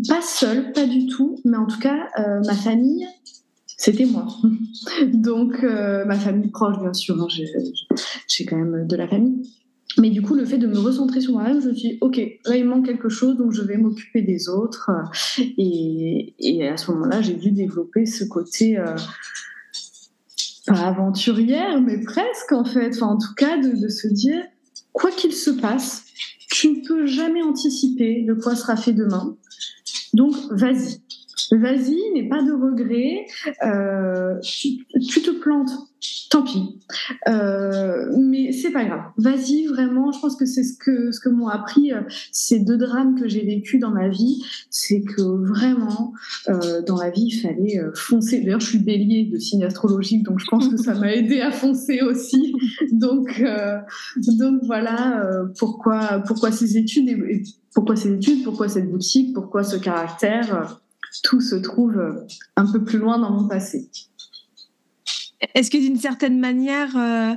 pas 0.09 0.23
seule, 0.23 0.73
pas 0.73 0.87
du 0.87 1.07
tout, 1.07 1.39
mais 1.45 1.57
en 1.57 1.67
tout 1.67 1.79
cas, 1.79 2.09
euh, 2.19 2.41
ma 2.47 2.55
famille, 2.55 3.07
c'était 3.67 4.07
moi. 4.07 4.27
Donc, 5.13 5.63
euh, 5.63 6.05
ma 6.05 6.17
famille 6.17 6.51
proche, 6.51 6.79
bien 6.81 6.95
sûr, 6.95 7.21
hein, 7.21 7.27
j'ai 8.29 8.45
quand 8.45 8.57
même 8.57 8.87
de 8.87 8.97
la 8.97 9.09
famille. 9.09 9.43
Mais 9.99 10.11
du 10.11 10.23
coup, 10.23 10.35
le 10.35 10.45
fait 10.45 10.59
de 10.59 10.67
me 10.67 10.79
recentrer 10.79 11.21
sur 11.21 11.33
moi-même, 11.33 11.61
je 11.61 11.69
me 11.69 11.75
suis 11.75 11.91
dit, 11.91 11.99
OK, 12.01 12.17
là, 12.47 12.57
il 12.57 12.65
manque 12.65 12.87
quelque 12.87 13.09
chose, 13.09 13.37
donc 13.37 13.53
je 13.53 13.63
vais 13.63 13.77
m'occuper 13.77 14.23
des 14.23 14.49
autres. 14.49 14.91
Et, 15.59 16.35
à 16.67 16.77
ce 16.77 16.91
moment-là, 16.93 17.21
j'ai 17.21 17.35
dû 17.35 17.51
développer 17.51 18.07
ce 18.07 18.25
côté, 18.25 18.79
euh, 18.79 18.97
pas 20.67 20.87
aventurière, 20.87 21.81
mais 21.81 22.01
presque 22.01 22.53
en 22.53 22.65
fait. 22.65 23.03
En 23.03 23.19
tout 23.19 23.35
cas, 23.37 23.59
de, 23.59 23.89
se 23.89 24.09
dire, 24.09 24.43
quoi 24.93 25.11
qu'il 25.11 25.33
se 25.33 25.51
passe, 25.51 26.05
tu 26.51 26.69
ne 26.71 26.87
peux 26.87 27.07
jamais 27.07 27.43
anticiper 27.43 28.23
de 28.23 28.35
quoi 28.35 28.57
sera 28.57 28.77
fait 28.77 28.93
demain. 28.93 29.37
Donc, 30.13 30.35
vas-y. 30.51 31.01
Vas-y, 31.51 31.99
n'aie 32.15 32.29
pas 32.29 32.43
de 32.43 32.53
regrets. 32.53 33.27
Euh, 33.63 34.39
tu, 34.41 35.23
te 35.23 35.31
plantes, 35.41 35.71
tant 36.33 36.43
pis. 36.43 36.79
Euh, 37.29 38.07
mais 38.19 38.53
c'est 38.53 38.71
pas 38.71 38.85
grave. 38.85 39.03
Vas-y, 39.19 39.67
vraiment. 39.67 40.13
Je 40.13 40.21
pense 40.21 40.35
que 40.35 40.47
c'est 40.47 40.65
ce 40.65 40.79
que 40.79 41.13
ce 41.13 41.21
que 41.21 41.29
m'ont 41.29 41.49
appris 41.49 41.93
euh, 41.93 42.01
ces 42.33 42.59
deux 42.61 42.79
drames 42.79 43.21
que 43.21 43.29
j'ai 43.29 43.45
vécus 43.45 43.79
dans 43.79 43.91
ma 43.91 44.09
vie, 44.09 44.43
c'est 44.71 45.03
que 45.03 45.21
vraiment 45.23 46.15
dans 46.87 46.97
la 46.97 47.11
vie 47.11 47.27
il 47.27 47.41
fallait 47.41 47.81
foncer. 47.95 48.41
D'ailleurs, 48.41 48.61
je 48.61 48.67
suis 48.67 48.79
bélier 48.79 49.25
de 49.25 49.39
signe 49.39 49.65
astrologique, 49.65 50.23
donc 50.23 50.41
je 50.41 50.47
pense 50.47 50.69
que 50.69 50.77
ça 50.77 50.95
m'a 50.95 51.13
aidé 51.15 51.41
à 51.41 51.51
foncer 51.51 52.01
aussi. 52.01 52.55
Donc 52.93 53.43
donc 54.39 54.61
voilà 54.65 55.27
pourquoi 55.59 56.23
pourquoi 56.27 56.51
ces 56.51 56.79
études 56.79 57.09
et 57.09 57.43
pourquoi 57.75 57.97
ces 57.97 58.13
études, 58.13 58.43
pourquoi 58.43 58.69
cette 58.69 58.91
boutique, 58.91 59.35
pourquoi 59.35 59.63
ce 59.63 59.77
caractère 59.77 60.81
tout 61.23 61.41
se 61.41 61.57
trouve 61.57 61.99
euh, 61.99 62.27
un 62.57 62.71
peu 62.71 62.83
plus 62.83 62.99
loin 62.99 63.19
dans 63.19 63.31
mon 63.31 63.49
passé. 63.49 63.91
Est-ce 65.55 65.71
que 65.71 65.79
d'une 65.79 65.97
certaine 65.97 66.39
manière, 66.39 66.97
euh, 66.97 67.35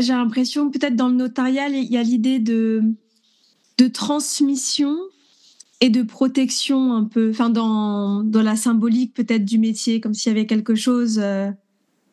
j'ai 0.00 0.12
l'impression, 0.12 0.70
peut-être 0.70 0.96
dans 0.96 1.08
le 1.08 1.14
notarial, 1.14 1.74
il 1.74 1.90
y 1.90 1.96
a 1.96 2.02
l'idée 2.02 2.38
de, 2.38 2.82
de 3.78 3.86
transmission 3.88 4.96
et 5.80 5.90
de 5.90 6.02
protection 6.02 6.92
un 6.92 7.04
peu, 7.04 7.30
enfin 7.30 7.50
dans, 7.50 8.24
dans 8.24 8.42
la 8.42 8.56
symbolique 8.56 9.14
peut-être 9.14 9.44
du 9.44 9.58
métier, 9.58 10.00
comme 10.00 10.14
s'il 10.14 10.32
y 10.32 10.34
avait 10.34 10.46
quelque 10.46 10.74
chose 10.74 11.20
euh, 11.22 11.50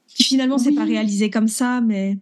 qui 0.07 0.23
finalement 0.23 0.57
s'est 0.57 0.73
pas 0.73 0.85
réalisé 0.85 1.29
comme 1.29 1.47
ça, 1.47 1.81
mais... 1.81 2.17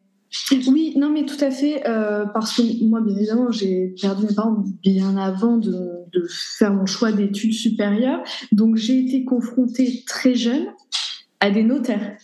Oui, 0.67 0.93
non, 0.97 1.11
mais 1.11 1.25
tout 1.25 1.37
à 1.41 1.51
fait, 1.51 1.87
euh, 1.87 2.25
parce 2.33 2.57
que 2.57 2.83
moi, 2.85 3.01
bien 3.01 3.15
évidemment, 3.15 3.51
j'ai 3.51 3.93
perdu 4.01 4.25
mes 4.25 4.33
parents 4.33 4.63
bien 4.81 5.15
avant 5.15 5.57
de, 5.57 5.75
de 6.11 6.27
faire 6.57 6.73
mon 6.73 6.87
choix 6.87 7.11
d'études 7.11 7.53
supérieures. 7.53 8.23
Donc, 8.51 8.77
j'ai 8.77 8.97
été 8.99 9.25
confrontée 9.25 10.03
très 10.07 10.33
jeune 10.33 10.65
à 11.39 11.51
des 11.51 11.61
notaires. 11.61 12.17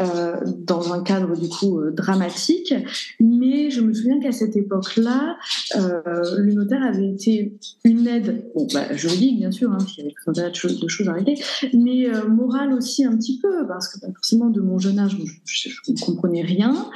Euh, 0.00 0.36
dans 0.44 0.92
un 0.92 1.02
cadre 1.02 1.36
du 1.36 1.48
coup 1.48 1.78
euh, 1.78 1.90
dramatique. 1.90 2.74
Mais 3.20 3.70
je 3.70 3.80
me 3.80 3.92
souviens 3.92 4.20
qu'à 4.20 4.32
cette 4.32 4.56
époque-là, 4.56 5.36
euh, 5.76 6.00
le 6.38 6.52
notaire 6.52 6.82
avait 6.82 7.08
été 7.08 7.52
une 7.84 8.06
aide, 8.06 8.44
bon, 8.54 8.66
bah, 8.72 8.94
juridique 8.94 9.38
bien 9.38 9.50
sûr, 9.50 9.70
hein, 9.70 9.78
il 9.96 10.00
y 10.00 10.02
avait 10.02 10.12
tout 10.12 10.30
un 10.30 10.32
tas 10.32 10.50
de 10.50 10.54
choses, 10.54 11.08
à 11.08 11.12
régler, 11.12 11.34
mais 11.74 12.06
morale 12.28 12.72
aussi 12.72 13.04
un 13.04 13.16
petit 13.16 13.38
peu, 13.38 13.66
parce 13.66 13.88
que 13.88 14.00
bah, 14.00 14.08
forcément 14.14 14.50
de 14.50 14.60
mon 14.60 14.78
jeune 14.78 14.98
âge, 14.98 15.16
je 15.44 15.68
ne 15.88 15.98
comprenais 16.00 16.42
rien. 16.42 16.90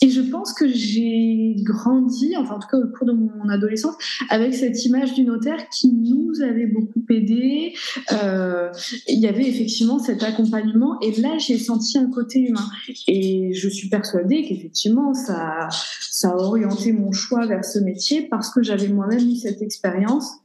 et 0.00 0.10
je 0.10 0.20
pense 0.20 0.52
que 0.52 0.68
j'ai 0.68 1.56
grandi, 1.58 2.34
enfin 2.36 2.56
en 2.56 2.58
tout 2.58 2.68
cas 2.68 2.78
au 2.78 2.88
cours 2.88 3.06
de 3.06 3.12
mon 3.12 3.48
adolescence, 3.48 3.94
avec 4.28 4.54
cette 4.54 4.84
image 4.84 5.14
du 5.14 5.24
notaire 5.24 5.68
qui 5.70 5.92
nous 5.92 6.42
avait 6.42 6.66
beaucoup 6.66 7.04
aidé. 7.10 7.74
il 8.12 9.18
y 9.18 9.26
avait 9.26 9.48
effectivement 9.48 9.98
cet 9.98 10.22
accompagnement, 10.22 10.98
et 11.00 11.12
là 11.20 11.36
j'ai 11.38 11.55
senti 11.58 11.98
un 11.98 12.10
côté 12.10 12.40
humain. 12.40 12.68
Et 13.06 13.52
je 13.54 13.68
suis 13.68 13.88
persuadée 13.88 14.44
qu'effectivement, 14.44 15.14
ça, 15.14 15.68
ça 16.10 16.30
a 16.30 16.36
orienté 16.36 16.92
mon 16.92 17.12
choix 17.12 17.46
vers 17.46 17.64
ce 17.64 17.78
métier 17.78 18.22
parce 18.28 18.50
que 18.50 18.62
j'avais 18.62 18.88
moi-même 18.88 19.28
eu 19.28 19.36
cette 19.36 19.62
expérience. 19.62 20.40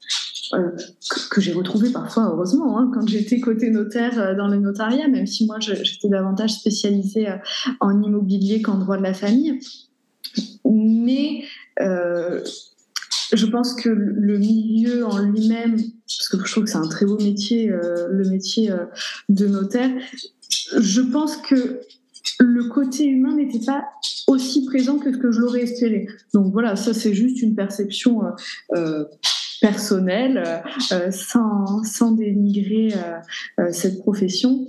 Euh, 0.53 0.71
que, 1.29 1.39
j'ai 1.39 1.53
retrouvée 1.53 1.89
parfois, 1.91 2.29
heureusement, 2.33 2.77
hein, 2.77 2.91
quand 2.93 3.07
j'étais 3.07 3.39
côté 3.39 3.69
notaire 3.69 4.19
euh, 4.19 4.35
dans 4.35 4.47
le 4.47 4.57
notariat, 4.57 5.07
même 5.07 5.25
si 5.25 5.45
moi 5.45 5.59
j'étais 5.59 6.09
davantage 6.09 6.53
spécialisée 6.53 7.29
euh, 7.29 7.37
en 7.79 8.01
immobilier 8.01 8.61
qu'en 8.61 8.77
droit 8.77 8.97
de 8.97 9.03
la 9.03 9.13
famille. 9.13 9.59
Mais 10.65 11.43
je 13.33 13.45
pense 13.45 13.73
que 13.73 13.89
le 13.89 14.37
milieu 14.37 15.05
en 15.05 15.19
lui-même, 15.19 15.75
parce 15.75 16.29
que 16.29 16.45
je 16.45 16.51
trouve 16.51 16.63
que 16.65 16.69
c'est 16.69 16.77
un 16.77 16.87
très 16.87 17.05
beau 17.05 17.17
métier, 17.17 17.67
le 17.67 18.29
métier 18.29 18.71
de 19.29 19.47
notaire, 19.47 19.91
je 20.79 21.01
pense 21.01 21.37
que 21.37 21.81
le 22.39 22.63
côté 22.65 23.05
humain 23.05 23.35
n'était 23.35 23.63
pas 23.65 23.85
aussi 24.27 24.65
présent 24.65 24.97
que 24.97 25.11
ce 25.11 25.17
que 25.17 25.31
je 25.31 25.39
l'aurais 25.39 25.61
espéré. 25.61 26.07
Donc 26.33 26.51
voilà, 26.51 26.75
ça 26.75 26.93
c'est 26.93 27.13
juste 27.13 27.41
une 27.41 27.55
perception 27.55 28.23
euh, 28.23 28.29
euh, 28.75 29.05
personnelle, 29.61 30.63
euh, 30.91 31.11
sans, 31.11 31.83
sans, 31.83 32.11
dénigrer 32.11 32.93
cette 33.71 33.99
profession. 33.99 34.65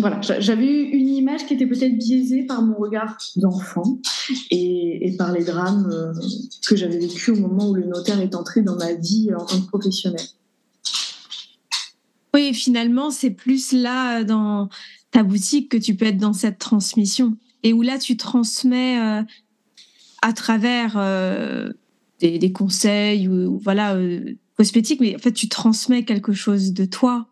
Voilà, 0.00 0.20
j'avais 0.20 0.66
eu 0.66 0.82
une 0.90 1.08
image 1.08 1.46
qui 1.46 1.54
était 1.54 1.66
peut-être 1.66 1.96
biaisée 1.96 2.44
par 2.44 2.62
mon 2.62 2.74
regard 2.76 3.16
d'enfant 3.36 3.98
et, 4.50 5.08
et, 5.08 5.16
par 5.16 5.30
les 5.32 5.44
drames 5.44 6.12
que 6.66 6.74
j'avais 6.74 6.98
vécu 6.98 7.30
au 7.32 7.36
moment 7.36 7.68
où 7.68 7.74
le 7.74 7.84
notaire 7.84 8.20
est 8.20 8.34
entré 8.34 8.62
dans 8.62 8.76
ma 8.76 8.94
vie 8.94 9.30
en 9.34 9.44
tant 9.44 9.60
que 9.60 9.66
professionnel. 9.66 10.22
Oui, 12.38 12.54
finalement, 12.54 13.10
c'est 13.10 13.32
plus 13.32 13.72
là 13.72 14.22
dans 14.22 14.68
ta 15.10 15.24
boutique 15.24 15.72
que 15.72 15.76
tu 15.76 15.96
peux 15.96 16.04
être 16.04 16.18
dans 16.18 16.32
cette 16.32 16.60
transmission. 16.60 17.36
Et 17.64 17.72
où 17.72 17.82
là 17.82 17.98
tu 17.98 18.16
transmets 18.16 19.00
euh, 19.00 19.22
à 20.22 20.32
travers 20.32 20.94
euh, 20.96 21.72
des, 22.20 22.52
conseils 22.52 23.26
ou, 23.26 23.58
voilà 23.58 23.96
euh, 23.96 24.36
cosmétiques, 24.56 25.00
mais 25.00 25.16
en 25.16 25.18
fait 25.18 25.32
tu 25.32 25.48
transmets 25.48 26.04
quelque 26.04 26.32
chose 26.32 26.72
de 26.72 26.84
toi 26.84 27.26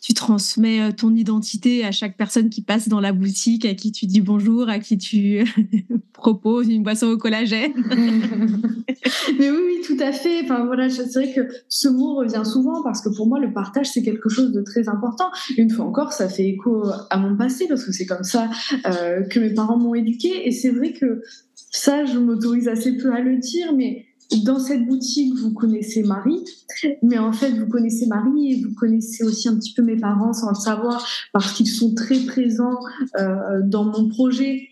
tu 0.00 0.14
transmets 0.14 0.80
euh, 0.80 0.92
ton 0.92 1.14
identité 1.14 1.84
à 1.84 1.92
chaque 1.92 2.16
personne 2.16 2.50
qui 2.50 2.62
passe 2.62 2.88
dans 2.88 3.00
la 3.00 3.12
boutique, 3.12 3.64
à 3.64 3.74
qui 3.74 3.92
tu 3.92 4.06
dis 4.06 4.20
bonjour, 4.20 4.68
à 4.68 4.78
qui 4.78 4.96
tu 4.96 5.44
proposes 6.12 6.68
une 6.68 6.82
boisson 6.82 7.08
au 7.08 7.16
collagène. 7.16 7.72
Mais 9.38 9.50
oui, 9.50 9.58
oui, 9.66 9.80
tout 9.86 9.96
à 10.00 10.12
fait. 10.12 10.42
Enfin 10.44 10.64
voilà, 10.64 10.88
c'est 10.88 11.12
vrai 11.12 11.32
que 11.32 11.48
ce 11.68 11.88
mot 11.88 12.16
revient 12.16 12.42
souvent 12.44 12.82
parce 12.82 13.02
que 13.02 13.08
pour 13.08 13.26
moi, 13.26 13.38
le 13.40 13.52
partage 13.52 13.90
c'est 13.90 14.02
quelque 14.02 14.28
chose 14.28 14.52
de 14.52 14.62
très 14.62 14.88
important. 14.88 15.30
Une 15.56 15.70
fois 15.70 15.84
encore, 15.84 16.12
ça 16.12 16.28
fait 16.28 16.48
écho 16.48 16.84
à 17.10 17.18
mon 17.18 17.36
passé 17.36 17.66
parce 17.68 17.84
que 17.84 17.92
c'est 17.92 18.06
comme 18.06 18.24
ça 18.24 18.50
euh, 18.86 19.22
que 19.22 19.40
mes 19.40 19.52
parents 19.52 19.78
m'ont 19.78 19.94
éduqué 19.94 20.46
et 20.46 20.52
c'est 20.52 20.70
vrai 20.70 20.92
que 20.92 21.22
ça, 21.70 22.04
je 22.04 22.18
m'autorise 22.18 22.68
assez 22.68 22.96
peu 22.96 23.12
à 23.12 23.20
le 23.20 23.36
dire, 23.36 23.74
mais 23.74 24.06
dans 24.36 24.58
cette 24.58 24.86
boutique, 24.86 25.34
vous 25.36 25.52
connaissez 25.52 26.02
Marie, 26.02 26.44
mais 27.02 27.18
en 27.18 27.32
fait, 27.32 27.50
vous 27.50 27.66
connaissez 27.66 28.06
Marie 28.06 28.52
et 28.52 28.62
vous 28.62 28.74
connaissez 28.74 29.24
aussi 29.24 29.48
un 29.48 29.56
petit 29.56 29.72
peu 29.72 29.82
mes 29.82 29.96
parents 29.96 30.32
sans 30.32 30.50
le 30.50 30.54
savoir 30.54 31.06
parce 31.32 31.52
qu'ils 31.52 31.68
sont 31.68 31.94
très 31.94 32.20
présents 32.20 32.78
euh, 33.18 33.62
dans 33.64 33.84
mon 33.84 34.08
projet. 34.08 34.68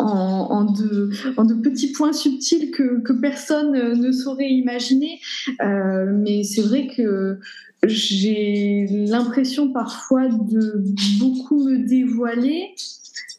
En, 0.00 0.64
de, 0.64 1.54
petits 1.62 1.92
points 1.92 2.12
subtils 2.12 2.72
que, 2.72 3.12
personne 3.20 3.70
ne 3.70 4.10
saurait 4.10 4.50
imaginer. 4.50 5.20
Euh, 5.62 6.06
mais 6.12 6.42
c'est 6.42 6.62
vrai 6.62 6.88
que 6.88 7.38
j'ai 7.84 8.88
l'impression 8.90 9.72
parfois 9.72 10.28
de 10.28 10.82
beaucoup 11.20 11.62
me 11.62 11.86
dévoiler 11.86 12.74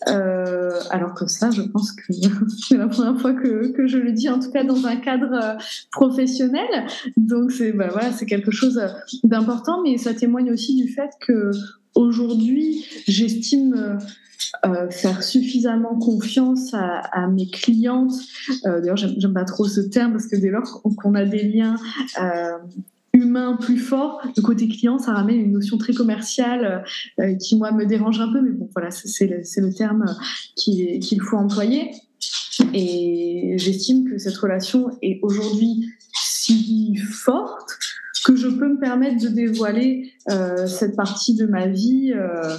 euh, 0.08 0.80
alors 0.90 1.14
que 1.14 1.28
ça, 1.28 1.50
je 1.52 1.62
pense 1.62 1.92
que 1.92 2.14
c'est 2.68 2.78
la 2.78 2.88
première 2.88 3.20
fois 3.20 3.34
que, 3.34 3.88
je 3.88 3.98
le 3.98 4.12
dis, 4.12 4.30
en 4.30 4.40
tout 4.40 4.52
cas 4.52 4.64
dans 4.64 4.86
un 4.86 4.96
cadre 4.98 5.34
euh, 5.34 5.58
professionnel. 5.92 6.68
Donc 7.16 7.52
c'est 7.52 7.72
bah, 7.72 7.90
voilà, 7.92 8.12
c'est 8.12 8.26
quelque 8.26 8.52
chose 8.52 8.82
d'important, 9.24 9.82
mais 9.84 9.98
ça 9.98 10.14
témoigne 10.14 10.52
aussi 10.52 10.76
du 10.76 10.92
fait 10.92 11.12
que 11.20 11.52
aujourd'hui, 11.96 12.86
j'estime 13.08 13.98
euh, 14.66 14.90
faire 14.90 15.24
suffisamment 15.24 15.98
confiance 15.98 16.74
à, 16.74 17.28
mes 17.28 17.48
clientes. 17.48 18.14
Euh, 18.66 18.80
D'ailleurs, 18.80 18.98
j'aime 18.98 19.34
pas 19.34 19.46
trop 19.46 19.66
ce 19.66 19.82
terme 19.82 20.14
parce 20.14 20.28
que 20.28 20.36
dès 20.36 20.50
lors 20.50 20.82
qu'on 20.82 21.16
a 21.16 21.26
des 21.26 21.44
liens 21.44 21.76
euh, 22.22 22.58
humain 23.18 23.58
plus 23.60 23.78
fort. 23.78 24.22
Le 24.36 24.42
côté 24.42 24.68
client, 24.68 24.98
ça 25.00 25.14
ramène 25.14 25.40
une 25.40 25.52
notion 25.52 25.78
très 25.78 25.94
commerciale 25.94 26.84
euh, 27.20 27.36
qui, 27.36 27.56
moi, 27.56 27.72
me 27.72 27.86
dérange 27.86 28.20
un 28.20 28.32
peu, 28.32 28.42
mais 28.42 28.52
bon, 28.52 28.70
voilà, 28.74 28.92
c'est 28.92 29.28
le, 29.28 29.74
terme 29.74 30.06
qu'il 30.56 31.22
faut 31.22 31.38
employer. 31.38 31.92
Et 32.74 33.56
j'estime 33.58 34.10
que 34.10 34.18
cette 34.18 34.38
relation 34.38 34.90
est 35.02 35.20
aujourd'hui 35.22 35.88
si 36.14 36.96
forte 36.96 37.78
que 38.26 38.36
je 38.36 38.48
peux 38.48 38.68
me 38.68 38.80
permettre 38.80 39.22
de 39.22 39.30
dévoiler 39.30 40.12
euh, 40.30 40.68
cette 40.68 40.96
partie 40.96 41.36
de 41.36 41.46
ma 41.46 41.68
vie 41.68 42.14
euh, 42.14 42.58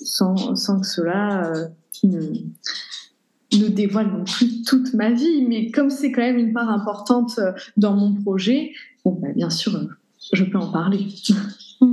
sans, 0.00 0.56
sans, 0.56 0.80
que 0.80 0.86
cela 0.86 1.52
ne, 2.02 2.18
ne 3.62 3.68
dévoile 3.68 4.10
non 4.10 4.24
plus 4.24 4.62
toute 4.62 4.94
ma 4.94 5.10
vie, 5.10 5.42
mais 5.42 5.70
comme 5.70 5.90
c'est 5.90 6.12
quand 6.12 6.22
même 6.22 6.38
une 6.38 6.52
part 6.52 6.68
importante 6.70 7.38
euh, 7.38 7.52
dans 7.76 7.94
mon 7.94 8.14
projet, 8.14 8.72
bon, 9.04 9.18
bah, 9.20 9.28
bien 9.34 9.50
sûr, 9.50 9.76
euh, 9.76 9.88
je 10.32 10.44
peux 10.44 10.58
en 10.58 10.70
parler. 10.70 11.06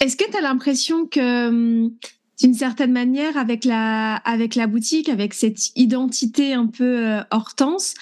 Est-ce 0.00 0.16
que 0.16 0.30
tu 0.30 0.36
as 0.36 0.40
l'impression 0.40 1.06
que, 1.06 1.48
hum, 1.48 1.92
d'une 2.40 2.54
certaine 2.54 2.92
manière, 2.92 3.36
avec 3.36 3.64
la, 3.64 4.16
avec 4.16 4.54
la 4.54 4.66
boutique, 4.66 5.08
avec 5.08 5.34
cette 5.34 5.70
identité 5.76 6.52
un 6.52 6.66
peu 6.66 7.06
euh, 7.06 7.20
hortense, 7.30 7.94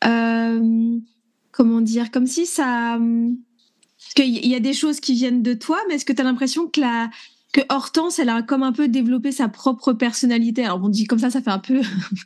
comment 0.00 1.80
dire, 1.80 2.10
comme 2.10 2.26
si 2.26 2.46
ça... 2.46 2.96
Hum, 2.96 3.36
qu'il 4.14 4.46
y 4.46 4.54
a 4.54 4.60
des 4.60 4.74
choses 4.74 5.00
qui 5.00 5.14
viennent 5.14 5.42
de 5.42 5.54
toi, 5.54 5.78
mais 5.88 5.94
est-ce 5.94 6.04
que 6.04 6.12
tu 6.12 6.20
as 6.20 6.24
l'impression 6.24 6.66
que 6.66 6.80
la, 6.80 7.08
que 7.52 7.60
Hortense, 7.68 8.18
elle 8.18 8.30
a 8.30 8.42
comme 8.42 8.62
un 8.62 8.72
peu 8.72 8.88
développé 8.88 9.30
sa 9.30 9.48
propre 9.48 9.92
personnalité. 9.92 10.64
Alors 10.64 10.80
on 10.82 10.88
dit 10.88 11.04
comme 11.04 11.18
ça, 11.18 11.30
ça 11.30 11.42
fait 11.42 11.50
un 11.50 11.58
peu 11.58 11.80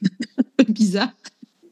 bizarre. 0.69 1.13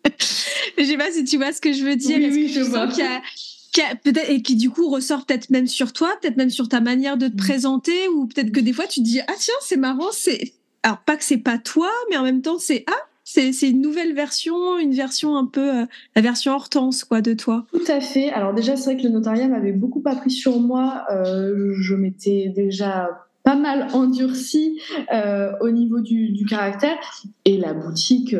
je 0.78 0.84
sais 0.84 0.96
pas 0.96 1.10
si 1.12 1.24
tu 1.24 1.38
vois 1.38 1.52
ce 1.52 1.60
que 1.60 1.72
je 1.72 1.84
veux 1.84 1.96
dire. 1.96 2.18
Oui, 2.18 2.30
oui, 2.32 2.48
je 2.48 2.60
vois. 2.60 2.88
peut-être 2.88 4.30
et 4.30 4.42
qui 4.42 4.56
du 4.56 4.70
coup 4.70 4.88
ressort 4.88 5.24
peut-être 5.24 5.50
même 5.50 5.68
sur 5.68 5.92
toi, 5.92 6.10
peut-être 6.20 6.36
même 6.36 6.50
sur 6.50 6.68
ta 6.68 6.80
manière 6.80 7.16
de 7.16 7.28
te 7.28 7.34
mm. 7.34 7.36
présenter, 7.36 8.08
ou 8.08 8.26
peut-être 8.26 8.52
que 8.52 8.60
des 8.60 8.72
fois 8.72 8.86
tu 8.86 9.00
te 9.00 9.04
dis 9.04 9.20
ah 9.20 9.34
tiens 9.38 9.54
c'est 9.60 9.76
marrant, 9.76 10.10
c'est 10.12 10.54
alors 10.82 10.98
pas 10.98 11.16
que 11.16 11.24
c'est 11.24 11.38
pas 11.38 11.58
toi, 11.58 11.90
mais 12.10 12.16
en 12.16 12.24
même 12.24 12.42
temps 12.42 12.58
c'est 12.58 12.84
ah 12.88 13.08
c'est 13.26 13.70
une 13.70 13.80
nouvelle 13.80 14.14
version, 14.14 14.78
une 14.78 14.92
version 14.92 15.36
un 15.36 15.46
peu 15.46 15.78
euh, 15.78 15.86
la 16.14 16.22
version 16.22 16.52
Hortense 16.52 17.04
quoi 17.04 17.22
de 17.22 17.32
toi. 17.32 17.66
Tout 17.72 17.80
à 17.88 18.00
fait. 18.00 18.30
Alors 18.30 18.52
déjà 18.52 18.76
c'est 18.76 18.92
vrai 18.92 18.96
que 19.00 19.06
le 19.06 19.12
notariat 19.12 19.48
m'avait 19.48 19.72
beaucoup 19.72 20.02
appris 20.04 20.30
sur 20.30 20.60
moi. 20.60 21.04
Euh, 21.10 21.72
je 21.80 21.94
m'étais 21.94 22.52
déjà 22.54 23.08
pas 23.44 23.54
mal 23.54 23.88
endurci 23.92 24.80
euh, 25.12 25.52
au 25.60 25.70
niveau 25.70 26.00
du, 26.00 26.44
caractère 26.48 26.96
et 27.44 27.56
la 27.56 27.72
boutique 27.72 28.34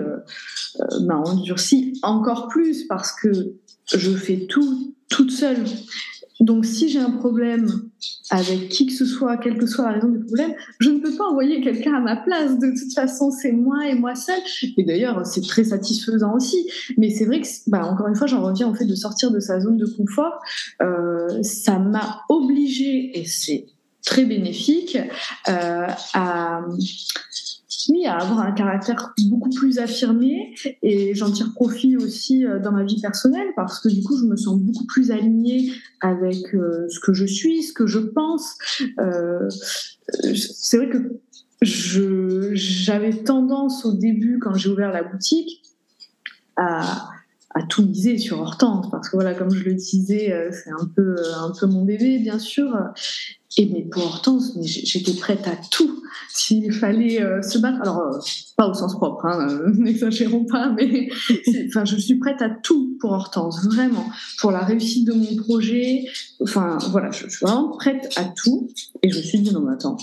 m'a 1.03 1.17
endurci 1.17 1.99
encore 2.03 2.49
plus 2.49 2.85
parce 2.85 3.13
que 3.13 3.31
je 3.95 4.11
fais 4.11 4.47
tout 4.47 4.95
toute 5.09 5.31
seule. 5.31 5.65
Donc 6.41 6.65
si 6.65 6.89
j'ai 6.89 6.99
un 6.99 7.13
problème 7.13 7.69
avec 8.31 8.69
qui 8.69 8.87
que 8.87 8.93
ce 8.93 9.05
soit, 9.05 9.37
quelle 9.37 9.57
que 9.57 9.67
soit 9.67 9.85
la 9.85 9.93
raison 9.93 10.09
du 10.09 10.19
problème, 10.19 10.53
je 10.81 10.91
ne 10.91 10.99
peux 10.99 11.15
pas 11.17 11.25
envoyer 11.25 11.61
quelqu'un 11.61 11.95
à 11.95 12.01
ma 12.01 12.17
place. 12.17 12.59
De 12.59 12.69
toute 12.69 12.93
façon, 12.93 13.31
c'est 13.31 13.53
moi 13.53 13.87
et 13.89 13.95
moi 13.95 14.15
seule. 14.15 14.41
Et 14.77 14.83
d'ailleurs, 14.83 15.25
c'est 15.25 15.43
très 15.43 15.65
satisfaisant 15.65 16.35
aussi. 16.35 16.69
Mais 16.99 17.11
c'est 17.11 17.27
vrai 17.27 17.41
que, 17.41 17.47
bah, 17.69 17.87
encore 17.87 18.09
une 18.09 18.17
fois, 18.17 18.27
j'en 18.27 18.43
reviens 18.43 18.69
au 18.69 18.75
fait 18.75 18.87
de 18.87 18.95
sortir 18.95 19.31
de 19.31 19.41
sa 19.41 19.61
zone 19.61 19.77
de 19.77 19.87
confort. 19.87 20.41
Euh, 20.83 21.43
ça 21.43 21.79
m'a 21.79 22.23
obligée, 22.29 23.19
et 23.19 23.27
c'est 23.27 23.67
très 24.05 24.25
bénéfique, 24.25 24.99
euh, 25.49 25.87
à 26.15 26.63
oui, 27.89 28.07
à 28.07 28.17
avoir 28.17 28.41
un 28.41 28.53
caractère 28.53 29.15
beaucoup 29.27 29.51
plus 29.51 29.79
affirmé 29.79 30.55
et 30.83 31.15
j'en 31.15 31.31
tire 31.31 31.53
profit 31.55 31.97
aussi 31.97 32.45
euh, 32.45 32.59
dans 32.59 32.73
ma 32.73 32.85
vie 32.85 33.01
personnelle 33.01 33.49
parce 33.57 33.81
que 33.81 33.89
du 33.89 34.03
coup 34.03 34.17
je 34.19 34.25
me 34.25 34.37
sens 34.37 34.59
beaucoup 34.59 34.87
plus 34.87 35.11
alignée 35.11 35.73
avec 36.01 36.55
euh, 36.55 36.87
ce 36.89 37.01
que 37.01 37.13
je 37.13 37.25
suis, 37.25 37.63
ce 37.63 37.73
que 37.73 37.87
je 37.87 37.99
pense. 37.99 38.57
Euh, 38.99 39.49
c'est 40.35 40.77
vrai 40.77 40.89
que 40.91 41.21
j'avais 41.63 43.13
tendance 43.25 43.85
au 43.85 43.93
début 43.93 44.39
quand 44.39 44.55
j'ai 44.55 44.69
ouvert 44.69 44.93
la 44.93 45.03
boutique 45.03 45.63
à, 46.57 47.09
à 47.55 47.63
tout 47.63 47.85
miser 47.85 48.19
sur 48.19 48.41
Hortense 48.41 48.89
parce 48.91 49.09
que 49.09 49.17
voilà 49.17 49.35
comme 49.35 49.51
je 49.51 49.63
le 49.63 49.75
disais 49.75 50.35
c'est 50.51 50.71
un 50.71 50.87
peu 50.97 51.17
un 51.37 51.53
peu 51.59 51.67
mon 51.67 51.85
bébé 51.85 52.19
bien 52.19 52.39
sûr 52.39 52.77
et 53.57 53.67
mais 53.67 53.83
pour 53.83 54.05
Hortense, 54.05 54.53
j'étais 54.63 55.13
prête 55.13 55.47
à 55.47 55.57
tout 55.71 56.03
s'il 56.29 56.73
fallait 56.73 57.23
euh, 57.23 57.41
se 57.41 57.59
battre. 57.59 57.81
Alors, 57.83 57.99
euh, 57.99 58.19
pas 58.57 58.69
au 58.69 58.75
sens 58.75 58.95
propre, 58.95 59.27
hein, 59.27 59.49
euh, 59.49 59.71
n'exagérons 59.77 60.45
pas, 60.45 60.71
mais 60.71 61.09
enfin, 61.69 61.85
je 61.85 61.97
suis 61.97 62.17
prête 62.17 62.43
à 62.43 62.51
tout 62.51 62.97
pour 63.01 63.13
Hortense, 63.13 63.65
vraiment, 63.65 64.07
pour 64.41 64.51
la 64.51 64.61
réussite 64.61 65.07
de 65.07 65.13
mon 65.13 65.37
projet. 65.37 66.05
Enfin, 66.41 66.79
voilà, 66.91 67.13
je, 67.13 67.29
suis 67.29 67.47
vraiment 67.47 67.69
prête 67.77 68.13
à 68.17 68.25
tout. 68.25 68.69
Et 69.03 69.11
je 69.11 69.19
me 69.19 69.23
suis 69.23 69.39
dit, 69.39 69.53
non, 69.53 69.61
mais 69.61 69.75
attends, 69.75 69.99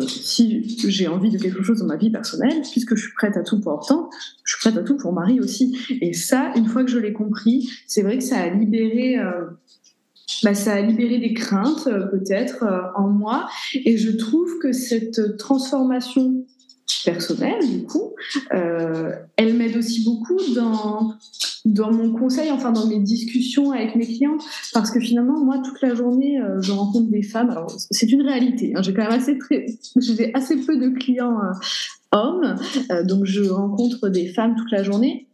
si 0.00 0.78
j'ai 0.88 1.08
envie 1.08 1.30
de 1.30 1.38
quelque 1.38 1.62
chose 1.62 1.78
dans 1.78 1.86
ma 1.86 1.96
vie 1.96 2.10
personnelle, 2.10 2.62
puisque 2.70 2.96
je 2.96 3.02
suis 3.02 3.14
prête 3.14 3.36
à 3.36 3.42
tout 3.42 3.60
pour 3.60 3.72
Hortense, 3.72 4.14
je 4.44 4.56
suis 4.56 4.60
prête 4.60 4.78
à 4.78 4.82
tout 4.82 4.96
pour 4.96 5.12
Marie 5.12 5.40
aussi. 5.40 5.76
Et 6.00 6.12
ça, 6.12 6.52
une 6.56 6.66
fois 6.66 6.84
que 6.84 6.90
je 6.90 6.98
l'ai 6.98 7.12
compris, 7.12 7.68
c'est 7.86 8.02
vrai 8.02 8.18
que 8.18 8.24
ça 8.24 8.38
a 8.38 8.48
libéré 8.48 9.18
bah, 10.42 10.54
ça 10.54 10.74
a 10.74 10.80
libéré 10.80 11.18
des 11.18 11.34
craintes 11.34 11.86
euh, 11.86 12.06
peut-être 12.06 12.64
euh, 12.64 12.80
en 12.96 13.08
moi. 13.08 13.48
Et 13.74 13.96
je 13.96 14.10
trouve 14.10 14.58
que 14.58 14.72
cette 14.72 15.36
transformation 15.36 16.44
personnelle, 17.04 17.60
du 17.68 17.84
coup, 17.84 18.14
euh, 18.54 19.12
elle 19.36 19.54
m'aide 19.54 19.76
aussi 19.76 20.04
beaucoup 20.04 20.38
dans, 20.54 21.14
dans 21.64 21.92
mon 21.92 22.12
conseil, 22.12 22.50
enfin 22.50 22.72
dans 22.72 22.86
mes 22.86 22.98
discussions 22.98 23.72
avec 23.72 23.96
mes 23.96 24.06
clients, 24.06 24.38
parce 24.72 24.90
que 24.90 25.00
finalement, 25.00 25.42
moi, 25.44 25.58
toute 25.64 25.80
la 25.82 25.94
journée, 25.94 26.40
je 26.60 26.72
rencontre 26.72 27.10
des 27.10 27.22
femmes. 27.22 27.50
Alors, 27.50 27.70
c'est 27.90 28.10
une 28.10 28.22
réalité. 28.22 28.72
Hein, 28.76 28.82
j'ai 28.82 28.94
quand 28.94 29.02
même 29.02 29.12
assez, 29.12 29.38
très, 29.38 29.66
j'ai 30.00 30.34
assez 30.34 30.56
peu 30.56 30.76
de 30.76 30.88
clients 30.90 31.38
hommes, 32.12 32.56
donc 33.04 33.24
je 33.24 33.42
rencontre 33.44 34.08
des 34.08 34.28
femmes 34.28 34.54
toute 34.56 34.70
la 34.70 34.82
journée. 34.82 35.28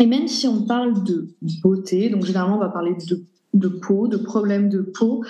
Et 0.00 0.06
même 0.06 0.28
si 0.28 0.46
on 0.46 0.62
parle 0.62 1.02
de 1.04 1.28
beauté, 1.62 2.08
donc 2.10 2.24
généralement 2.24 2.56
on 2.56 2.60
va 2.60 2.68
parler 2.68 2.94
de 3.08 3.24
de 3.54 3.68
peau, 3.68 4.08
de 4.08 4.16
problèmes 4.16 4.68
de 4.68 4.80
peau, 4.80 5.24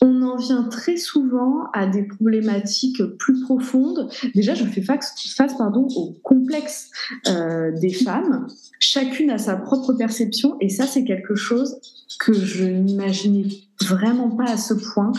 on 0.00 0.22
en 0.22 0.36
vient 0.36 0.64
très 0.64 0.96
souvent 0.96 1.64
à 1.72 1.86
des 1.86 2.04
problématiques 2.04 3.02
plus 3.18 3.40
profondes. 3.40 4.08
Déjà, 4.34 4.54
je 4.54 4.64
fais 4.64 4.82
face, 4.82 5.14
pardon, 5.56 5.88
au 5.96 6.12
complexe 6.22 6.90
euh, 7.28 7.72
des 7.78 7.92
femmes. 7.92 8.46
Chacune 8.78 9.30
a 9.30 9.38
sa 9.38 9.56
propre 9.56 9.92
perception 9.92 10.56
et 10.60 10.68
ça, 10.68 10.86
c'est 10.86 11.04
quelque 11.04 11.34
chose 11.34 11.76
que 12.20 12.32
je 12.32 12.64
n'imaginais 12.64 13.46
vraiment 13.82 14.30
pas 14.30 14.50
à 14.50 14.56
ce 14.56 14.74
point. 14.74 15.12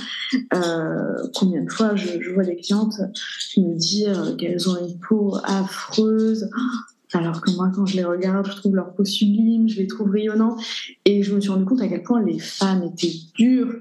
Euh, 0.53 1.27
combien 1.35 1.63
de 1.63 1.71
fois 1.71 1.95
je, 1.95 2.21
je 2.21 2.31
vois 2.31 2.43
des 2.43 2.57
clientes 2.57 2.99
me 3.57 3.75
dire 3.75 4.35
qu'elles 4.37 4.69
ont 4.69 4.77
une 4.85 4.99
peau 4.99 5.37
affreuse, 5.43 6.49
alors 7.13 7.41
que 7.41 7.51
moi, 7.51 7.71
quand 7.73 7.85
je 7.85 7.95
les 7.95 8.03
regarde, 8.03 8.45
je 8.45 8.55
trouve 8.55 8.75
leur 8.75 8.93
peau 8.93 9.03
sublime, 9.03 9.67
je 9.67 9.77
les 9.77 9.87
trouve 9.87 10.11
rayonnants. 10.11 10.57
Et 11.05 11.23
je 11.23 11.33
me 11.33 11.41
suis 11.41 11.49
rendu 11.49 11.65
compte 11.65 11.81
à 11.81 11.87
quel 11.87 12.03
point 12.03 12.21
les 12.21 12.39
femmes 12.39 12.83
étaient 12.83 13.13
dures 13.35 13.73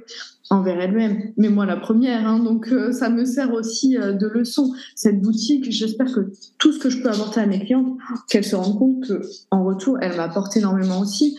envers 0.51 0.81
elles-mêmes. 0.81 1.33
Mais 1.37 1.51
moi, 1.51 1.67
la 1.67 1.77
première. 1.77 2.27
Hein, 2.27 2.39
donc, 2.39 2.69
euh, 2.73 2.91
ça 2.93 3.11
me 3.11 3.27
sert 3.27 3.53
aussi 3.53 3.99
euh, 3.99 4.13
de 4.13 4.27
leçon. 4.27 4.73
Cette 4.95 5.21
boutique, 5.21 5.71
j'espère 5.71 6.13
que 6.13 6.33
tout 6.57 6.73
ce 6.73 6.79
que 6.79 6.89
je 6.89 7.03
peux 7.03 7.11
apporter 7.11 7.41
à 7.41 7.47
mes 7.47 7.63
clientes, 7.63 7.99
qu'elles 8.29 8.45
se 8.45 8.57
rendent 8.57 8.79
compte 8.79 9.13
qu'en 9.51 9.65
retour, 9.65 9.99
elle 10.01 10.17
m'apporte 10.17 10.57
énormément 10.57 11.01
aussi. 11.01 11.37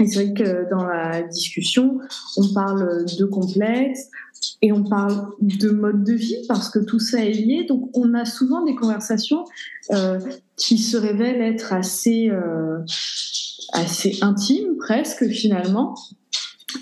Et 0.00 0.06
c'est 0.08 0.24
vrai 0.24 0.34
que 0.34 0.68
dans 0.70 0.84
la 0.84 1.22
discussion, 1.22 2.00
on 2.36 2.52
parle 2.52 3.04
de 3.06 3.24
complexe, 3.24 4.10
et 4.62 4.72
on 4.72 4.82
parle 4.82 5.28
de 5.40 5.70
mode 5.70 6.04
de 6.04 6.14
vie 6.14 6.44
parce 6.48 6.68
que 6.68 6.78
tout 6.78 6.98
ça 6.98 7.24
est 7.24 7.32
lié. 7.32 7.64
Donc 7.68 7.90
on 7.94 8.14
a 8.14 8.24
souvent 8.24 8.64
des 8.64 8.74
conversations 8.74 9.44
euh, 9.92 10.18
qui 10.56 10.78
se 10.78 10.96
révèlent 10.96 11.42
être 11.42 11.72
assez, 11.72 12.30
euh, 12.30 12.78
assez 13.72 14.18
intimes 14.22 14.76
presque 14.78 15.26
finalement. 15.28 15.94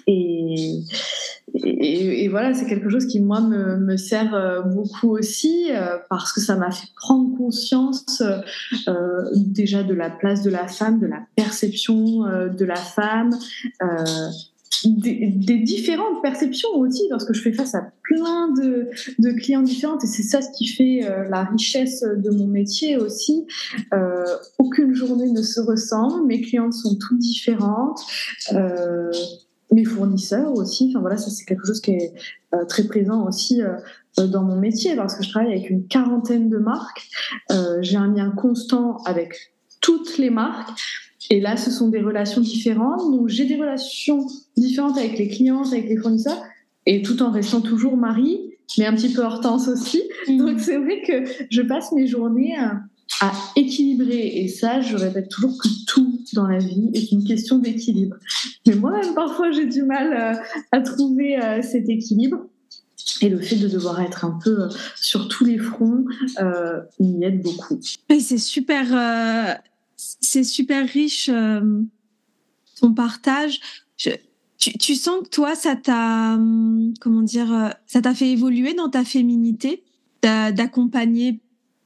Et, 0.07 0.81
et, 1.55 2.29
voilà, 2.29 2.55
c'est 2.55 2.67
quelque 2.67 2.89
chose 2.89 3.07
qui, 3.07 3.21
moi, 3.21 3.43
me, 3.43 3.77
me 3.77 3.97
sert 3.99 4.35
euh, 4.35 4.63
beaucoup 4.63 5.11
aussi 5.11 5.69
parce 6.09 6.33
que 6.33 6.41
ça 6.41 6.57
m'a 6.57 6.71
fait 6.71 6.89
prendre 6.97 7.37
conscience 7.37 8.23
déjà 9.35 9.83
de 9.83 9.93
la 9.93 10.09
place 10.09 10.43
de 10.43 10.51
la 10.51 10.67
femme, 10.67 10.99
de 10.99 11.07
la 11.07 11.21
perception 11.37 12.21
de 12.49 12.65
la 12.65 12.77
femme, 12.77 13.31
des, 14.85 15.59
différentes 15.59 16.23
perceptions 16.23 16.71
aussi, 16.77 17.03
parce 17.11 17.25
que 17.25 17.35
je 17.35 17.43
fais 17.43 17.53
face 17.53 17.75
à 17.75 17.93
plein 18.03 18.49
de, 18.53 18.89
de 19.19 19.31
clients 19.33 19.63
différents, 19.63 19.99
et 19.99 20.07
c'est 20.07 20.23
ça 20.23 20.43
ce 20.43 20.49
qui 20.57 20.67
fait 20.67 21.05
euh, 21.05 21.29
la 21.29 21.45
richesse 21.45 22.03
de 22.03 22.31
mon 22.31 22.47
métier 22.47 22.97
aussi. 22.97 23.47
Euh, 23.93 24.25
aucune 24.59 24.95
journée 24.95 25.31
ne 25.31 25.43
se 25.43 25.61
ressemble, 25.61 26.27
mes 26.27 26.41
clientes 26.41 26.75
sont 26.75 26.97
toutes 26.97 27.19
différentes. 27.19 28.01
Euh, 28.53 29.11
mes 29.71 29.85
fournisseurs 29.85 30.53
aussi, 30.53 30.89
enfin 30.91 31.01
voilà, 31.01 31.17
ça 31.17 31.31
c'est 31.31 31.47
quelque 31.47 31.67
chose 31.67 31.81
qui 31.81 31.93
est 31.93 32.13
très 32.69 32.85
présent 32.85 33.27
aussi 33.27 33.63
dans 34.19 34.43
mon 34.43 34.57
métier 34.57 34.95
parce 34.97 35.15
que 35.15 35.25
je 35.25 35.31
travaille 35.31 35.53
avec 35.53 35.71
une 35.71 35.87
quarantaine 35.87 36.51
de 36.51 36.59
marques. 36.59 37.09
J'ai 37.81 37.97
un 37.97 38.13
lien 38.13 38.31
constant 38.33 38.99
avec 39.07 39.55
toutes 39.81 40.19
les 40.19 40.29
marques. 40.29 40.79
Et 41.31 41.41
là, 41.41 41.57
ce 41.57 41.71
sont 41.71 41.89
des 41.89 42.01
relations 42.01 42.41
différentes. 42.41 43.11
Donc, 43.11 43.29
j'ai 43.29 43.45
des 43.45 43.57
relations 43.57 44.27
différentes 44.57 44.99
avec 44.99 45.19
les 45.19 45.29
clients, 45.29 45.65
avec 45.65 45.89
les 45.89 45.97
fournisseurs, 45.97 46.43
et 46.87 47.03
tout 47.03 47.23
en 47.23 47.31
restant 47.31 47.61
toujours 47.61 47.97
Marie, 47.97 48.39
mais 48.79 48.87
un 48.87 48.95
petit 48.95 49.13
peu 49.13 49.23
Hortense 49.23 49.69
aussi. 49.69 50.03
Mm. 50.29 50.39
Donc, 50.39 50.61
c'est 50.61 50.79
vrai 50.79 51.03
que 51.07 51.25
je 51.51 51.63
passe 51.63 51.93
mes 51.93 52.07
journées 52.07 52.57
à, 52.57 52.83
équilibrer. 53.55 54.27
Et 54.39 54.49
ça, 54.49 54.81
je 54.81 54.97
répète 54.97 55.29
toujours 55.29 55.57
que 55.63 55.69
tout 55.87 56.19
dans 56.33 56.47
la 56.49 56.59
vie 56.59 56.91
est 56.95 57.13
une 57.13 57.25
question 57.25 57.59
d'équilibre. 57.59 58.17
Mais 58.67 58.75
moi-même, 58.75 59.15
parfois, 59.15 59.53
j'ai 59.53 59.67
du 59.67 59.83
mal 59.83 60.13
euh, 60.13 60.43
à 60.73 60.81
trouver 60.81 61.41
euh, 61.41 61.63
cet 61.63 61.89
équilibre. 61.89 62.39
Et 63.21 63.29
le 63.29 63.39
fait 63.39 63.57
de 63.57 63.69
devoir 63.69 64.01
être 64.01 64.25
un 64.25 64.39
peu 64.43 64.63
euh, 64.63 64.69
sur 64.97 65.29
tous 65.29 65.45
les 65.45 65.59
fronts 65.59 66.05
m'y 66.99 67.25
aide 67.25 67.43
beaucoup. 67.43 67.79
Et 68.09 68.21
c'est 68.21 68.39
super 68.39 69.61
c'est 70.23 70.45
super 70.45 70.89
riche 70.89 71.29
euh, 71.29 71.83
ton 72.81 72.95
partage. 72.95 73.61
tu, 74.57 74.95
sens 74.95 75.23
que 75.25 75.29
toi, 75.29 75.55
ça 75.55 75.77
t'a, 75.77 76.35
hum, 76.35 76.95
comment 77.01 77.23
dire, 77.23 77.53
euh, 77.53 77.69
ça 77.87 78.01
t'a 78.01 78.15
fait 78.15 78.31
évoluer 78.31 78.73
dans 78.75 78.89
ta 78.89 79.05
féminité, 79.05 79.83
d'accompagner, 80.23 81.41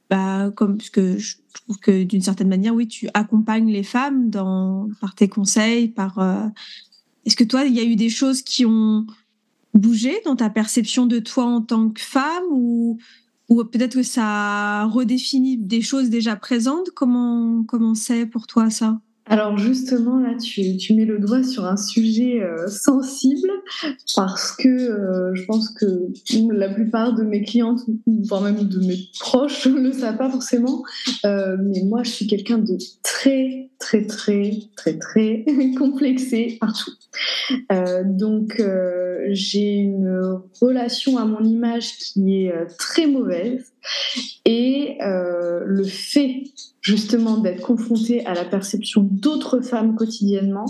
bah, 0.09 0.51
comme 0.55 0.77
parce 0.77 0.91
que 0.91 1.17
je 1.17 1.37
trouve 1.53 1.77
que 1.79 2.03
d'une 2.03 2.21
certaine 2.21 2.47
manière, 2.47 2.73
oui, 2.73 2.87
tu 2.87 3.09
accompagnes 3.13 3.71
les 3.71 3.83
femmes 3.83 4.29
dans 4.29 4.89
par 5.01 5.15
tes 5.15 5.27
conseils, 5.27 5.89
par. 5.89 6.19
Euh, 6.19 6.47
est-ce 7.25 7.35
que 7.35 7.43
toi, 7.43 7.65
il 7.65 7.73
y 7.73 7.79
a 7.79 7.83
eu 7.83 7.95
des 7.95 8.09
choses 8.09 8.41
qui 8.41 8.65
ont 8.65 9.05
bougé 9.73 10.21
dans 10.23 10.35
ta 10.35 10.49
perception 10.49 11.07
de 11.07 11.19
toi 11.19 11.45
en 11.45 11.61
tant 11.61 11.89
que 11.89 11.99
femme 11.99 12.43
ou, 12.51 12.99
ou 13.49 13.63
peut-être 13.63 13.95
que 13.95 14.03
ça 14.03 14.85
redéfinit 14.85 15.57
des 15.57 15.81
choses 15.81 16.09
déjà 16.09 16.35
présentes 16.35 16.89
Comment 16.95 17.63
comment 17.63 17.95
c'est 17.95 18.25
pour 18.25 18.47
toi 18.47 18.69
ça? 18.69 18.99
Alors 19.29 19.57
justement, 19.57 20.19
là, 20.19 20.35
tu, 20.35 20.93
mets 20.93 21.05
le 21.05 21.19
doigt 21.19 21.43
sur 21.43 21.65
un 21.65 21.75
sujet 21.75 22.41
euh, 22.41 22.67
sensible 22.67 23.49
parce 24.15 24.53
que 24.53 24.69
euh, 24.69 25.35
je 25.35 25.43
pense 25.45 25.69
que 25.69 26.07
la 26.53 26.69
plupart 26.69 27.13
de 27.13 27.23
mes 27.23 27.43
clientes, 27.43 27.81
voire 28.07 28.41
même 28.41 28.63
de 28.63 28.79
mes 28.79 28.97
proches, 29.19 29.67
ne 29.67 29.81
le 29.81 29.91
savent 29.91 30.17
pas 30.17 30.29
forcément. 30.29 30.83
Euh, 31.25 31.57
mais 31.59 31.83
moi, 31.83 32.03
je 32.03 32.11
suis 32.11 32.27
quelqu'un 32.27 32.57
de 32.57 32.77
très, 33.03 33.69
très, 33.79 34.05
très, 34.05 34.51
très, 34.77 34.97
très 34.97 35.45
complexé 35.77 36.57
partout. 36.61 36.91
donc, 38.05 38.61
j'ai 39.29 39.75
une 39.75 40.41
relation 40.61 41.17
à 41.17 41.25
mon 41.25 41.43
image 41.43 41.97
qui 41.97 42.45
est 42.45 42.53
très 42.77 43.07
mauvaise. 43.07 43.73
Et 44.45 44.97
le 44.99 45.83
fait 45.83 46.43
justement 46.87 47.37
d'être 47.37 47.61
confrontée 47.61 48.25
à 48.25 48.33
la 48.33 48.45
perception 48.45 49.05
d'autres 49.11 49.59
femmes 49.59 49.95
quotidiennement, 49.95 50.65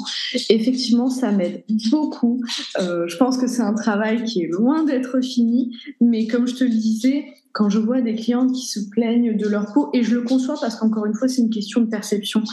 effectivement, 0.50 1.12
ça 1.12 1.32
m'aide 1.32 1.64
beaucoup. 1.92 2.42
Euh, 2.80 3.08
je 3.08 3.18
pense 3.18 3.38
que 3.38 3.46
c'est 3.46 3.62
un 3.62 3.76
travail 3.76 4.24
qui 4.24 4.42
est 4.42 4.48
loin 4.48 4.84
d'être 4.84 5.22
fini, 5.22 5.78
mais 6.02 6.26
comme 6.26 6.48
je 6.48 6.56
te 6.56 6.64
le 6.64 6.72
disais, 6.72 7.26
quand 7.58 7.72
je 7.72 7.80
vois 7.80 8.02
des 8.02 8.14
clientes 8.14 8.54
qui 8.54 8.68
se 8.68 8.80
plaignent 8.92 9.36
de 9.36 9.48
leur 9.48 9.74
peau, 9.74 9.90
et 9.92 10.04
je 10.04 10.14
le 10.14 10.22
conçois 10.22 10.58
parce 10.62 10.76
qu'encore 10.76 11.08
une 11.08 11.16
fois, 11.16 11.28
c'est 11.28 11.42
une 11.42 11.50
question 11.50 11.82
de 11.82 11.88
perception, 11.88 12.44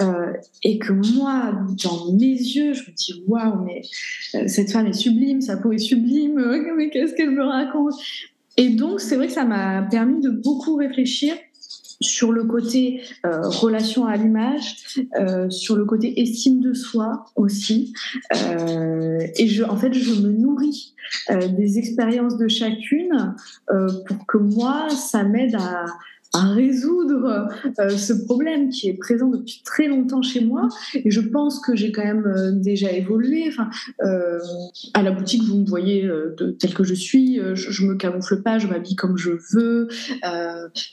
euh, 0.00 0.32
et 0.62 0.78
que 0.78 0.92
moi, 0.92 1.52
dans 1.82 2.12
mes 2.12 2.26
yeux, 2.26 2.72
je 2.72 2.82
me 2.82 2.94
dis 2.94 3.24
waouh, 3.26 3.64
mais 3.64 3.82
euh, 4.36 4.46
cette 4.46 4.70
femme 4.70 4.86
est 4.86 4.92
sublime, 4.92 5.40
sa 5.40 5.56
peau 5.56 5.72
est 5.72 5.78
sublime, 5.78 6.34
mais 6.76 6.90
qu'est-ce 6.90 7.14
qu'elle 7.14 7.32
me 7.32 7.42
raconte? 7.42 7.94
Et 8.56 8.68
donc, 8.68 9.00
c'est 9.00 9.16
vrai 9.16 9.26
que 9.26 9.32
ça 9.32 9.44
m'a 9.44 9.82
permis 9.82 10.20
de 10.20 10.30
beaucoup 10.30 10.76
réfléchir 10.76 11.34
sur 12.02 12.32
le 12.32 12.44
côté 12.44 13.02
euh, 13.26 13.48
relation 13.48 14.06
à 14.06 14.16
l'image, 14.16 14.76
euh, 15.18 15.48
sur 15.50 15.76
le 15.76 15.84
côté 15.84 16.20
estime 16.20 16.60
de 16.60 16.74
soi 16.74 17.26
aussi. 17.36 17.92
Euh, 18.34 19.26
et 19.36 19.48
je, 19.48 19.64
en 19.64 19.76
fait, 19.76 19.92
je 19.92 20.20
me 20.20 20.32
nourris 20.32 20.94
des 21.28 21.78
expériences 21.78 22.38
de 22.38 22.48
chacune 22.48 23.34
pour 23.66 24.26
que 24.26 24.38
moi, 24.38 24.88
ça 24.88 25.24
m'aide 25.24 25.56
à, 25.56 25.84
à 26.34 26.48
résoudre 26.52 27.48
euh, 27.78 27.88
ce 27.90 28.12
problème 28.12 28.70
qui 28.70 28.88
est 28.88 28.94
présent 28.94 29.28
depuis 29.28 29.62
très 29.64 29.86
longtemps 29.86 30.22
chez 30.22 30.44
moi. 30.44 30.68
Et 30.94 31.10
je 31.10 31.20
pense 31.20 31.60
que 31.60 31.76
j'ai 31.76 31.92
quand 31.92 32.04
même 32.04 32.26
euh, 32.26 32.52
déjà 32.52 32.90
évolué. 32.90 33.44
Enfin, 33.48 33.68
euh, 34.02 34.38
à 34.94 35.02
la 35.02 35.10
boutique, 35.10 35.42
vous 35.44 35.58
me 35.58 35.66
voyez 35.66 36.02
de, 36.02 36.50
tel 36.58 36.74
que 36.74 36.84
je 36.84 36.94
suis. 36.94 37.38
Je, 37.54 37.70
je 37.70 37.86
me 37.86 37.94
camoufle 37.96 38.42
pas, 38.42 38.58
je 38.58 38.66
m'habille 38.66 38.96
comme 38.96 39.16
je 39.16 39.32
veux. 39.52 39.88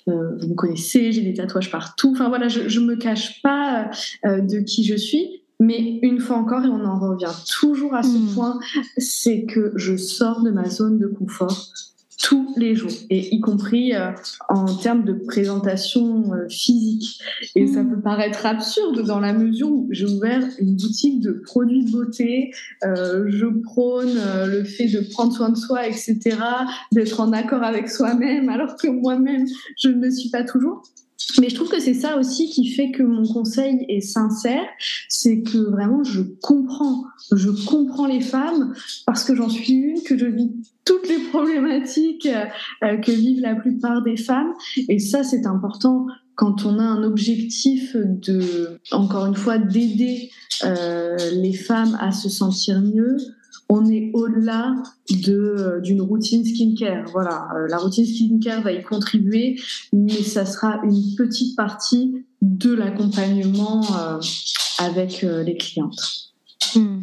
vous 0.08 0.48
me 0.48 0.56
connaissez, 0.56 1.12
j'ai 1.12 1.22
des 1.22 1.34
tatouages 1.34 1.72
partout. 1.72 2.12
Enfin 2.12 2.30
voilà, 2.30 2.48
je, 2.48 2.68
je 2.68 2.80
me 2.80 2.96
cache 2.96 3.42
pas 3.42 3.90
de 4.26 4.60
qui 4.60 4.84
je 4.84 4.96
suis. 4.96 5.42
Mais 5.62 6.00
une 6.04 6.20
fois 6.20 6.38
encore, 6.38 6.64
et 6.64 6.70
on 6.70 6.86
en 6.86 7.00
revient 7.00 7.34
toujours 7.60 7.94
à 7.94 8.02
ce 8.02 8.18
hmm. 8.18 8.34
point, 8.34 8.60
c'est 8.98 9.44
que 9.44 9.74
je 9.76 9.98
sors 9.98 10.42
de 10.42 10.52
ma 10.52 10.70
zone 10.70 10.98
de 10.98 11.08
confort 11.08 11.74
tous 12.22 12.54
les 12.58 12.76
jours, 12.76 12.92
et 13.10 13.34
y 13.34 13.40
compris 13.40 13.96
euh, 13.96 14.12
en 14.50 14.66
termes 14.76 15.06
de 15.06 15.14
présentation 15.14 16.34
euh, 16.34 16.50
physique. 16.50 17.20
Et 17.56 17.66
ça 17.68 17.84
peut 17.84 18.02
paraître 18.02 18.46
absurde 18.46 19.06
dans 19.06 19.20
la 19.20 19.32
mesure 19.34 19.72
où 19.72 19.88
j'ai 19.92 20.06
ouvert 20.06 20.44
une 20.60 20.76
boutique 20.76 21.22
de 21.22 21.32
produits 21.32 21.86
de 21.86 21.92
beauté, 21.92 22.54
euh, 22.84 23.26
je 23.30 23.46
prône 23.46 24.20
le 24.48 24.64
fait 24.66 24.88
de 24.88 25.00
prendre 25.12 25.34
soin 25.34 25.50
de 25.50 25.58
soi, 25.58 25.88
etc., 25.88 26.20
d'être 26.92 27.22
en 27.22 27.32
accord 27.32 27.64
avec 27.64 27.90
soi-même, 27.90 28.50
alors 28.50 28.76
que 28.76 28.88
moi-même, 28.88 29.46
je 29.78 29.90
ne 29.90 30.06
le 30.06 30.12
suis 30.12 30.30
pas 30.30 30.44
toujours. 30.44 30.84
Mais 31.40 31.50
je 31.50 31.56
trouve 31.56 31.70
que 31.70 31.80
c'est 31.80 31.94
ça 31.94 32.18
aussi 32.18 32.50
qui 32.50 32.70
fait 32.70 32.92
que 32.92 33.04
mon 33.04 33.26
conseil 33.26 33.86
est 33.88 34.02
sincère, 34.02 34.66
c'est 35.10 35.42
que 35.42 35.58
vraiment 35.58 36.04
je 36.04 36.22
comprends, 36.42 37.06
je 37.32 37.50
comprends 37.68 38.08
les 38.08 38.22
femmes 38.22 38.74
parce 39.06 39.24
que 39.24 39.36
j'en 39.36 39.50
suis 39.50 39.74
une, 39.74 40.02
que 40.04 40.18
je 40.18 40.26
vis 40.26 40.52
toutes 40.86 41.08
les 41.08 41.20
problématiques 41.30 42.28
euh, 42.84 42.98
que 42.98 43.12
vivent 43.12 43.42
la 43.42 43.56
plupart 43.56 44.02
des 44.02 44.18
femmes. 44.18 44.54
Et 44.88 45.00
ça, 45.00 45.24
c'est 45.24 45.46
important 45.46 46.08
quand 46.36 46.66
on 46.66 46.80
a 46.80 46.84
un 46.84 47.04
objectif 47.04 47.96
de, 47.96 48.80
encore 48.92 49.26
une 49.26 49.36
fois, 49.36 49.58
d'aider 49.58 50.32
euh, 50.64 51.18
les 51.34 51.54
femmes 51.54 51.98
à 52.00 52.12
se 52.12 52.30
sentir 52.30 52.82
mieux, 52.82 53.18
on 53.70 53.88
est 53.90 54.10
au-delà 54.14 54.74
de 55.10 55.34
euh, 55.38 55.80
d'une 55.80 56.02
routine 56.02 56.44
skincare. 56.44 57.06
Voilà, 57.12 57.48
euh, 57.56 57.68
la 57.68 57.78
routine 57.78 58.06
skincare 58.06 58.62
va 58.64 58.72
y 58.72 58.84
contribuer, 58.84 59.62
mais 59.94 60.24
ça 60.24 60.46
sera 60.46 60.82
une 60.84 61.16
petite 61.16 61.56
partie 61.56 62.26
de 62.42 62.74
l'accompagnement 62.74 63.84
euh, 64.00 64.20
avec 64.80 65.22
les 65.22 65.58
clientes. 65.58 66.32
Hmm. 66.76 67.02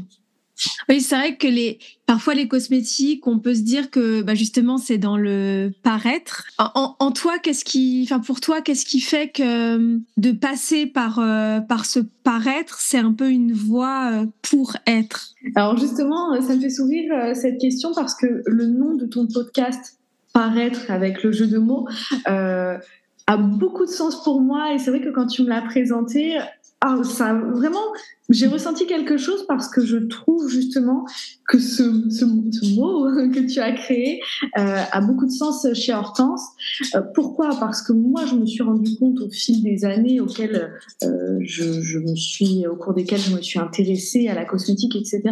Oui, 0.89 1.01
c'est 1.01 1.17
vrai 1.17 1.37
que 1.37 1.47
les 1.47 1.79
parfois 2.07 2.35
les 2.35 2.49
cosmétiques, 2.49 3.27
on 3.27 3.39
peut 3.39 3.55
se 3.55 3.61
dire 3.61 3.91
que 3.91 4.23
bah 4.23 4.35
justement 4.35 4.79
c'est 4.79 4.99
dans 4.99 5.17
le 5.17 5.73
paraître. 5.83 6.45
En, 6.59 7.11
toi, 7.13 7.39
qu'est-ce 7.39 7.65
qui, 7.65 8.03
enfin 8.05 8.21
pour 8.21 8.41
toi, 8.41 8.63
qu'est-ce 8.63 8.87
qui 8.87 9.01
fait 9.01 9.29
que 9.29 9.99
de 10.17 10.33
passer 10.33 10.87
par 10.87 11.19
euh, 11.19 11.61
par 11.61 11.85
ce 11.85 12.01
paraître, 12.23 12.81
c'est 12.81 12.99
un 12.99 13.13
peu 13.13 13.31
une 13.31 13.53
voie 13.53 14.11
euh, 14.13 14.27
pour 14.43 14.77
être? 14.87 15.35
Alors 15.55 15.77
justement, 15.77 16.41
ça 16.41 16.55
me 16.55 16.61
fait 16.61 16.71
sourire 16.71 17.13
euh, 17.13 17.35
cette 17.35 17.59
question 17.59 17.93
parce 17.95 18.15
que 18.15 18.43
le 18.47 18.67
nom 18.67 18.95
de 18.95 19.07
ton 19.07 19.27
podcast 19.27 19.99
paraître 20.33 20.91
avec 20.91 21.23
le 21.23 21.33
jeu 21.33 21.47
de 21.47 21.59
mots 21.59 21.87
a 23.29 23.37
beaucoup 23.39 23.85
de 23.85 23.91
sens 23.91 24.23
pour 24.23 24.41
moi 24.41 24.73
et 24.73 24.79
c'est 24.79 24.91
vrai 24.91 25.01
que 25.01 25.09
quand 25.09 25.27
tu 25.27 25.43
me 25.43 25.49
l'as 25.49 25.63
présenté, 25.63 26.39
ah, 26.83 27.03
ça 27.05 27.33
vraiment, 27.33 27.93
j'ai 28.29 28.47
ressenti 28.47 28.87
quelque 28.87 29.17
chose 29.17 29.47
parce 29.49 29.69
que 29.69 29.85
je 29.85 29.97
trouve 29.97 30.49
justement 30.49 31.07
que 31.49 31.59
ce, 31.59 31.83
ce, 32.11 32.25
mot 32.77 33.05
que 33.33 33.51
tu 33.51 33.61
as 33.61 33.73
créé 33.73 34.21
euh, 34.59 34.83
a 34.93 35.01
beaucoup 35.01 35.25
de 35.25 35.31
sens 35.31 35.67
chez 35.73 35.95
Hortense. 35.95 36.43
Euh, 36.95 37.01
pourquoi? 37.15 37.59
Parce 37.59 37.81
que 37.81 37.93
moi, 37.93 38.27
je 38.27 38.35
me 38.35 38.45
suis 38.45 38.63
rendu 38.63 38.95
compte 38.99 39.21
au 39.21 39.31
fil 39.31 39.63
des 39.63 39.87
années 39.87 40.21
auxquelles 40.21 40.71
euh, 41.03 41.39
je, 41.41 41.81
je, 41.81 41.99
me 41.99 42.15
suis, 42.15 42.67
au 42.67 42.77
cours 42.77 42.93
desquelles 42.93 43.21
je 43.21 43.35
me 43.35 43.41
suis 43.41 43.59
intéressée 43.59 44.29
à 44.29 44.35
la 44.35 44.45
cosmétique, 44.45 44.97
etc. 44.97 45.23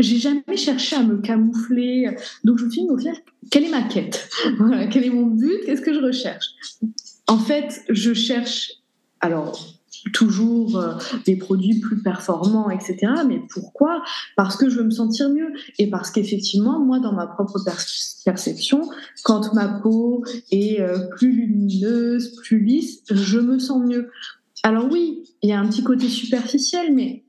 J'ai 0.00 0.18
jamais 0.18 0.56
cherché 0.56 0.96
à 0.96 1.04
me 1.04 1.18
camoufler. 1.18 2.16
Donc, 2.42 2.58
je 2.58 2.64
me 2.64 2.70
suis 2.70 2.82
dit, 2.82 2.90
au 2.90 2.98
final, 2.98 3.16
quelle 3.52 3.64
est 3.64 3.70
ma 3.70 3.82
quête? 3.82 4.28
Voilà, 4.58 4.88
Quel 4.88 5.04
est 5.04 5.10
mon 5.10 5.26
but? 5.26 5.60
Qu'est-ce 5.64 5.82
que 5.82 5.94
je 5.94 6.00
recherche? 6.00 6.46
En 7.28 7.38
fait, 7.38 7.84
je 7.88 8.14
cherche. 8.14 8.72
Alors, 9.20 9.79
toujours 10.12 10.78
euh, 10.78 10.94
des 11.26 11.36
produits 11.36 11.80
plus 11.80 12.02
performants, 12.02 12.70
etc. 12.70 13.12
Mais 13.26 13.40
pourquoi? 13.50 14.02
Parce 14.36 14.56
que 14.56 14.68
je 14.68 14.78
veux 14.78 14.84
me 14.84 14.90
sentir 14.90 15.28
mieux 15.30 15.52
et 15.78 15.88
parce 15.88 16.10
qu'effectivement, 16.10 16.80
moi, 16.80 16.98
dans 17.00 17.12
ma 17.12 17.26
propre 17.26 17.58
perception, 18.24 18.88
quand 19.24 19.52
ma 19.54 19.68
peau 19.68 20.24
est 20.50 20.80
euh, 20.80 21.08
plus 21.16 21.32
lumineuse, 21.32 22.34
plus 22.36 22.60
lisse, 22.60 23.02
je 23.10 23.38
me 23.38 23.58
sens 23.58 23.84
mieux. 23.84 24.10
Alors 24.62 24.88
oui, 24.90 25.22
il 25.42 25.48
y 25.48 25.52
a 25.52 25.60
un 25.60 25.66
petit 25.68 25.82
côté 25.82 26.08
superficiel, 26.08 26.94
mais 26.94 27.24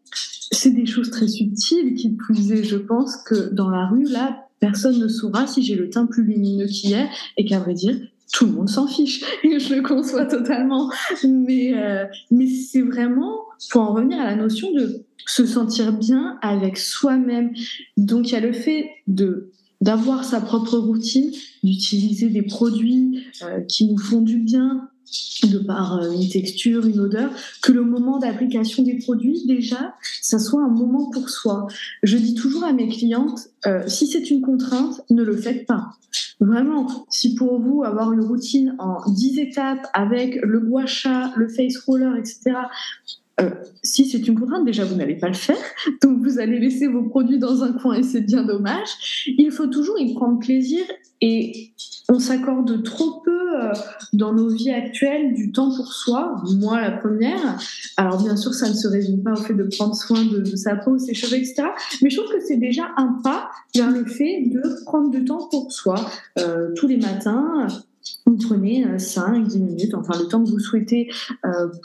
c'est 0.52 0.72
des 0.72 0.86
choses 0.86 1.12
très 1.12 1.28
subtiles 1.28 1.96
qui 1.96 2.16
plus. 2.16 2.64
Je 2.64 2.78
pense 2.78 3.16
que 3.18 3.54
dans 3.54 3.70
la 3.70 3.88
rue, 3.88 4.04
là, 4.04 4.48
personne 4.60 5.00
ne 5.00 5.08
saura 5.08 5.48
si 5.48 5.64
j'ai 5.64 5.76
le 5.76 5.90
teint 5.90 6.06
plus 6.06 6.24
lumineux 6.24 6.68
qu'hier 6.68 7.10
et 7.38 7.46
qu'à 7.46 7.60
vrai 7.60 7.74
dire, 7.74 7.98
tout 8.32 8.46
le 8.46 8.52
monde 8.54 8.70
s'en 8.70 8.88
fiche. 8.88 9.24
je 9.44 9.76
le 9.76 9.82
conçois 9.82 10.26
totalement. 10.26 10.90
Mais, 11.24 11.74
euh, 11.76 12.06
mais 12.32 12.48
c'est 12.48 12.82
vraiment, 12.82 13.40
pour 13.70 13.82
en 13.82 13.94
revenir 13.94 14.20
à 14.20 14.26
la 14.26 14.36
notion 14.36 14.72
de 14.74 15.04
se 15.26 15.46
sentir 15.46 15.94
bien 15.94 16.38
avec 16.42 16.78
soi-même. 16.78 17.52
Donc 17.98 18.30
il 18.30 18.34
y 18.34 18.36
a 18.36 18.40
le 18.40 18.54
fait 18.54 18.90
de 19.08 19.52
d'avoir 19.82 20.24
sa 20.24 20.40
propre 20.40 20.78
routine, 20.78 21.32
d'utiliser 21.64 22.30
des 22.30 22.44
produits 22.44 23.26
euh, 23.42 23.62
qui 23.62 23.88
nous 23.88 23.98
font 23.98 24.22
du 24.22 24.38
bien, 24.38 24.90
de 25.50 25.58
par 25.58 25.98
euh, 25.98 26.12
une 26.12 26.30
texture, 26.30 26.86
une 26.86 27.00
odeur, 27.00 27.32
que 27.64 27.72
le 27.72 27.84
moment 27.84 28.20
d'application 28.20 28.84
des 28.84 29.00
produits, 29.00 29.44
déjà, 29.48 29.96
ça 30.22 30.38
soit 30.38 30.62
un 30.62 30.70
moment 30.70 31.10
pour 31.10 31.30
soi. 31.30 31.66
Je 32.04 32.16
dis 32.16 32.36
toujours 32.36 32.64
à 32.64 32.74
mes 32.74 32.90
clientes, 32.90 33.40
si 33.88 34.06
c'est 34.06 34.30
une 34.30 34.42
contrainte, 34.42 35.02
ne 35.10 35.24
le 35.24 35.36
faites 35.36 35.66
pas. 35.66 35.94
Vraiment, 36.42 37.06
si 37.10 37.36
pour 37.36 37.60
vous, 37.60 37.84
avoir 37.84 38.12
une 38.12 38.22
routine 38.22 38.76
en 38.80 39.10
10 39.10 39.40
étapes 39.40 39.88
avec 39.94 40.36
le 40.42 40.60
gua 40.60 40.86
sha, 40.88 41.32
le 41.36 41.48
face 41.48 41.78
roller, 41.78 42.18
etc., 42.18 42.56
si 43.84 44.06
c'est 44.06 44.28
une 44.28 44.40
contrainte, 44.40 44.66
déjà 44.66 44.86
vous 44.86 44.96
n'allez 44.96 45.16
pas 45.16 45.28
le 45.28 45.34
faire, 45.34 45.58
donc 46.04 46.20
vous 46.20 46.40
allez 46.40 46.60
laisser 46.60 46.88
vos 46.88 47.04
produits 47.04 47.40
dans 47.40 47.64
un 47.64 47.74
coin 47.74 47.96
et 47.96 48.04
c'est 48.04 48.22
bien 48.22 48.44
dommage. 48.44 49.26
Il 49.26 49.52
faut 49.52 49.68
toujours 49.68 50.00
y 50.00 50.14
prendre 50.14 50.40
plaisir 50.40 50.84
et 51.22 51.72
on 52.12 52.20
s'accorde 52.20 52.84
trop 52.84 53.22
peu 53.24 53.32
euh, 53.32 53.74
dans 54.12 54.34
nos 54.34 54.50
vies 54.50 54.72
actuelles 54.72 55.34
du 55.34 55.52
temps 55.52 55.74
pour 55.74 55.94
soi, 55.94 56.44
moi 56.60 56.82
la 56.82 56.92
première. 56.92 57.58
Alors 57.96 58.22
bien 58.22 58.36
sûr, 58.36 58.54
ça 58.54 58.70
ne 58.70 58.74
se 58.74 58.88
résume 58.88 59.24
pas 59.24 59.32
au 59.32 59.38
fait 59.38 59.54
de 59.54 59.64
prendre 59.64 59.96
soin 59.96 60.24
de, 60.26 60.44
sa 60.58 60.76
peau, 60.76 60.98
ses 60.98 61.14
cheveux, 61.14 61.38
etc. 61.38 61.64
Mais 62.02 62.10
je 62.10 62.18
trouve 62.18 62.32
que 62.32 62.42
c'est 62.46 62.58
déjà 62.58 62.92
un 62.98 63.20
pas 63.24 63.50
vers 63.74 63.90
le 63.90 64.06
fait 64.06 64.44
de 64.46 64.84
prendre 64.84 65.10
du 65.10 65.24
temps 65.24 65.48
pour 65.50 65.72
soi. 65.72 65.96
Euh, 66.38 66.74
tous 66.76 66.88
les 66.88 66.98
matins, 66.98 67.68
vous 68.26 68.36
prenez 68.36 68.86
5, 69.00 69.36
euh, 69.36 69.48
10 69.48 69.60
minutes, 69.60 69.94
enfin 69.94 70.20
le 70.20 70.28
temps 70.28 70.44
que 70.44 70.50
vous 70.50 70.60
souhaitez 70.60 71.10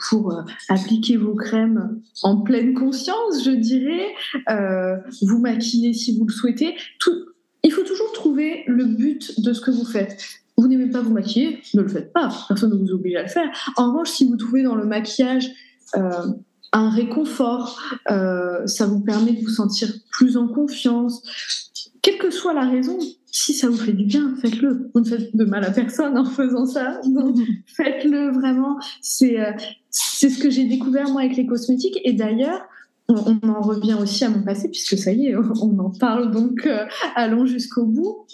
pour 0.09 0.43
appliquer 0.67 1.15
vos 1.15 1.35
crèmes 1.35 2.01
en 2.23 2.41
pleine 2.41 2.73
conscience, 2.73 3.45
je 3.45 3.51
dirais. 3.51 4.13
vous 5.21 5.39
maquillez 5.39 5.93
si 5.93 6.17
vous 6.17 6.25
le 6.25 6.33
souhaitez. 6.33 6.75
Tout, 6.99 7.13
faut 7.77 7.83
toujours 7.83 8.11
trouver 8.11 8.63
le 8.67 8.85
but 8.85 9.39
de 9.39 9.53
ce 9.53 9.61
que 9.61 9.71
vous 9.71 9.85
faites. 9.85 10.17
Vous 10.57 10.67
n'aimez 10.67 10.89
pas 10.89 11.01
vous 11.01 11.13
maquiller, 11.13 11.61
ne 11.75 11.81
le 11.81 11.87
faites 11.87 12.11
pas. 12.11 12.29
Personne 12.47 12.71
ne 12.71 12.77
vous 12.77 12.91
oblige 12.91 13.15
à 13.15 13.21
le 13.21 13.29
faire. 13.29 13.49
En 13.77 13.91
revanche, 13.91 14.09
si 14.09 14.27
vous 14.27 14.35
trouvez 14.35 14.63
dans 14.63 14.75
le 14.75 14.85
maquillage 14.85 15.51
un 15.93 16.89
réconfort, 16.89 17.79
ça 18.07 18.85
vous 18.87 19.01
permet 19.01 19.33
de 19.33 19.41
vous 19.41 19.49
sentir 19.49 19.93
plus 20.09 20.35
en 20.35 20.47
confiance, 20.47 21.21
quelle 22.01 22.17
que 22.17 22.31
soit 22.31 22.53
la 22.53 22.67
raison, 22.67 22.97
si 23.31 23.53
ça 23.53 23.69
vous 23.69 23.77
fait 23.77 23.93
du 23.93 24.05
bien, 24.05 24.33
faites-le. 24.41 24.89
Vous 24.93 25.01
ne 25.01 25.05
faites 25.05 25.35
de 25.35 25.45
mal 25.45 25.63
à 25.63 25.71
personne 25.71 26.17
en 26.17 26.25
faisant 26.25 26.65
ça. 26.65 27.01
Donc, 27.05 27.35
faites-le 27.65 28.31
vraiment. 28.31 28.79
C'est, 29.01 29.39
euh, 29.39 29.51
c'est 29.89 30.29
ce 30.29 30.41
que 30.41 30.49
j'ai 30.49 30.65
découvert 30.65 31.09
moi 31.09 31.21
avec 31.21 31.37
les 31.37 31.45
cosmétiques. 31.45 31.99
Et 32.03 32.13
d'ailleurs, 32.13 32.61
on, 33.09 33.39
en 33.47 33.61
revient 33.61 33.95
aussi 33.99 34.25
à 34.25 34.29
mon 34.29 34.41
passé, 34.41 34.69
puisque 34.69 34.97
ça 34.97 35.11
y 35.11 35.27
est, 35.27 35.35
on 35.61 35.79
en 35.79 35.91
parle, 35.91 36.31
donc 36.31 36.65
euh, 36.65 36.85
allons 37.15 37.45
jusqu'au 37.45 37.85
bout. 37.85 38.25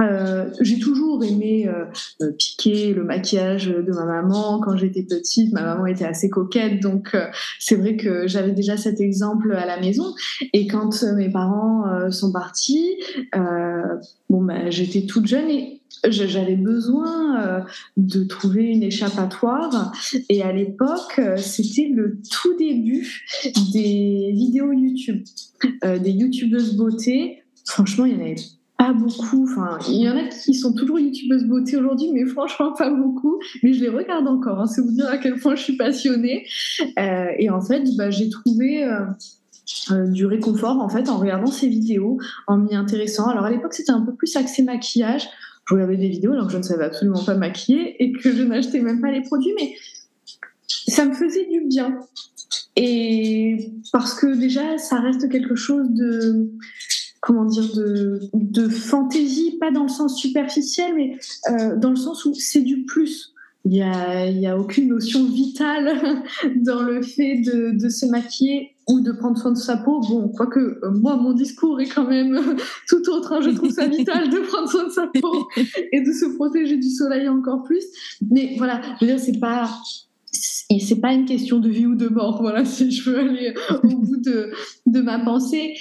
Euh, 0.00 0.50
j'ai 0.60 0.78
toujours 0.78 1.24
aimé 1.24 1.68
euh, 1.68 2.32
piquer 2.32 2.92
le 2.92 3.04
maquillage 3.04 3.68
de 3.68 3.92
ma 3.92 4.04
maman. 4.04 4.60
Quand 4.60 4.76
j'étais 4.76 5.02
petite, 5.02 5.52
ma 5.52 5.62
maman 5.62 5.86
était 5.86 6.04
assez 6.04 6.28
coquette, 6.28 6.80
donc 6.80 7.16
c'est 7.58 7.76
vrai 7.76 7.96
que 7.96 8.26
j'avais 8.26 8.52
déjà 8.52 8.76
cet 8.76 9.00
exemple 9.00 9.54
à 9.54 9.66
la 9.66 9.80
maison. 9.80 10.14
Et 10.52 10.66
quand 10.66 11.02
mes 11.14 11.30
parents 11.30 12.10
sont 12.10 12.32
partis, 12.32 12.96
bon, 13.32 14.42
bah, 14.42 14.70
j'étais 14.70 15.06
toute 15.06 15.26
jeune 15.26 15.48
et 15.48 15.75
j'avais 16.08 16.56
besoin 16.56 17.40
euh, 17.40 17.60
de 17.96 18.24
trouver 18.24 18.64
une 18.64 18.82
échappatoire. 18.82 19.92
Et 20.28 20.42
à 20.42 20.52
l'époque, 20.52 21.18
euh, 21.18 21.36
c'était 21.36 21.88
le 21.92 22.20
tout 22.30 22.56
début 22.56 23.24
des 23.72 24.32
vidéos 24.32 24.72
YouTube, 24.72 25.24
euh, 25.84 25.98
des 25.98 26.10
youtubeuses 26.10 26.76
beauté. 26.76 27.42
Franchement, 27.64 28.04
il 28.04 28.14
y 28.14 28.16
en 28.16 28.20
avait 28.20 28.36
pas 28.78 28.92
beaucoup. 28.92 29.44
Enfin, 29.44 29.78
il 29.88 30.02
y 30.02 30.08
en 30.08 30.16
a 30.16 30.24
qui 30.24 30.54
sont 30.54 30.74
toujours 30.74 30.98
youtubeuses 30.98 31.44
beauté 31.44 31.76
aujourd'hui, 31.76 32.10
mais 32.12 32.26
franchement 32.26 32.72
pas 32.72 32.90
beaucoup. 32.90 33.40
Mais 33.62 33.72
je 33.72 33.80
les 33.80 33.88
regarde 33.88 34.28
encore. 34.28 34.60
Hein, 34.60 34.66
c'est 34.66 34.82
vous 34.82 34.92
dire 34.92 35.08
à 35.08 35.18
quel 35.18 35.38
point 35.38 35.54
je 35.56 35.62
suis 35.62 35.76
passionnée. 35.76 36.46
et 36.96 37.50
en 37.50 37.60
fait, 37.60 37.84
bah, 37.96 38.10
j'ai 38.10 38.28
trouvé 38.28 38.86
du 39.90 40.26
réconfort 40.26 40.80
en 40.80 40.88
fait 40.88 41.08
en 41.08 41.18
regardant 41.18 41.50
ces 41.50 41.68
vidéos, 41.68 42.18
en 42.46 42.58
m'y 42.58 42.74
intéressant. 42.74 43.28
Alors 43.28 43.46
à 43.46 43.50
l'époque, 43.50 43.72
c'était 43.72 43.92
un 43.92 44.02
peu 44.02 44.14
plus 44.14 44.36
axé 44.36 44.62
maquillage 44.62 45.28
je 45.66 45.74
regardais 45.74 45.96
des 45.96 46.08
vidéos 46.08 46.32
alors 46.32 46.46
que 46.46 46.52
je 46.52 46.58
ne 46.58 46.62
savais 46.62 46.84
absolument 46.84 47.24
pas 47.24 47.34
maquiller 47.34 48.02
et 48.02 48.12
que 48.12 48.32
je 48.32 48.42
n'achetais 48.42 48.80
même 48.80 49.00
pas 49.00 49.10
les 49.10 49.22
produits, 49.22 49.52
mais 49.58 49.74
ça 50.66 51.04
me 51.04 51.12
faisait 51.12 51.46
du 51.46 51.62
bien. 51.66 51.98
Et 52.76 53.72
parce 53.92 54.14
que 54.14 54.36
déjà, 54.36 54.78
ça 54.78 55.00
reste 55.00 55.28
quelque 55.28 55.56
chose 55.56 55.88
de, 55.90 56.50
comment 57.20 57.46
dire, 57.46 57.74
de, 57.74 58.20
de 58.34 58.68
fantaisie, 58.68 59.56
pas 59.58 59.72
dans 59.72 59.82
le 59.82 59.88
sens 59.88 60.18
superficiel, 60.20 60.94
mais 60.94 61.18
euh, 61.50 61.76
dans 61.76 61.90
le 61.90 61.96
sens 61.96 62.24
où 62.24 62.34
c'est 62.34 62.60
du 62.60 62.84
plus. 62.84 63.32
Il 63.64 63.72
n'y 63.72 63.82
a, 63.82 64.52
a 64.52 64.56
aucune 64.56 64.88
notion 64.88 65.24
vitale 65.24 66.22
dans 66.56 66.82
le 66.82 67.02
fait 67.02 67.38
de, 67.38 67.72
de 67.72 67.88
se 67.88 68.06
maquiller 68.06 68.75
ou 68.88 69.00
de 69.00 69.12
prendre 69.12 69.36
soin 69.36 69.52
de 69.52 69.56
sa 69.56 69.76
peau. 69.76 70.00
Bon, 70.00 70.28
quoique 70.28 70.60
euh, 70.60 70.90
moi, 70.90 71.16
mon 71.16 71.32
discours 71.32 71.80
est 71.80 71.88
quand 71.88 72.06
même 72.06 72.38
tout 72.88 73.08
autre. 73.10 73.32
Hein. 73.32 73.40
Je 73.42 73.50
trouve 73.50 73.70
ça 73.70 73.86
vital 73.86 74.30
de 74.30 74.38
prendre 74.48 74.68
soin 74.68 74.84
de 74.84 74.90
sa 74.90 75.06
peau 75.06 75.48
et 75.92 76.00
de 76.00 76.12
se 76.12 76.36
protéger 76.36 76.76
du 76.76 76.90
soleil 76.90 77.28
encore 77.28 77.62
plus. 77.64 77.84
Mais 78.30 78.54
voilà, 78.58 78.80
je 79.00 79.04
veux 79.04 79.12
dire, 79.12 79.20
c'est 79.20 79.38
pas 79.38 79.68
c'est 80.80 81.00
pas 81.00 81.12
une 81.12 81.24
question 81.24 81.58
de 81.58 81.68
vie 81.68 81.86
ou 81.86 81.94
de 81.94 82.08
mort, 82.08 82.42
voilà, 82.42 82.64
si 82.64 82.90
je 82.90 83.08
veux 83.08 83.18
aller 83.18 83.54
au 83.84 83.88
bout 83.88 84.16
de, 84.16 84.50
de 84.86 85.00
ma 85.00 85.18
pensée. 85.18 85.74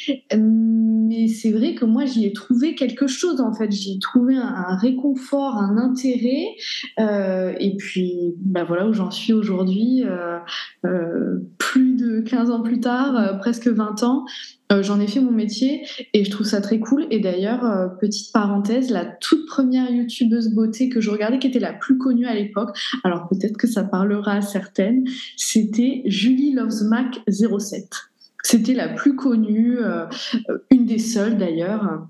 Mais 1.15 1.27
c'est 1.27 1.51
vrai 1.51 1.75
que 1.75 1.85
moi, 1.85 2.05
j'y 2.05 2.25
ai 2.25 2.33
trouvé 2.33 2.75
quelque 2.75 3.07
chose, 3.07 3.39
en 3.39 3.53
fait. 3.53 3.71
J'y 3.71 3.95
ai 3.95 3.99
trouvé 3.99 4.35
un, 4.35 4.75
réconfort, 4.75 5.57
un 5.57 5.77
intérêt. 5.77 6.45
Euh, 6.99 7.53
et 7.59 7.75
puis, 7.77 8.35
bah 8.37 8.63
voilà 8.63 8.87
où 8.87 8.93
j'en 8.93 9.11
suis 9.11 9.33
aujourd'hui, 9.33 10.03
euh, 10.03 10.39
euh, 10.85 11.39
plus 11.57 11.95
de 11.95 12.21
15 12.21 12.49
ans 12.49 12.61
plus 12.61 12.79
tard, 12.79 13.37
presque 13.39 13.67
20 13.67 14.03
ans. 14.03 14.25
J'en 14.81 14.99
ai 14.99 15.05
fait 15.05 15.19
mon 15.19 15.31
métier 15.31 15.85
et 16.13 16.25
je 16.25 16.31
trouve 16.31 16.47
ça 16.47 16.59
très 16.59 16.79
cool. 16.79 17.05
Et 17.11 17.19
d'ailleurs, 17.19 17.95
petite 17.99 18.33
parenthèse, 18.33 18.89
la 18.89 19.05
toute 19.05 19.45
première 19.45 19.91
youtubeuse 19.91 20.49
beauté 20.49 20.89
que 20.89 20.99
je 21.01 21.11
regardais, 21.11 21.37
qui 21.37 21.47
était 21.47 21.59
la 21.59 21.71
plus 21.71 21.99
connue 21.99 22.25
à 22.25 22.33
l'époque, 22.33 22.75
alors 23.03 23.27
peut-être 23.29 23.57
que 23.57 23.67
ça 23.67 23.83
parlera 23.83 24.33
à 24.33 24.41
certaines, 24.41 25.05
c'était 25.37 26.01
Julie 26.05 26.53
Loves 26.53 26.83
Mac 26.89 27.19
07. 27.29 27.85
C'était 28.45 28.75
la 28.75 28.89
plus 28.89 29.15
connue, 29.15 29.79
euh, 29.79 30.05
une 30.69 30.85
des 30.85 30.99
seules 30.99 31.35
d'ailleurs, 31.35 32.07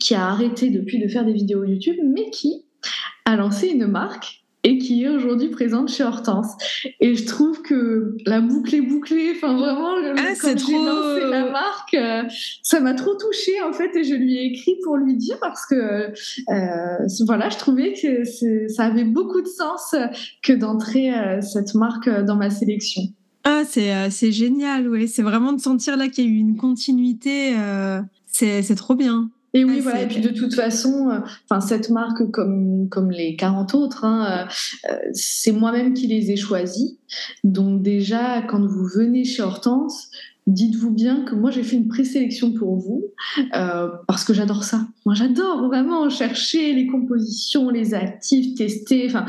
qui 0.00 0.16
a 0.16 0.26
arrêté 0.26 0.70
depuis 0.70 0.98
de 0.98 1.06
faire 1.06 1.24
des 1.24 1.32
vidéos 1.32 1.64
YouTube, 1.64 1.98
mais 2.02 2.30
qui 2.30 2.64
a 3.24 3.36
lancé 3.36 3.68
une 3.68 3.86
marque 3.86 4.42
et 4.64 4.78
qui 4.78 5.04
est 5.04 5.08
aujourd'hui 5.08 5.50
présente 5.50 5.88
chez 5.88 6.02
Hortense. 6.02 6.48
Et 7.00 7.14
je 7.14 7.24
trouve 7.26 7.62
que 7.62 8.16
la 8.26 8.40
boucle 8.40 8.74
est 8.74 8.80
bouclée. 8.80 9.32
Enfin, 9.36 9.56
vraiment, 9.56 9.94
ah, 10.16 10.32
quand 10.40 10.58
j'ai 10.58 10.74
lancé 10.74 11.20
la 11.30 11.50
marque, 11.50 11.94
euh, 11.94 12.24
ça 12.62 12.80
m'a 12.80 12.94
trop 12.94 13.14
touchée 13.14 13.62
en 13.62 13.72
fait, 13.72 13.94
et 13.96 14.02
je 14.02 14.14
lui 14.14 14.36
ai 14.36 14.46
écrit 14.46 14.76
pour 14.82 14.96
lui 14.96 15.16
dire 15.16 15.38
parce 15.40 15.64
que 15.64 16.10
euh, 16.50 17.06
voilà, 17.24 17.50
je 17.50 17.58
trouvais 17.58 17.92
que 17.92 18.24
ça 18.68 18.84
avait 18.84 19.04
beaucoup 19.04 19.40
de 19.40 19.46
sens 19.46 19.94
que 20.42 20.52
d'entrer 20.52 21.14
euh, 21.14 21.40
cette 21.40 21.74
marque 21.74 22.08
dans 22.24 22.36
ma 22.36 22.50
sélection. 22.50 23.02
Ah, 23.50 23.62
c'est 23.64 24.32
génial, 24.32 24.88
oui. 24.88 25.08
C'est 25.08 25.22
vraiment 25.22 25.54
de 25.54 25.60
sentir 25.60 25.96
là 25.96 26.08
qu'il 26.08 26.24
y 26.24 26.28
a 26.28 26.30
eu 26.30 26.36
une 26.36 26.56
continuité. 26.56 27.54
c'est 28.30 28.74
trop 28.76 28.94
bien. 28.94 29.30
Et 29.54 29.64
oui, 29.64 29.80
voilà. 29.80 30.02
Et 30.02 30.08
puis 30.08 30.20
de 30.20 30.28
toute 30.28 30.54
façon, 30.54 31.08
euh, 31.10 31.20
enfin 31.48 31.60
cette 31.60 31.88
marque 31.90 32.30
comme 32.30 32.88
comme 32.90 33.10
les 33.10 33.34
40 33.34 33.74
autres, 33.74 34.04
hein, 34.04 34.46
euh, 34.86 34.90
euh, 34.92 34.98
c'est 35.12 35.52
moi-même 35.52 35.94
qui 35.94 36.06
les 36.06 36.30
ai 36.30 36.36
choisis. 36.36 36.96
Donc 37.44 37.82
déjà, 37.82 38.42
quand 38.42 38.64
vous 38.64 38.86
venez 38.86 39.24
chez 39.24 39.42
Hortense, 39.42 40.10
dites-vous 40.46 40.90
bien 40.90 41.24
que 41.24 41.34
moi 41.34 41.50
j'ai 41.50 41.62
fait 41.62 41.76
une 41.76 41.88
présélection 41.88 42.52
pour 42.52 42.76
vous 42.76 43.04
parce 44.06 44.24
que 44.24 44.34
j'adore 44.34 44.64
ça. 44.64 44.86
Moi 45.06 45.14
j'adore 45.14 45.66
vraiment 45.66 46.10
chercher 46.10 46.74
les 46.74 46.86
compositions, 46.86 47.70
les 47.70 47.94
actifs, 47.94 48.54
tester. 48.54 49.06
Enfin 49.06 49.24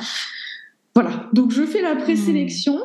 voilà. 0.95 1.29
Donc 1.31 1.51
je 1.51 1.63
fais 1.63 1.81
la 1.81 1.95
présélection. 1.95 2.77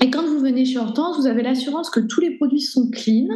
Et 0.00 0.10
quand 0.10 0.24
vous 0.24 0.38
venez 0.38 0.64
chez 0.64 0.78
Hortense, 0.78 1.18
vous 1.18 1.26
avez 1.26 1.42
l'assurance 1.42 1.90
que 1.90 2.00
tous 2.00 2.20
les 2.20 2.36
produits 2.36 2.62
sont 2.62 2.90
clean, 2.90 3.28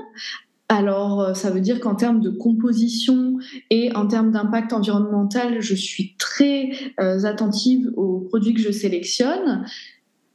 alors, 0.68 1.20
euh, 1.20 1.34
ça 1.34 1.50
veut 1.50 1.60
dire 1.60 1.78
qu'en 1.78 1.94
termes 1.94 2.20
de 2.20 2.30
composition 2.30 3.38
et 3.70 3.94
en 3.94 4.08
termes 4.08 4.32
d'impact 4.32 4.72
environnemental, 4.72 5.60
je 5.60 5.74
suis 5.74 6.16
très 6.18 6.70
euh, 6.98 7.24
attentive 7.24 7.92
aux 7.96 8.20
produits 8.20 8.54
que 8.54 8.60
je 8.60 8.72
sélectionne. 8.72 9.64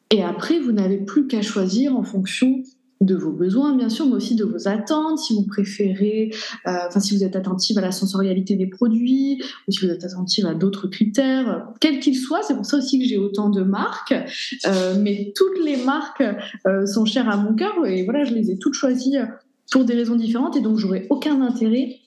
Et 0.09 0.23
après, 0.23 0.59
vous 0.59 0.71
n'avez 0.71 0.97
plus 0.97 1.27
qu'à 1.27 1.41
choisir 1.41 1.97
en 1.97 2.03
fonction 2.03 2.63
de 3.01 3.15
vos 3.15 3.31
besoins, 3.31 3.75
bien 3.75 3.89
sûr, 3.89 4.05
mais 4.05 4.13
aussi 4.13 4.35
de 4.35 4.45
vos 4.45 4.67
attentes, 4.67 5.19
si 5.19 5.33
vous 5.33 5.43
préférez, 5.43 6.31
euh, 6.67 6.71
si 6.99 7.15
vous 7.15 7.23
êtes 7.23 7.35
attentive 7.35 7.77
à 7.77 7.81
la 7.81 7.91
sensorialité 7.91 8.55
des 8.55 8.67
produits, 8.67 9.41
ou 9.67 9.71
si 9.71 9.85
vous 9.85 9.91
êtes 9.91 10.03
attentive 10.03 10.45
à 10.45 10.53
d'autres 10.53 10.87
critères, 10.87 11.67
quels 11.79 11.99
qu'ils 11.99 12.17
soient. 12.17 12.43
C'est 12.43 12.55
pour 12.55 12.65
ça 12.65 12.77
aussi 12.77 12.99
que 12.99 13.05
j'ai 13.05 13.17
autant 13.17 13.49
de 13.49 13.63
marques, 13.63 14.13
mais 14.99 15.33
toutes 15.35 15.59
les 15.63 15.77
marques 15.77 16.23
sont 16.85 17.05
chères 17.05 17.29
à 17.29 17.37
mon 17.37 17.55
cœur, 17.55 17.85
et 17.85 18.03
voilà, 18.03 18.23
je 18.23 18.33
les 18.33 18.51
ai 18.51 18.57
toutes 18.57 18.75
choisies 18.75 19.17
pour 19.71 19.85
des 19.85 19.95
raisons 19.95 20.15
différentes 20.15 20.55
et 20.55 20.61
donc 20.61 20.77
j'aurais 20.77 21.07
aucun 21.09 21.41
intérêt 21.41 21.97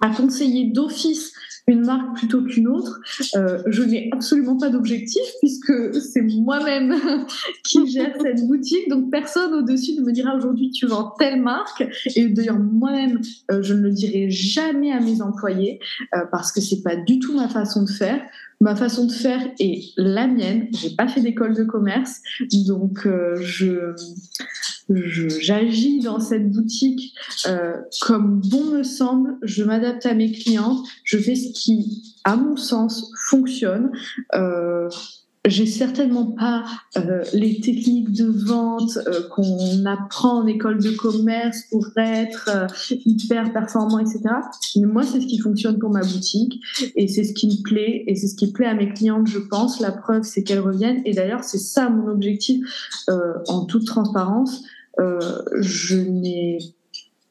à 0.00 0.10
conseiller 0.10 0.70
d'office 0.70 1.33
une 1.66 1.86
marque 1.86 2.18
plutôt 2.18 2.42
qu'une 2.42 2.68
autre. 2.68 3.00
Euh, 3.36 3.62
je 3.66 3.82
n'ai 3.82 4.10
absolument 4.12 4.56
pas 4.56 4.68
d'objectif 4.68 5.22
puisque 5.40 5.72
c'est 5.94 6.22
moi-même 6.22 6.94
qui 7.64 7.90
gère 7.90 8.14
cette 8.20 8.46
boutique. 8.46 8.88
Donc 8.88 9.10
personne 9.10 9.54
au-dessus 9.54 9.94
ne 9.94 10.02
me 10.02 10.12
dira 10.12 10.34
aujourd'hui 10.36 10.70
tu 10.70 10.86
vends 10.86 11.14
telle 11.18 11.40
marque. 11.40 11.84
Et 12.16 12.28
d'ailleurs 12.28 12.58
moi-même, 12.58 13.20
euh, 13.50 13.62
je 13.62 13.72
ne 13.74 13.80
le 13.80 13.90
dirai 13.90 14.28
jamais 14.30 14.92
à 14.92 15.00
mes 15.00 15.22
employés 15.22 15.78
euh, 16.14 16.24
parce 16.30 16.52
que 16.52 16.60
c'est 16.60 16.82
pas 16.82 16.96
du 16.96 17.18
tout 17.18 17.34
ma 17.34 17.48
façon 17.48 17.82
de 17.84 17.90
faire. 17.90 18.20
Ma 18.60 18.76
façon 18.76 19.06
de 19.06 19.12
faire 19.12 19.40
est 19.58 19.92
la 19.96 20.26
mienne. 20.26 20.68
J'ai 20.72 20.90
pas 20.90 21.08
fait 21.08 21.20
d'école 21.20 21.54
de 21.54 21.64
commerce, 21.64 22.20
donc 22.66 23.06
je 23.40 23.94
j'agis 24.88 26.00
dans 26.00 26.20
cette 26.20 26.50
boutique 26.50 27.14
comme 28.00 28.40
bon 28.40 28.64
me 28.64 28.82
semble, 28.82 29.36
je 29.42 29.64
m'adapte 29.64 30.06
à 30.06 30.14
mes 30.14 30.32
clientes, 30.32 30.84
je 31.04 31.18
fais 31.18 31.34
ce 31.34 31.52
qui, 31.52 32.14
à 32.24 32.36
mon 32.36 32.56
sens, 32.56 33.10
fonctionne 33.28 33.90
j'ai 35.46 35.66
certainement 35.66 36.26
pas 36.26 36.64
euh, 36.96 37.22
les 37.34 37.60
techniques 37.60 38.12
de 38.12 38.24
vente 38.24 38.96
euh, 39.06 39.28
qu'on 39.28 39.84
apprend 39.84 40.38
en 40.38 40.46
école 40.46 40.82
de 40.82 40.90
commerce 40.90 41.62
pour 41.70 41.86
être 41.96 42.48
euh, 42.48 42.66
hyper 43.04 43.52
performant, 43.52 43.98
etc. 43.98 44.20
Mais 44.76 44.86
moi, 44.86 45.02
c'est 45.02 45.20
ce 45.20 45.26
qui 45.26 45.38
fonctionne 45.38 45.78
pour 45.78 45.90
ma 45.90 46.00
boutique 46.00 46.60
et 46.96 47.08
c'est 47.08 47.24
ce 47.24 47.34
qui 47.34 47.48
me 47.48 47.62
plaît 47.62 48.04
et 48.06 48.16
c'est 48.16 48.28
ce 48.28 48.36
qui 48.36 48.52
plaît 48.52 48.66
à 48.66 48.74
mes 48.74 48.88
clientes, 48.88 49.26
je 49.26 49.38
pense. 49.38 49.80
La 49.80 49.92
preuve, 49.92 50.22
c'est 50.22 50.42
qu'elles 50.42 50.60
reviennent. 50.60 51.02
Et 51.04 51.12
d'ailleurs, 51.12 51.44
c'est 51.44 51.58
ça 51.58 51.90
mon 51.90 52.08
objectif 52.08 52.64
en 53.48 53.66
toute 53.66 53.86
transparence. 53.86 54.62
Je 54.98 55.96
n'ai 55.96 56.58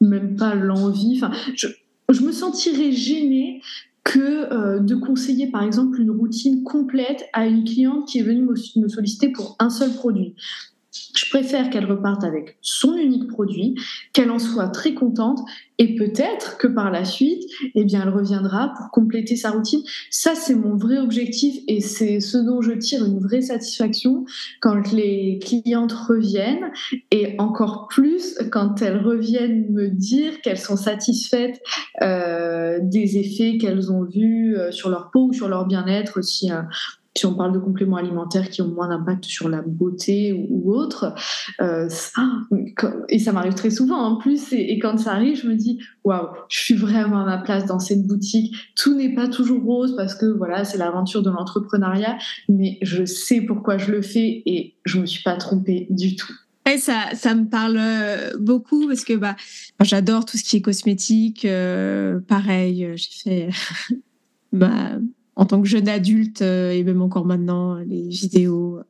même 0.00 0.36
pas 0.36 0.54
l'envie. 0.54 1.20
Je 1.56 2.22
me 2.22 2.32
sentirais 2.32 2.92
gênée 2.92 3.60
que 4.04 4.52
euh, 4.52 4.80
de 4.80 4.94
conseiller 4.94 5.50
par 5.50 5.62
exemple 5.62 6.00
une 6.00 6.10
routine 6.10 6.62
complète 6.62 7.24
à 7.32 7.46
une 7.46 7.64
cliente 7.64 8.06
qui 8.06 8.18
est 8.18 8.22
venue 8.22 8.46
me 8.76 8.88
solliciter 8.88 9.30
pour 9.30 9.56
un 9.58 9.70
seul 9.70 9.92
produit. 9.94 10.34
Je 11.16 11.28
préfère 11.30 11.70
qu'elle 11.70 11.86
reparte 11.86 12.22
avec 12.22 12.56
son 12.60 12.94
unique 12.94 13.28
produit, 13.28 13.74
qu'elle 14.12 14.30
en 14.30 14.38
soit 14.38 14.68
très 14.68 14.94
contente 14.94 15.40
et 15.78 15.96
peut-être 15.96 16.56
que 16.56 16.68
par 16.68 16.92
la 16.92 17.04
suite, 17.04 17.42
eh 17.74 17.84
bien, 17.84 18.02
elle 18.02 18.10
reviendra 18.10 18.72
pour 18.76 18.90
compléter 18.92 19.34
sa 19.34 19.50
routine. 19.50 19.80
Ça, 20.10 20.36
c'est 20.36 20.54
mon 20.54 20.76
vrai 20.76 20.98
objectif 20.98 21.56
et 21.66 21.80
c'est 21.80 22.20
ce 22.20 22.38
dont 22.38 22.62
je 22.62 22.72
tire 22.72 23.04
une 23.04 23.18
vraie 23.18 23.40
satisfaction 23.40 24.24
quand 24.60 24.92
les 24.92 25.40
clientes 25.42 25.92
reviennent 25.92 26.70
et 27.10 27.34
encore 27.38 27.88
plus 27.88 28.38
quand 28.52 28.80
elles 28.82 28.98
reviennent 28.98 29.72
me 29.72 29.88
dire 29.88 30.40
qu'elles 30.42 30.58
sont 30.58 30.76
satisfaites 30.76 31.60
euh, 32.02 32.78
des 32.80 33.18
effets 33.18 33.58
qu'elles 33.58 33.90
ont 33.90 34.04
vus 34.04 34.56
euh, 34.56 34.70
sur 34.70 34.90
leur 34.90 35.10
peau 35.10 35.28
ou 35.30 35.32
sur 35.32 35.48
leur 35.48 35.66
bien-être 35.66 36.18
aussi 36.18 36.50
si 37.16 37.26
on 37.26 37.34
parle 37.34 37.52
de 37.52 37.58
compléments 37.58 37.96
alimentaires 37.96 38.50
qui 38.50 38.60
ont 38.60 38.68
moins 38.68 38.88
d'impact 38.88 39.24
sur 39.24 39.48
la 39.48 39.62
beauté 39.62 40.32
ou, 40.32 40.72
autre. 40.72 41.14
Euh, 41.60 41.88
et 43.08 43.18
ça 43.18 43.32
m'arrive 43.32 43.54
très 43.54 43.70
souvent 43.70 43.98
en 43.98 44.16
plus. 44.16 44.52
Et, 44.52 44.78
quand 44.80 44.98
ça 44.98 45.12
arrive, 45.12 45.40
je 45.40 45.48
me 45.48 45.54
dis 45.54 45.78
waouh, 46.02 46.28
je 46.48 46.60
suis 46.60 46.74
vraiment 46.74 47.20
à 47.22 47.24
ma 47.24 47.38
place 47.38 47.66
dans 47.66 47.78
cette 47.78 48.04
boutique. 48.04 48.54
Tout 48.76 48.94
n'est 48.94 49.14
pas 49.14 49.28
toujours 49.28 49.62
rose 49.62 49.94
parce 49.96 50.14
que 50.14 50.26
voilà, 50.26 50.64
c'est 50.64 50.78
l'aventure 50.78 51.22
de 51.22 51.30
l'entrepreneuriat, 51.30 52.18
mais 52.48 52.78
je 52.82 53.04
sais 53.04 53.40
pourquoi 53.40 53.78
je 53.78 53.92
le 53.92 54.02
fais 54.02 54.42
et 54.44 54.74
je 54.84 54.98
me 54.98 55.06
suis 55.06 55.22
pas 55.22 55.36
trompée 55.36 55.86
du 55.90 56.16
tout. 56.16 56.32
Ça, 56.78 57.10
ça 57.14 57.34
me 57.34 57.48
parle 57.48 57.76
euh, 57.78 58.30
beaucoup 58.38 58.88
parce 58.88 59.04
que 59.04 59.12
bah, 59.12 59.36
j'adore 59.80 60.24
tout 60.24 60.36
ce 60.36 60.42
qui 60.42 60.56
est 60.56 60.62
cosmétique. 60.62 61.44
Euh, 61.44 62.18
pareil, 62.20 62.88
j'ai 62.96 63.10
fait 63.22 63.48
bah, 64.52 64.98
en 65.36 65.46
tant 65.46 65.60
que 65.60 65.68
jeune 65.68 65.88
adulte 65.88 66.42
euh, 66.42 66.70
et 66.70 66.84
même 66.84 67.02
encore 67.02 67.24
maintenant, 67.24 67.76
les 67.76 68.08
vidéos 68.08 68.80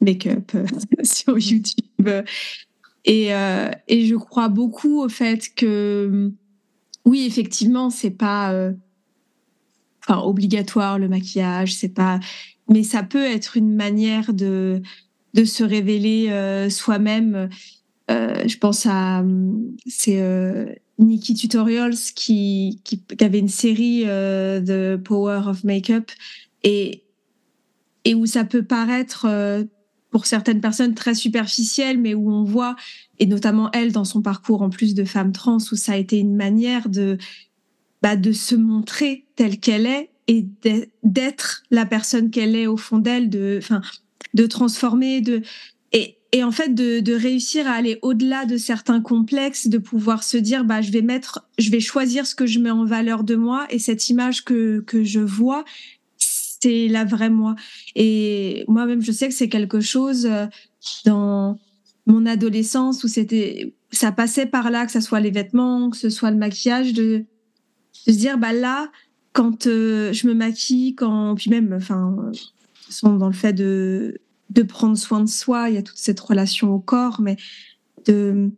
make-up 0.00 0.52
euh, 0.54 0.66
sur 1.02 1.38
YouTube. 1.38 2.08
Et, 3.04 3.34
euh, 3.34 3.70
et, 3.86 4.06
je 4.06 4.14
crois 4.14 4.48
beaucoup 4.48 5.02
au 5.02 5.08
fait 5.08 5.54
que, 5.54 6.30
oui, 7.04 7.24
effectivement, 7.26 7.90
c'est 7.90 8.10
pas 8.10 8.70
enfin, 10.02 10.20
obligatoire 10.20 10.98
le 10.98 11.08
maquillage, 11.08 11.74
c'est 11.74 11.88
pas, 11.88 12.20
mais 12.68 12.82
ça 12.82 13.02
peut 13.02 13.24
être 13.24 13.56
une 13.56 13.74
manière 13.74 14.34
de, 14.34 14.82
de 15.32 15.44
se 15.44 15.64
révéler 15.64 16.68
soi-même. 16.68 17.48
Je 18.08 18.56
pense 18.58 18.86
à 18.86 19.22
c'est 19.86 20.18
Nikki 20.98 21.34
Tutorials 21.34 22.12
qui, 22.14 22.80
qui, 22.84 23.02
avait 23.20 23.38
une 23.38 23.48
série 23.48 24.02
euh, 24.06 24.60
de 24.60 25.00
Power 25.02 25.42
of 25.46 25.64
Makeup 25.64 26.10
et, 26.64 27.04
et 28.04 28.14
où 28.14 28.26
ça 28.26 28.44
peut 28.44 28.64
paraître 28.64 29.26
euh, 29.28 29.64
pour 30.10 30.26
certaines 30.26 30.60
personnes 30.60 30.94
très 30.94 31.14
superficiel, 31.14 31.98
mais 31.98 32.14
où 32.14 32.32
on 32.32 32.42
voit, 32.42 32.74
et 33.18 33.26
notamment 33.26 33.70
elle 33.72 33.92
dans 33.92 34.04
son 34.04 34.22
parcours 34.22 34.62
en 34.62 34.70
plus 34.70 34.94
de 34.94 35.04
femme 35.04 35.32
trans, 35.32 35.58
où 35.70 35.76
ça 35.76 35.92
a 35.92 35.96
été 35.96 36.18
une 36.18 36.34
manière 36.34 36.88
de, 36.88 37.18
bah, 38.02 38.16
de 38.16 38.32
se 38.32 38.54
montrer 38.54 39.26
telle 39.36 39.60
qu'elle 39.60 39.86
est 39.86 40.10
et 40.26 40.46
d'être 41.04 41.62
la 41.70 41.86
personne 41.86 42.30
qu'elle 42.30 42.56
est 42.56 42.66
au 42.66 42.76
fond 42.76 42.98
d'elle, 42.98 43.30
de, 43.30 43.58
enfin, 43.62 43.82
de 44.34 44.46
transformer, 44.46 45.20
de, 45.20 45.42
et, 46.32 46.44
en 46.44 46.50
fait 46.50 46.74
de, 46.74 47.00
de 47.00 47.14
réussir 47.14 47.66
à 47.66 47.72
aller 47.72 47.98
au-delà 48.02 48.44
de 48.44 48.56
certains 48.56 49.00
complexes, 49.00 49.68
de 49.68 49.78
pouvoir 49.78 50.22
se 50.22 50.36
dire 50.36 50.64
bah 50.64 50.82
je 50.82 50.90
vais 50.90 51.02
mettre, 51.02 51.46
je 51.58 51.70
vais 51.70 51.80
choisir 51.80 52.26
ce 52.26 52.34
que 52.34 52.46
je 52.46 52.58
mets 52.58 52.70
en 52.70 52.84
valeur 52.84 53.24
de 53.24 53.34
moi 53.34 53.66
et 53.70 53.78
cette 53.78 54.08
image 54.08 54.44
que 54.44 54.80
que 54.80 55.04
je 55.04 55.20
vois, 55.20 55.64
c'est 56.18 56.88
la 56.88 57.04
vraie 57.04 57.30
moi. 57.30 57.54
Et 57.94 58.64
moi-même 58.68 59.02
je 59.02 59.12
sais 59.12 59.28
que 59.28 59.34
c'est 59.34 59.48
quelque 59.48 59.80
chose 59.80 60.26
euh, 60.26 60.46
dans 61.04 61.58
mon 62.06 62.26
adolescence 62.26 63.04
où 63.04 63.08
c'était 63.08 63.74
ça 63.90 64.12
passait 64.12 64.46
par 64.46 64.70
là, 64.70 64.84
que 64.84 64.92
ce 64.92 65.00
soit 65.00 65.20
les 65.20 65.30
vêtements, 65.30 65.90
que 65.90 65.96
ce 65.96 66.10
soit 66.10 66.30
le 66.30 66.36
maquillage, 66.36 66.92
de, 66.92 67.24
de 68.06 68.12
se 68.12 68.18
dire 68.18 68.38
bah 68.38 68.52
là 68.52 68.90
quand 69.32 69.66
euh, 69.66 70.12
je 70.12 70.26
me 70.26 70.34
maquille, 70.34 70.94
quand 70.94 71.34
puis 71.36 71.50
même 71.50 71.72
enfin 71.74 72.32
sont 72.90 73.14
dans 73.16 73.28
le 73.28 73.34
fait 73.34 73.52
de 73.52 74.20
de 74.50 74.62
prendre 74.62 74.96
soin 74.96 75.20
de 75.20 75.28
soi, 75.28 75.68
il 75.68 75.74
y 75.74 75.78
a 75.78 75.82
toute 75.82 75.98
cette 75.98 76.20
relation 76.20 76.72
au 76.72 76.78
corps, 76.78 77.20
mais 77.20 77.36
de, 78.06 78.50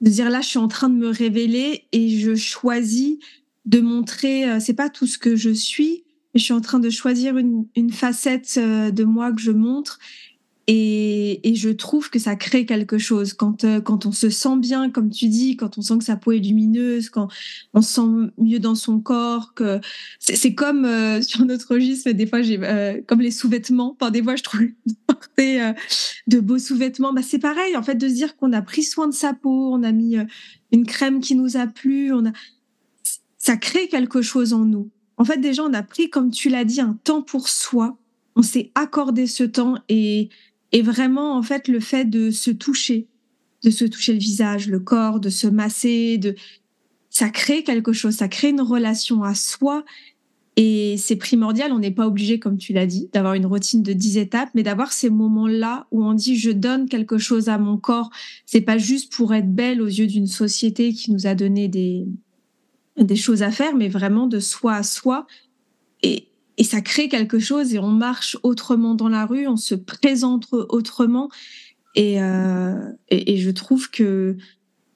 dire 0.00 0.30
là, 0.30 0.40
je 0.40 0.48
suis 0.48 0.58
en 0.58 0.68
train 0.68 0.88
de 0.88 0.96
me 0.96 1.08
révéler 1.08 1.84
et 1.92 2.18
je 2.18 2.34
choisis 2.34 3.18
de 3.64 3.80
montrer, 3.80 4.48
euh, 4.48 4.60
c'est 4.60 4.74
pas 4.74 4.88
tout 4.88 5.06
ce 5.06 5.18
que 5.18 5.36
je 5.36 5.50
suis, 5.50 6.04
mais 6.32 6.40
je 6.40 6.44
suis 6.44 6.54
en 6.54 6.60
train 6.60 6.78
de 6.78 6.90
choisir 6.90 7.36
une, 7.36 7.66
une 7.76 7.92
facette 7.92 8.54
euh, 8.58 8.90
de 8.90 9.04
moi 9.04 9.32
que 9.32 9.40
je 9.40 9.50
montre 9.50 9.98
et, 10.70 11.48
et, 11.48 11.54
je 11.54 11.70
trouve 11.70 12.10
que 12.10 12.18
ça 12.18 12.36
crée 12.36 12.66
quelque 12.66 12.98
chose 12.98 13.32
quand 13.32 13.64
euh, 13.64 13.80
quand 13.80 14.06
on 14.06 14.12
se 14.12 14.28
sent 14.28 14.56
bien, 14.58 14.90
comme 14.90 15.10
tu 15.10 15.28
dis, 15.28 15.56
quand 15.56 15.78
on 15.78 15.82
sent 15.82 15.98
que 15.98 16.04
sa 16.04 16.16
peau 16.16 16.32
est 16.32 16.38
lumineuse, 16.38 17.08
quand 17.08 17.28
on 17.74 17.82
se 17.82 17.94
sent 17.94 18.30
mieux 18.38 18.60
dans 18.60 18.74
son 18.74 19.00
corps, 19.00 19.54
que 19.54 19.80
c'est 20.20 20.54
comme 20.54 20.84
euh, 20.84 21.22
sur 21.22 21.44
notre 21.44 21.74
registre, 21.74 22.10
des 22.10 22.26
fois 22.26 22.42
j'ai 22.42 22.60
euh, 22.62 23.00
comme 23.06 23.20
les 23.20 23.30
sous-vêtements. 23.30 23.96
Par 23.98 24.12
des 24.12 24.22
fois, 24.22 24.36
je 24.36 24.42
trouve 24.42 24.60
porter 25.06 25.72
de 26.26 26.38
beaux 26.38 26.58
sous-vêtements, 26.58 27.12
bah 27.12 27.22
c'est 27.22 27.38
pareil 27.38 27.76
en 27.76 27.82
fait 27.82 27.96
de 27.96 28.08
se 28.08 28.14
dire 28.14 28.36
qu'on 28.36 28.52
a 28.52 28.62
pris 28.62 28.82
soin 28.82 29.08
de 29.08 29.14
sa 29.14 29.34
peau, 29.34 29.72
on 29.72 29.82
a 29.82 29.90
mis 29.90 30.16
une 30.70 30.86
crème 30.86 31.20
qui 31.20 31.34
nous 31.34 31.56
a 31.56 31.66
plu, 31.66 32.12
on 32.12 32.26
a 32.26 32.32
ça 33.38 33.56
crée 33.56 33.88
quelque 33.88 34.20
chose 34.20 34.52
en 34.52 34.66
nous. 34.66 34.90
En 35.16 35.24
fait, 35.24 35.38
déjà, 35.38 35.62
on 35.62 35.72
a 35.72 35.82
pris, 35.82 36.10
comme 36.10 36.30
tu 36.30 36.48
l'as 36.48 36.64
dit, 36.64 36.80
un 36.80 36.98
temps 37.04 37.22
pour 37.22 37.48
soi. 37.48 37.96
On 38.36 38.42
s'est 38.42 38.70
accordé 38.74 39.26
ce 39.26 39.42
temps 39.42 39.76
et 39.88 40.28
et 40.72 40.82
vraiment, 40.82 41.36
en 41.36 41.42
fait, 41.42 41.68
le 41.68 41.80
fait 41.80 42.04
de 42.04 42.30
se 42.30 42.50
toucher, 42.50 43.06
de 43.64 43.70
se 43.70 43.84
toucher 43.84 44.12
le 44.12 44.18
visage, 44.18 44.68
le 44.68 44.80
corps, 44.80 45.20
de 45.20 45.30
se 45.30 45.46
masser, 45.46 46.18
de, 46.18 46.34
ça 47.10 47.30
crée 47.30 47.64
quelque 47.64 47.92
chose, 47.92 48.14
ça 48.14 48.28
crée 48.28 48.50
une 48.50 48.60
relation 48.60 49.22
à 49.22 49.34
soi. 49.34 49.84
Et 50.56 50.96
c'est 50.98 51.16
primordial, 51.16 51.72
on 51.72 51.78
n'est 51.78 51.92
pas 51.92 52.06
obligé, 52.06 52.40
comme 52.40 52.58
tu 52.58 52.72
l'as 52.72 52.86
dit, 52.86 53.08
d'avoir 53.12 53.34
une 53.34 53.46
routine 53.46 53.82
de 53.82 53.92
10 53.92 54.18
étapes, 54.18 54.50
mais 54.54 54.64
d'avoir 54.64 54.92
ces 54.92 55.08
moments-là 55.08 55.86
où 55.92 56.04
on 56.04 56.14
dit 56.14 56.36
je 56.36 56.50
donne 56.50 56.88
quelque 56.88 57.16
chose 57.16 57.48
à 57.48 57.58
mon 57.58 57.78
corps. 57.78 58.10
C'est 58.44 58.60
pas 58.60 58.76
juste 58.76 59.12
pour 59.12 59.32
être 59.34 59.54
belle 59.54 59.80
aux 59.80 59.86
yeux 59.86 60.08
d'une 60.08 60.26
société 60.26 60.92
qui 60.92 61.12
nous 61.12 61.28
a 61.28 61.36
donné 61.36 61.68
des, 61.68 62.08
des 62.96 63.16
choses 63.16 63.44
à 63.44 63.52
faire, 63.52 63.76
mais 63.76 63.88
vraiment 63.88 64.26
de 64.26 64.40
soi 64.40 64.74
à 64.74 64.82
soi. 64.82 65.26
Et, 66.58 66.64
ça 66.64 66.80
crée 66.80 67.08
quelque 67.08 67.38
chose 67.38 67.74
et 67.74 67.78
on 67.78 67.88
marche 67.88 68.36
autrement 68.42 68.94
dans 68.94 69.08
la 69.08 69.24
rue, 69.24 69.46
on 69.46 69.56
se 69.56 69.74
présente 69.74 70.46
autrement 70.52 71.30
et, 71.94 72.22
euh, 72.22 72.74
et, 73.08 73.38
je 73.38 73.50
trouve 73.50 73.90
que 73.90 74.36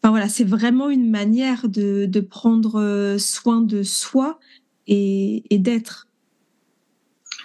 enfin 0.03 0.11
voilà, 0.11 0.29
c'est 0.29 0.45
vraiment 0.45 0.91
une 0.91 1.09
manière 1.11 1.69
de, 1.69 2.07
de, 2.07 2.21
prendre 2.21 3.17
soin 3.19 3.61
de 3.61 3.83
soi 3.83 4.39
et, 4.87 5.45
et 5.51 5.59
d'être. 5.59 6.09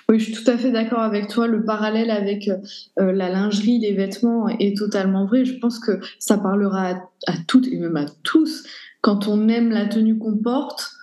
Oui, 0.09 0.19
je 0.19 0.25
suis 0.25 0.33
tout 0.33 0.49
à 0.49 0.57
fait 0.57 0.71
d'accord 0.71 1.01
avec 1.01 1.27
toi. 1.27 1.47
Le 1.47 1.65
parallèle 1.65 2.11
avec 2.11 2.47
euh, 2.47 3.11
la 3.11 3.29
lingerie, 3.29 3.79
les 3.79 3.93
vêtements 3.93 4.47
est 4.47 4.77
totalement 4.77 5.25
vrai. 5.25 5.43
Je 5.43 5.57
pense 5.59 5.79
que 5.79 5.99
ça 6.17 6.37
parlera 6.37 6.91
à, 6.91 6.93
à 7.27 7.33
toutes 7.45 7.67
et 7.67 7.77
même 7.77 7.97
à 7.97 8.05
tous. 8.23 8.63
Quand 9.01 9.27
on 9.27 9.49
aime 9.49 9.69
la 9.69 9.85
tenue 9.85 10.17
qu'on 10.17 10.37
porte, 10.37 10.96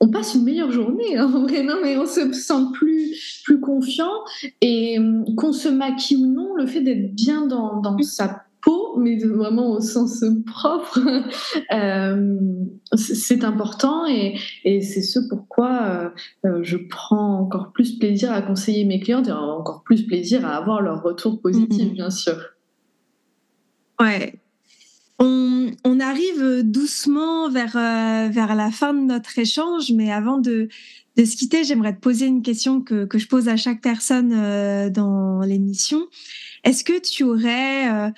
on 0.00 0.08
passe 0.10 0.34
une 0.34 0.44
meilleure 0.44 0.70
journée, 0.70 1.16
hein, 1.16 1.30
en 1.34 1.42
vrai, 1.42 1.62
non, 1.62 1.76
mais 1.82 1.96
on 1.96 2.06
se 2.06 2.32
sent 2.32 2.72
plus, 2.74 3.42
plus 3.44 3.60
confiant. 3.60 4.24
Et 4.60 4.98
hum, 4.98 5.24
qu'on 5.36 5.52
se 5.52 5.68
maquille 5.68 6.18
ou 6.18 6.26
non, 6.26 6.54
le 6.54 6.66
fait 6.66 6.80
d'être 6.80 7.14
bien 7.14 7.46
dans, 7.46 7.80
dans 7.80 7.98
sa 8.02 8.42
peau, 8.62 8.96
mais 8.98 9.16
vraiment 9.18 9.72
au 9.72 9.80
sens 9.80 10.24
propre, 10.46 11.00
euh, 11.72 12.38
c'est 12.94 13.44
important. 13.44 14.06
Et, 14.06 14.38
et 14.64 14.80
c'est 14.80 15.02
ce 15.02 15.20
pourquoi 15.28 15.82
euh, 15.82 16.10
euh, 16.46 16.60
je 16.62 16.76
prends 16.76 17.40
encore 17.40 17.72
plus 17.72 17.98
plaisir 17.98 18.32
à 18.32 18.42
conseiller 18.42 18.84
mes 18.84 19.00
clientes 19.00 19.28
et 19.28 19.32
encore 19.32 19.82
plus 19.82 20.06
plaisir 20.06 20.46
à 20.46 20.56
avoir 20.56 20.80
leur 20.80 21.02
retour 21.02 21.40
positif, 21.40 21.90
mm-hmm. 21.90 21.94
bien 21.94 22.10
sûr. 22.10 22.36
Ouais, 24.00 24.38
On, 25.20 26.00
arrive 26.00 26.62
doucement 26.62 27.50
vers, 27.50 27.76
euh, 27.76 28.28
vers 28.30 28.54
la 28.54 28.70
fin 28.70 28.94
de 28.94 29.00
notre 29.00 29.36
échange, 29.38 29.90
mais 29.92 30.12
avant 30.12 30.38
de, 30.38 30.68
de 31.16 31.24
se 31.24 31.36
quitter, 31.36 31.64
j'aimerais 31.64 31.94
te 31.94 32.00
poser 32.00 32.26
une 32.26 32.42
question 32.42 32.80
que, 32.80 33.04
que 33.04 33.18
je 33.18 33.26
pose 33.26 33.48
à 33.48 33.56
chaque 33.56 33.80
personne 33.80 34.32
euh, 34.32 34.90
dans 34.90 35.40
l'émission. 35.40 36.06
Est-ce 36.62 36.84
que 36.84 37.00
tu 37.00 37.24
aurais 37.24 37.92
euh, 37.92 38.10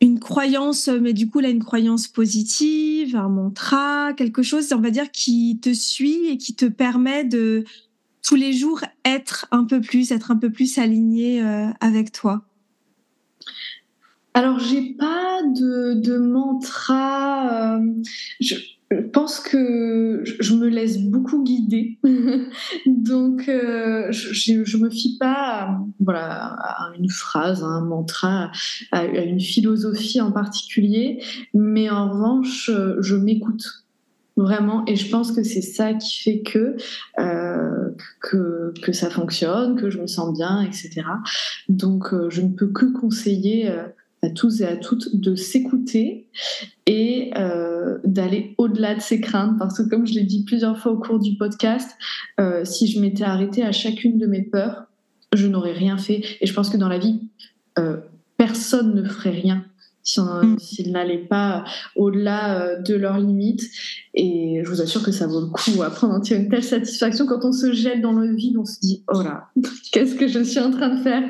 une 0.00 0.18
croyance, 0.18 0.88
mais 0.88 1.12
du 1.12 1.28
coup 1.30 1.38
là 1.38 1.50
une 1.50 1.62
croyance 1.62 2.08
positive, 2.08 3.14
un 3.14 3.28
mantra, 3.28 4.12
quelque 4.14 4.42
chose, 4.42 4.72
on 4.72 4.80
va 4.80 4.90
dire, 4.90 5.10
qui 5.12 5.60
te 5.62 5.72
suit 5.72 6.26
et 6.26 6.36
qui 6.36 6.54
te 6.56 6.66
permet 6.66 7.24
de 7.24 7.64
tous 8.26 8.34
les 8.34 8.52
jours 8.52 8.80
être 9.04 9.46
un 9.52 9.64
peu 9.64 9.80
plus, 9.80 10.10
être 10.10 10.32
un 10.32 10.36
peu 10.36 10.50
plus 10.50 10.78
aligné 10.78 11.40
avec 11.80 12.10
toi? 12.10 12.44
Alors, 14.38 14.60
j'ai 14.60 14.94
pas 14.94 15.42
de, 15.52 16.16
mantra. 16.16 17.76
Euh, 17.76 17.92
je, 18.38 18.54
pense 19.12 19.40
que 19.40 20.22
je 20.24 20.54
me 20.54 20.68
laisse 20.68 20.98
beaucoup 20.98 21.42
guider. 21.42 21.98
Donc, 22.86 23.48
euh, 23.48 24.06
je, 24.12 24.62
je, 24.64 24.76
me 24.76 24.90
fie 24.90 25.18
pas 25.18 25.32
à, 25.32 25.80
voilà, 25.98 26.54
à 26.54 26.92
une 26.96 27.10
phrase, 27.10 27.64
à 27.64 27.66
un 27.66 27.84
mantra, 27.84 28.52
à, 28.92 29.06
une 29.06 29.40
philosophie 29.40 30.20
en 30.20 30.30
particulier. 30.30 31.20
Mais 31.52 31.90
en 31.90 32.08
revanche, 32.08 32.70
je 33.00 33.16
m'écoute 33.16 33.64
vraiment 34.36 34.84
et 34.86 34.94
je 34.94 35.10
pense 35.10 35.32
que 35.32 35.42
c'est 35.42 35.62
ça 35.62 35.94
qui 35.94 36.22
fait 36.22 36.42
que, 36.42 36.76
euh, 37.18 37.90
que 38.20 38.72
que 38.84 38.92
ça 38.92 39.10
fonctionne 39.10 39.74
que 39.74 39.90
je 39.90 39.98
me 39.98 40.06
sens 40.06 40.32
bien 40.32 40.62
etc 40.62 41.02
donc 41.68 42.14
je 42.28 42.42
ne 42.42 42.50
peux 42.50 42.68
que 42.68 42.84
conseiller 42.84 43.68
à 44.22 44.30
tous 44.30 44.60
et 44.60 44.66
à 44.66 44.76
toutes 44.76 45.16
de 45.16 45.34
s'écouter 45.34 46.26
et 46.86 47.30
euh, 47.36 47.98
d'aller 48.04 48.54
au-delà 48.58 48.94
de 48.94 49.00
ses 49.00 49.20
craintes. 49.20 49.58
Parce 49.58 49.78
que 49.78 49.88
comme 49.88 50.06
je 50.06 50.14
l'ai 50.14 50.24
dit 50.24 50.44
plusieurs 50.44 50.78
fois 50.78 50.92
au 50.92 50.98
cours 50.98 51.18
du 51.18 51.36
podcast, 51.36 51.96
euh, 52.40 52.64
si 52.64 52.86
je 52.88 53.00
m'étais 53.00 53.24
arrêtée 53.24 53.62
à 53.62 53.72
chacune 53.72 54.18
de 54.18 54.26
mes 54.26 54.42
peurs, 54.42 54.84
je 55.34 55.46
n'aurais 55.46 55.72
rien 55.72 55.98
fait. 55.98 56.22
Et 56.40 56.46
je 56.46 56.54
pense 56.54 56.70
que 56.70 56.76
dans 56.76 56.88
la 56.88 56.98
vie, 56.98 57.20
euh, 57.78 57.98
personne 58.36 58.94
ne 58.94 59.04
ferait 59.04 59.30
rien. 59.30 59.64
S'ils 60.08 60.92
n'allaient 60.92 61.18
pas 61.18 61.64
au-delà 61.96 62.60
euh, 62.60 62.80
de 62.80 62.94
leurs 62.94 63.18
limites. 63.18 63.62
Et 64.14 64.62
je 64.64 64.68
vous 64.68 64.80
assure 64.80 65.02
que 65.02 65.12
ça 65.12 65.26
vaut 65.26 65.40
le 65.40 65.46
coup. 65.46 65.82
Après, 65.82 66.06
on 66.06 66.10
en 66.10 66.20
tire 66.20 66.38
une 66.38 66.48
telle 66.48 66.64
satisfaction 66.64 67.26
quand 67.26 67.44
on 67.44 67.52
se 67.52 67.72
jette 67.72 68.00
dans 68.00 68.12
le 68.12 68.34
vide, 68.34 68.56
on 68.56 68.64
se 68.64 68.80
dit 68.80 69.04
oh 69.12 69.22
là, 69.22 69.48
qu'est-ce 69.92 70.14
que 70.14 70.26
je 70.26 70.42
suis 70.42 70.60
en 70.60 70.70
train 70.70 70.94
de 70.94 71.02
faire? 71.02 71.22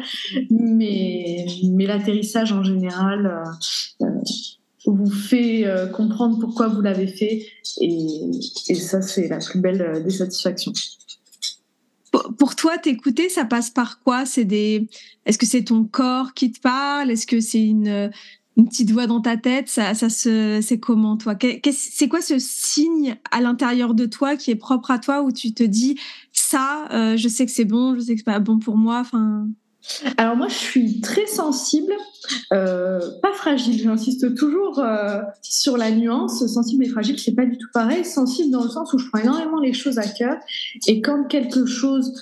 Mais, 0.51 1.47
mais 1.65 1.87
l'atterrissage 1.87 2.53
en 2.53 2.63
général 2.63 3.27
euh, 4.01 4.07
euh, 4.07 4.21
vous 4.87 5.11
fait 5.11 5.67
comprendre 5.93 6.39
pourquoi 6.39 6.69
vous 6.69 6.81
l'avez 6.81 7.09
fait. 7.09 7.45
Et, 7.81 8.31
et 8.69 8.75
ça, 8.75 9.03
c'est 9.03 9.29
la 9.29 9.39
plus 9.39 9.61
belle 9.61 10.03
des 10.03 10.11
satisfactions 10.11 10.73
pour 12.39 12.57
toi, 12.57 12.79
t'écouter, 12.79 13.29
ça 13.29 13.45
passe 13.45 13.71
par 13.71 14.01
quoi? 14.01 14.25
C'est 14.25 14.45
des. 14.45 14.89
Est-ce 15.27 15.39
que 15.39 15.47
c'est 15.47 15.65
ton 15.65 15.85
corps 15.85 16.35
qui 16.35 16.51
te 16.53 16.61
parle? 16.61 17.11
Est-ce 17.11 17.27
que 17.27 17.41
c'est 17.41 17.63
une 17.63 18.11
une 18.59 18.69
petite 18.69 18.91
voix 18.91 19.07
dans 19.07 19.21
ta 19.21 19.37
tête, 19.37 19.69
ça, 19.69 19.95
ça 19.95 20.11
se, 20.11 20.59
c'est 20.61 20.81
comment 20.81 21.17
toi? 21.17 21.37
C'est 21.71 22.09
quoi 22.09 22.21
ce 22.21 22.41
signe 22.41 23.17
à 23.31 23.41
l'intérieur 23.41 23.95
de 23.95 24.05
toi 24.05 24.37
qui 24.37 24.51
est 24.51 24.57
propre 24.57 24.91
à 24.91 24.99
toi 24.99 25.23
où 25.23 25.31
tu 25.31 25.55
te 25.55 25.63
dis 25.63 25.97
ça, 26.33 26.89
euh, 26.93 27.17
je 27.17 27.29
sais 27.29 27.47
que 27.47 27.53
c'est 27.53 27.65
bon, 27.65 27.95
je 27.95 28.01
sais 28.01 28.15
que 28.15 28.19
c'est 28.19 28.25
pas 28.25 28.41
bon 28.41 28.59
pour 28.59 28.77
moi. 28.77 28.99
Enfin? 28.99 29.47
Alors 30.17 30.37
moi, 30.37 30.49
je 30.49 30.55
suis 30.55 31.01
très 31.01 31.27
sensible, 31.27 31.93
euh, 32.53 33.01
pas 33.23 33.33
fragile. 33.33 33.81
J'insiste 33.81 34.35
toujours 34.35 34.81
euh, 34.81 35.21
sur 35.41 35.77
la 35.77 35.93
nuance. 35.93 36.45
Sensible 36.45 36.85
et 36.85 36.89
fragile, 36.89 37.17
c'est 37.17 37.37
pas 37.37 37.47
du 37.47 37.59
tout 37.59 37.69
pareil. 37.73 38.05
Sensible 38.05 38.51
dans 38.51 38.65
le 38.65 38.71
sens 38.71 38.93
où 38.93 38.99
je 38.99 39.07
prends 39.09 39.21
énormément 39.21 39.61
les 39.61 39.73
choses 39.73 39.99
à 39.99 40.09
cœur 40.09 40.37
et 40.89 41.01
quand 41.01 41.29
quelque 41.29 41.65
chose 41.65 42.13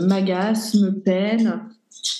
m'agace, 0.00 0.74
me 0.74 0.90
peine, 0.90 1.60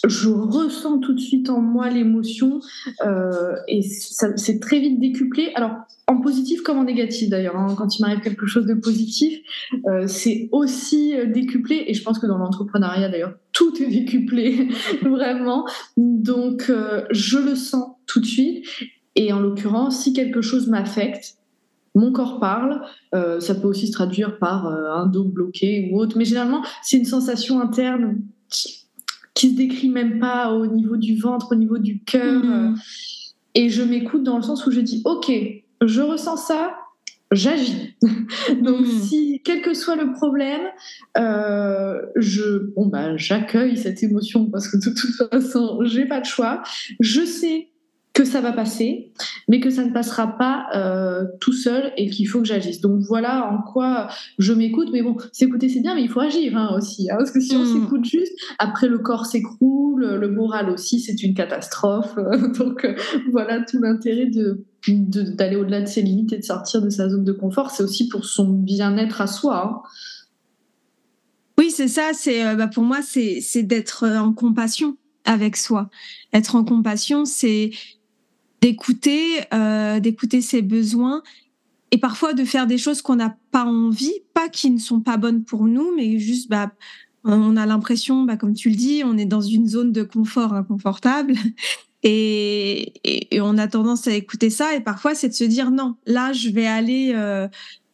je 0.07 0.29
ressens 0.29 0.99
tout 0.99 1.15
de 1.15 1.21
suite 1.21 1.51
en 1.51 1.61
moi 1.61 1.89
l'émotion 1.91 2.61
euh, 3.05 3.57
et 3.69 3.83
c'est 3.83 4.61
très 4.61 4.81
vite 4.81 5.01
décuplé. 5.01 5.53
Alors 5.55 5.73
en 6.09 6.21
positif 6.21 6.63
comme 6.63 6.79
en 6.79 6.85
négatif 6.85 7.29
d'ailleurs. 7.29 7.57
Hein. 7.57 7.75
quand 7.77 7.99
il 7.99 8.03
m'arrive 8.03 8.21
quelque 8.21 8.47
chose 8.47 8.67
de 8.67 8.75
positif, 8.75 9.41
euh, 9.87 10.07
c'est 10.07 10.49
aussi 10.53 11.17
euh, 11.17 11.27
décuplé 11.27 11.85
et 11.87 11.95
je 11.95 12.03
pense 12.03 12.19
que 12.19 12.27
dans 12.27 12.39
l'entrepreneuriat 12.39 13.09
d'ailleurs 13.09 13.35
tout 13.53 13.83
est 13.83 13.89
décuplé 13.89 14.69
vraiment. 15.03 15.67
Donc 15.97 16.71
je 17.11 17.39
le 17.39 17.55
sens 17.55 17.97
tout 18.07 18.21
de 18.21 18.27
suite 18.27 18.67
et 19.15 19.33
en 19.33 19.41
l'occurrence 19.41 20.01
si 20.01 20.13
quelque 20.13 20.43
chose 20.43 20.69
m'affecte, 20.69 21.37
mon 21.95 22.13
corps 22.13 22.39
parle. 22.39 22.83
ça 23.13 23.55
peut 23.55 23.67
aussi 23.67 23.87
se 23.87 23.93
traduire 23.93 24.39
par 24.39 24.67
un 24.67 25.07
dos 25.07 25.25
bloqué 25.25 25.91
ou 25.91 25.99
autre, 25.99 26.19
mais 26.19 26.27
généralement 26.27 26.63
c'est 26.83 26.99
une 26.99 27.07
sensation 27.07 27.61
interne 27.61 28.21
qui 29.37 29.51
se 29.51 29.57
décrit 29.57 29.91
même 29.91 30.19
pas 30.19 30.51
au 30.51 30.67
niveau 30.67 30.97
du 30.97 31.17
ventre, 31.17 31.53
au 31.53 31.55
niveau 31.55 31.79
du 31.79 32.03
cœur. 32.03 32.43
Mm. 32.43 32.75
Et 33.55 33.69
je 33.69 33.83
m'écoute 33.83 34.25
dans 34.25 34.37
le 34.37 34.43
sens 34.43 34.67
où 34.67 34.73
je 34.73 34.81
dis, 34.81 35.03
OK, 35.05 35.31
je 35.85 36.01
ressens 36.01 36.39
ça, 36.39 36.75
j'agis. 37.31 37.95
Donc, 38.63 38.81
mm. 38.81 39.01
si, 39.03 39.43
quel 39.45 39.61
que 39.61 39.75
soit 39.75 39.97
le 39.97 40.13
problème, 40.13 40.63
euh, 41.19 42.01
je, 42.17 42.73
bon, 42.75 42.87
bah, 42.87 43.17
j'accueille 43.17 43.77
cette 43.77 44.03
émotion 44.03 44.47
parce 44.47 44.69
que 44.69 44.79
de 44.79 44.95
toute 44.95 45.31
façon, 45.31 45.81
j'ai 45.85 46.07
pas 46.07 46.21
de 46.21 46.27
choix. 46.27 46.63
Je 47.01 47.25
sais 47.25 47.69
que 48.17 48.25
ça 48.25 48.41
va 48.41 48.53
passer, 48.53 49.13
mais 49.47 49.61
que 49.61 49.69
ça 49.69 49.85
ne 49.85 49.93
passera 49.93 50.39
pas 50.39 50.69
euh, 50.75 51.27
tout 51.39 51.53
seul 51.53 51.93
et 51.99 52.09
qu'il 52.09 52.27
faut 52.27 52.41
que 52.41 52.47
j'agisse. 52.47 52.81
Donc 52.81 53.01
voilà 53.01 53.47
en 53.53 53.61
quoi 53.61 54.09
je 54.39 54.55
m'écoute. 54.55 54.89
Mais 54.91 55.03
bon, 55.03 55.19
s'écouter 55.33 55.69
c'est 55.69 55.81
bien, 55.81 55.95
mais 55.95 56.03
il 56.03 56.09
faut 56.09 56.21
agir 56.21 56.57
hein, 56.57 56.75
aussi. 56.75 57.11
Hein, 57.11 57.17
parce 57.19 57.31
que 57.31 57.41
si 57.41 57.55
on 57.55 57.65
hmm. 57.65 57.83
s'écoute 57.83 58.05
juste, 58.07 58.33
après 58.59 58.89
le 58.89 59.01
corps 59.01 59.27
s'écroule, 59.27 60.07
le 60.07 60.29
moral 60.31 60.71
aussi, 60.71 60.99
c'est 60.99 61.23
une 61.23 61.35
catastrophe. 61.35 62.15
Donc 62.59 62.87
euh, 62.87 62.95
voilà 63.33 63.61
tout 63.61 63.79
l'intérêt 63.83 64.27
de 64.27 64.65
d'aller 64.89 65.57
au-delà 65.57 65.83
de 65.83 65.87
ses 65.87 66.01
limites 66.01 66.33
et 66.33 66.39
de 66.39 66.45
sortir 66.45 66.81
de 66.81 66.89
sa 66.89 67.11
zone 67.11 67.25
de 67.25 67.33
confort. 67.33 67.71
C'est 67.71 67.83
aussi 67.83 68.09
pour 68.09 68.25
son 68.25 68.49
bien-être 68.49 69.21
à 69.21 69.27
soi. 69.27 69.63
Hein. 69.63 69.89
Oui, 71.59 71.71
c'est 71.71 71.89
ça. 71.89 72.13
C'est 72.15 72.47
euh, 72.47 72.55
bah, 72.55 72.69
pour 72.69 72.85
moi, 72.85 73.01
c'est 73.03 73.63
d'être 73.63 74.07
en 74.09 74.33
compassion 74.33 74.97
avec 75.27 75.57
soi. 75.57 75.91
Être 76.33 76.55
en 76.55 76.65
compassion, 76.65 77.27
c'est 77.27 77.73
d'écouter, 78.61 79.41
euh, 79.53 80.01
d'écouter 80.01 80.41
ses 80.41 80.63
besoins 80.63 81.23
et 81.91 81.99
parfois 81.99 82.33
de 82.33 82.45
faire 82.45 82.67
des 82.67 82.79
choses 82.79 83.03
qu'on 83.03 83.17
n'a 83.17 83.37
pas 83.53 83.65
envie, 83.65 84.15
pas 84.35 84.49
qui 84.49 84.71
ne 84.71 84.79
sont 84.79 85.01
pas 85.01 85.17
bonnes 85.17 85.45
pour 85.45 85.65
nous, 85.65 85.95
mais 85.97 86.19
juste 86.19 86.51
bah 86.51 86.73
on 87.29 87.57
a 87.57 87.67
l'impression, 87.67 88.23
bah, 88.23 88.37
comme 88.37 88.55
tu 88.55 88.71
le 88.71 88.77
dis, 88.77 89.03
on 89.05 89.19
est 89.19 89.27
dans 89.27 89.41
une 89.41 89.67
zone 89.67 89.91
de 89.91 90.05
confort 90.05 90.55
inconfortable 90.55 91.35
et, 92.05 92.93
et, 93.05 93.41
on 93.41 93.59
a 93.59 93.67
tendance 93.67 94.07
à 94.07 94.13
écouter 94.13 94.49
ça 94.49 94.77
et 94.77 94.81
parfois 94.81 95.17
c'est 95.17 95.29
de 95.29 95.35
se 95.35 95.45
dire 95.45 95.71
non, 95.71 95.97
là 96.07 96.33
je 96.33 96.51
vais 96.51 96.67
aller. 96.67 97.13
Euh, 97.15 97.49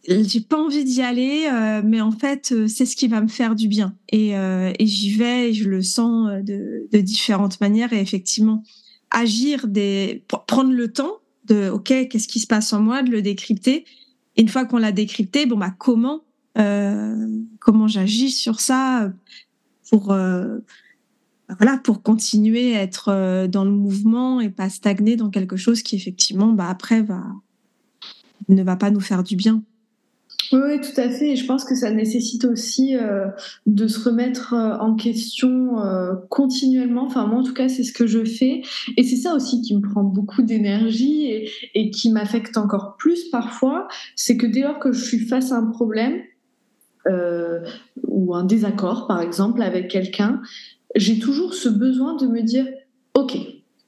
j'ai 0.08 0.40
pas 0.40 0.58
envie 0.58 0.84
d'y 0.84 1.00
aller, 1.00 1.46
euh, 1.50 1.82
mais 1.84 2.00
en 2.00 2.10
fait, 2.10 2.52
euh, 2.52 2.66
c'est 2.66 2.86
ce 2.86 2.96
qui 2.96 3.06
va 3.06 3.20
me 3.20 3.28
faire 3.28 3.54
du 3.54 3.68
bien. 3.68 3.94
Et, 4.10 4.36
euh, 4.36 4.72
et 4.78 4.86
j'y 4.86 5.12
vais 5.12 5.50
et 5.50 5.52
je 5.52 5.68
le 5.68 5.82
sens 5.82 6.28
de, 6.42 6.88
de 6.90 6.98
différentes 7.00 7.60
manières. 7.60 7.92
Et 7.92 8.00
effectivement, 8.00 8.64
agir, 9.12 9.68
des, 9.68 10.24
prendre 10.46 10.72
le 10.72 10.92
temps 10.92 11.18
de, 11.44 11.70
OK, 11.70 11.86
qu'est-ce 12.08 12.28
qui 12.28 12.40
se 12.40 12.46
passe 12.46 12.72
en 12.72 12.80
moi, 12.80 13.02
de 13.02 13.10
le 13.10 13.22
décrypter. 13.22 13.84
Une 14.36 14.48
fois 14.48 14.64
qu'on 14.64 14.78
l'a 14.78 14.92
décrypté, 14.92 15.46
bon, 15.46 15.56
bah, 15.56 15.74
comment, 15.78 16.22
euh, 16.58 17.28
comment 17.60 17.86
j'agis 17.86 18.30
sur 18.30 18.60
ça 18.60 19.12
pour, 19.90 20.12
euh, 20.12 20.58
bah, 21.48 21.56
voilà, 21.58 21.78
pour 21.78 22.02
continuer 22.02 22.76
à 22.76 22.82
être 22.82 23.08
euh, 23.08 23.46
dans 23.46 23.64
le 23.64 23.70
mouvement 23.70 24.40
et 24.40 24.48
pas 24.48 24.70
stagner 24.70 25.16
dans 25.16 25.30
quelque 25.30 25.56
chose 25.56 25.82
qui, 25.82 25.96
effectivement, 25.96 26.52
bah, 26.52 26.68
après, 26.68 27.02
va, 27.02 27.22
ne 28.48 28.62
va 28.62 28.76
pas 28.76 28.90
nous 28.90 29.00
faire 29.00 29.22
du 29.22 29.36
bien. 29.36 29.62
Oui, 30.52 30.80
tout 30.80 31.00
à 31.00 31.08
fait. 31.08 31.30
Et 31.30 31.36
je 31.36 31.46
pense 31.46 31.64
que 31.64 31.74
ça 31.74 31.90
nécessite 31.90 32.44
aussi 32.44 32.94
euh, 32.96 33.26
de 33.64 33.86
se 33.86 34.06
remettre 34.06 34.52
euh, 34.52 34.76
en 34.78 34.94
question 34.94 35.80
euh, 35.80 36.14
continuellement. 36.28 37.06
Enfin, 37.06 37.26
moi, 37.26 37.40
en 37.40 37.42
tout 37.42 37.54
cas, 37.54 37.68
c'est 37.68 37.84
ce 37.84 37.92
que 37.92 38.06
je 38.06 38.22
fais. 38.22 38.60
Et 38.98 39.02
c'est 39.02 39.16
ça 39.16 39.34
aussi 39.34 39.62
qui 39.62 39.74
me 39.74 39.80
prend 39.80 40.04
beaucoup 40.04 40.42
d'énergie 40.42 41.24
et, 41.24 41.50
et, 41.74 41.90
qui 41.90 42.10
m'affecte 42.10 42.58
encore 42.58 42.96
plus 42.98 43.30
parfois. 43.30 43.88
C'est 44.14 44.36
que 44.36 44.46
dès 44.46 44.60
lors 44.60 44.78
que 44.78 44.92
je 44.92 45.02
suis 45.02 45.20
face 45.20 45.52
à 45.52 45.56
un 45.56 45.66
problème 45.66 46.20
ou 48.06 48.32
un 48.32 48.44
désaccord, 48.44 49.08
par 49.08 49.20
exemple, 49.20 49.60
avec 49.60 49.88
quelqu'un, 49.88 50.40
j'ai 50.94 51.18
toujours 51.18 51.52
ce 51.52 51.68
besoin 51.68 52.14
de 52.14 52.28
me 52.28 52.42
dire, 52.42 52.64
OK, 53.14 53.36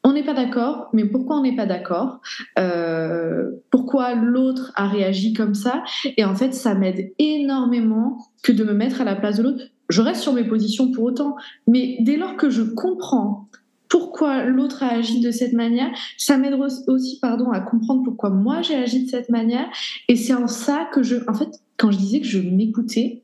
on 0.04 0.12
n'est 0.12 0.22
pas 0.22 0.34
d'accord, 0.34 0.90
mais 0.92 1.06
pourquoi 1.06 1.38
on 1.38 1.42
n'est 1.42 1.56
pas 1.56 1.66
d'accord? 1.66 2.20
Euh, 2.58 3.50
Pourquoi 3.70 4.14
l'autre 4.14 4.70
a 4.76 4.86
réagi 4.86 5.32
comme 5.32 5.54
ça? 5.54 5.82
Et 6.18 6.24
en 6.24 6.34
fait, 6.34 6.52
ça 6.52 6.74
m'aide 6.74 7.12
énormément 7.18 8.18
que 8.42 8.52
de 8.52 8.64
me 8.64 8.74
mettre 8.74 9.00
à 9.00 9.04
la 9.04 9.16
place 9.16 9.38
de 9.38 9.42
l'autre. 9.42 9.64
Je 9.88 10.02
reste 10.02 10.20
sur 10.20 10.34
mes 10.34 10.44
positions 10.44 10.92
pour 10.92 11.04
autant, 11.04 11.36
mais 11.66 11.96
dès 12.00 12.16
lors 12.16 12.36
que 12.36 12.50
je 12.50 12.62
comprends 12.62 13.48
pourquoi 13.88 14.44
l'autre 14.44 14.82
a 14.82 14.88
agi 14.88 15.20
de 15.20 15.30
cette 15.30 15.52
manière. 15.52 15.90
Ça 16.18 16.36
m'aide 16.36 16.58
aussi, 16.88 17.18
pardon, 17.20 17.50
à 17.50 17.60
comprendre 17.60 18.02
pourquoi 18.02 18.28
moi 18.28 18.60
j'ai 18.60 18.74
agi 18.74 19.04
de 19.04 19.08
cette 19.10 19.30
manière. 19.30 19.66
Et 20.08 20.16
c'est 20.16 20.34
en 20.34 20.48
ça 20.48 20.88
que 20.92 21.02
je, 21.02 21.16
en 21.28 21.34
fait, 21.34 21.60
quand 21.76 21.90
je 21.90 21.98
disais 21.98 22.20
que 22.20 22.26
je 22.26 22.40
m'écoutais, 22.40 23.22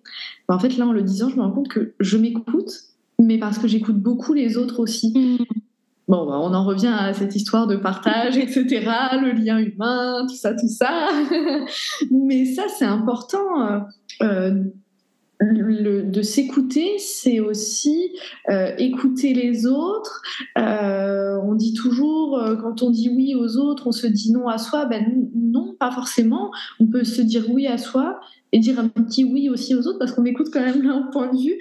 ben, 0.49 0.55
en 0.55 0.59
fait 0.59 0.76
là 0.76 0.87
en 0.87 0.93
le 0.93 1.03
disant, 1.03 1.28
je 1.28 1.37
me 1.37 1.43
rends 1.43 1.51
compte 1.51 1.68
que 1.68 1.95
je 1.99 2.16
m'écoute, 2.16 2.72
mais 3.18 3.39
parce 3.39 3.59
que 3.59 3.68
j'écoute 3.68 3.97
beaucoup 3.97 4.33
les 4.33 4.57
autres 4.57 4.81
aussi. 4.81 5.12
Mmh. 5.14 5.45
Bon, 6.11 6.26
ben, 6.26 6.38
on 6.38 6.52
en 6.54 6.64
revient 6.64 6.92
à 6.92 7.14
cette 7.14 7.36
histoire 7.36 7.68
de 7.68 7.76
partage, 7.76 8.36
etc., 8.36 8.66
le 9.22 9.30
lien 9.30 9.58
humain, 9.58 10.26
tout 10.28 10.34
ça, 10.34 10.54
tout 10.54 10.66
ça. 10.66 11.08
mais 12.11 12.46
ça, 12.46 12.64
c'est 12.76 12.84
important. 12.84 13.62
Euh, 13.62 13.78
euh 14.22 14.64
de 15.42 16.20
s'écouter, 16.20 16.98
c'est 16.98 17.40
aussi 17.40 18.12
euh, 18.50 18.74
écouter 18.76 19.32
les 19.32 19.66
autres. 19.66 20.20
On 20.56 21.54
dit 21.54 21.72
toujours, 21.72 22.38
quand 22.61 22.82
on 22.82 22.90
dit 22.90 23.08
oui 23.08 23.34
aux 23.34 23.56
autres, 23.56 23.86
on 23.86 23.92
se 23.92 24.06
dit 24.06 24.32
non 24.32 24.48
à 24.48 24.58
soi. 24.58 24.84
Ben 24.84 25.30
non, 25.34 25.76
pas 25.78 25.92
forcément. 25.92 26.50
On 26.78 26.86
peut 26.86 27.04
se 27.04 27.22
dire 27.22 27.46
oui 27.48 27.66
à 27.66 27.78
soi 27.78 28.20
et 28.52 28.58
dire 28.58 28.78
un 28.78 28.88
petit 28.88 29.24
oui 29.24 29.48
aussi 29.48 29.74
aux 29.74 29.86
autres 29.86 29.98
parce 29.98 30.12
qu'on 30.12 30.26
écoute 30.26 30.48
quand 30.52 30.61
même 30.61 30.82
leur 30.82 31.08
point 31.11 31.32
de 31.32 31.38
vue. 31.38 31.58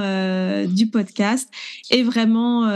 du 0.65 0.87
podcast. 0.87 1.49
Et 1.89 2.03
vraiment, 2.03 2.69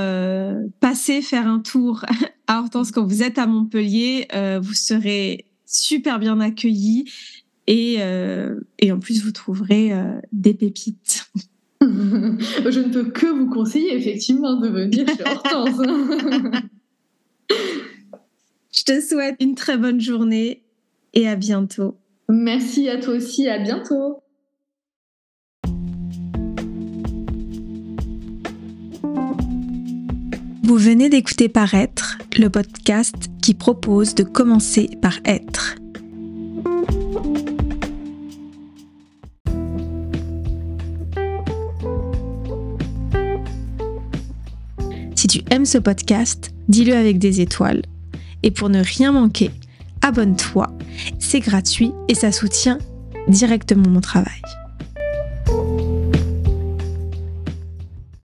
passer, 0.82 1.22
faire 1.22 1.48
un 1.48 1.60
tour 1.60 2.04
à 2.48 2.60
Hortense 2.60 2.92
quand 2.92 3.06
vous 3.06 3.24
êtes 3.24 3.38
à 3.38 3.48
Montpellier, 3.48 4.28
vous 4.62 4.74
serez 4.74 5.46
super 5.66 6.20
bien 6.20 6.40
accueillis 6.40 7.12
et, 7.68 7.98
euh, 8.00 8.60
et 8.80 8.92
en 8.92 9.00
plus 9.00 9.24
vous 9.24 9.32
trouverez 9.32 9.94
euh, 9.94 10.20
des 10.32 10.54
pépites. 10.54 11.26
Je 11.82 12.80
ne 12.80 12.92
peux 12.92 13.06
que 13.12 13.28
vous 13.28 13.50
conseiller 13.50 13.96
effectivement 13.96 14.60
de 14.60 14.70
venir 14.70 15.08
chez 15.08 15.24
Hortense. 15.26 15.82
Je 18.72 18.84
te 18.84 19.02
souhaite 19.02 19.36
une 19.40 19.56
très 19.56 19.78
bonne 19.78 20.02
journée 20.02 20.64
et 21.14 21.28
à 21.28 21.36
bientôt. 21.36 21.98
Merci 22.28 22.90
à 22.90 22.98
toi 22.98 23.16
aussi, 23.16 23.48
à 23.48 23.60
bientôt. 23.60 24.22
Vous 30.68 30.78
venez 30.78 31.10
d'écouter 31.10 31.48
Paraître, 31.48 32.18
le 32.40 32.50
podcast 32.50 33.30
qui 33.40 33.54
propose 33.54 34.16
de 34.16 34.24
commencer 34.24 34.90
par 35.00 35.14
être. 35.24 35.76
Si 45.14 45.28
tu 45.28 45.44
aimes 45.52 45.68
ce 45.68 45.78
podcast, 45.78 46.52
dis-le 46.68 46.96
avec 46.96 47.20
des 47.20 47.42
étoiles. 47.42 47.84
Et 48.42 48.50
pour 48.50 48.70
ne 48.70 48.82
rien 48.82 49.12
manquer, 49.12 49.52
abonne-toi. 50.02 50.76
C'est 51.20 51.42
gratuit 51.42 51.92
et 52.08 52.16
ça 52.16 52.32
soutient 52.32 52.80
directement 53.28 53.88
mon 53.88 54.02
travail. 54.02 54.42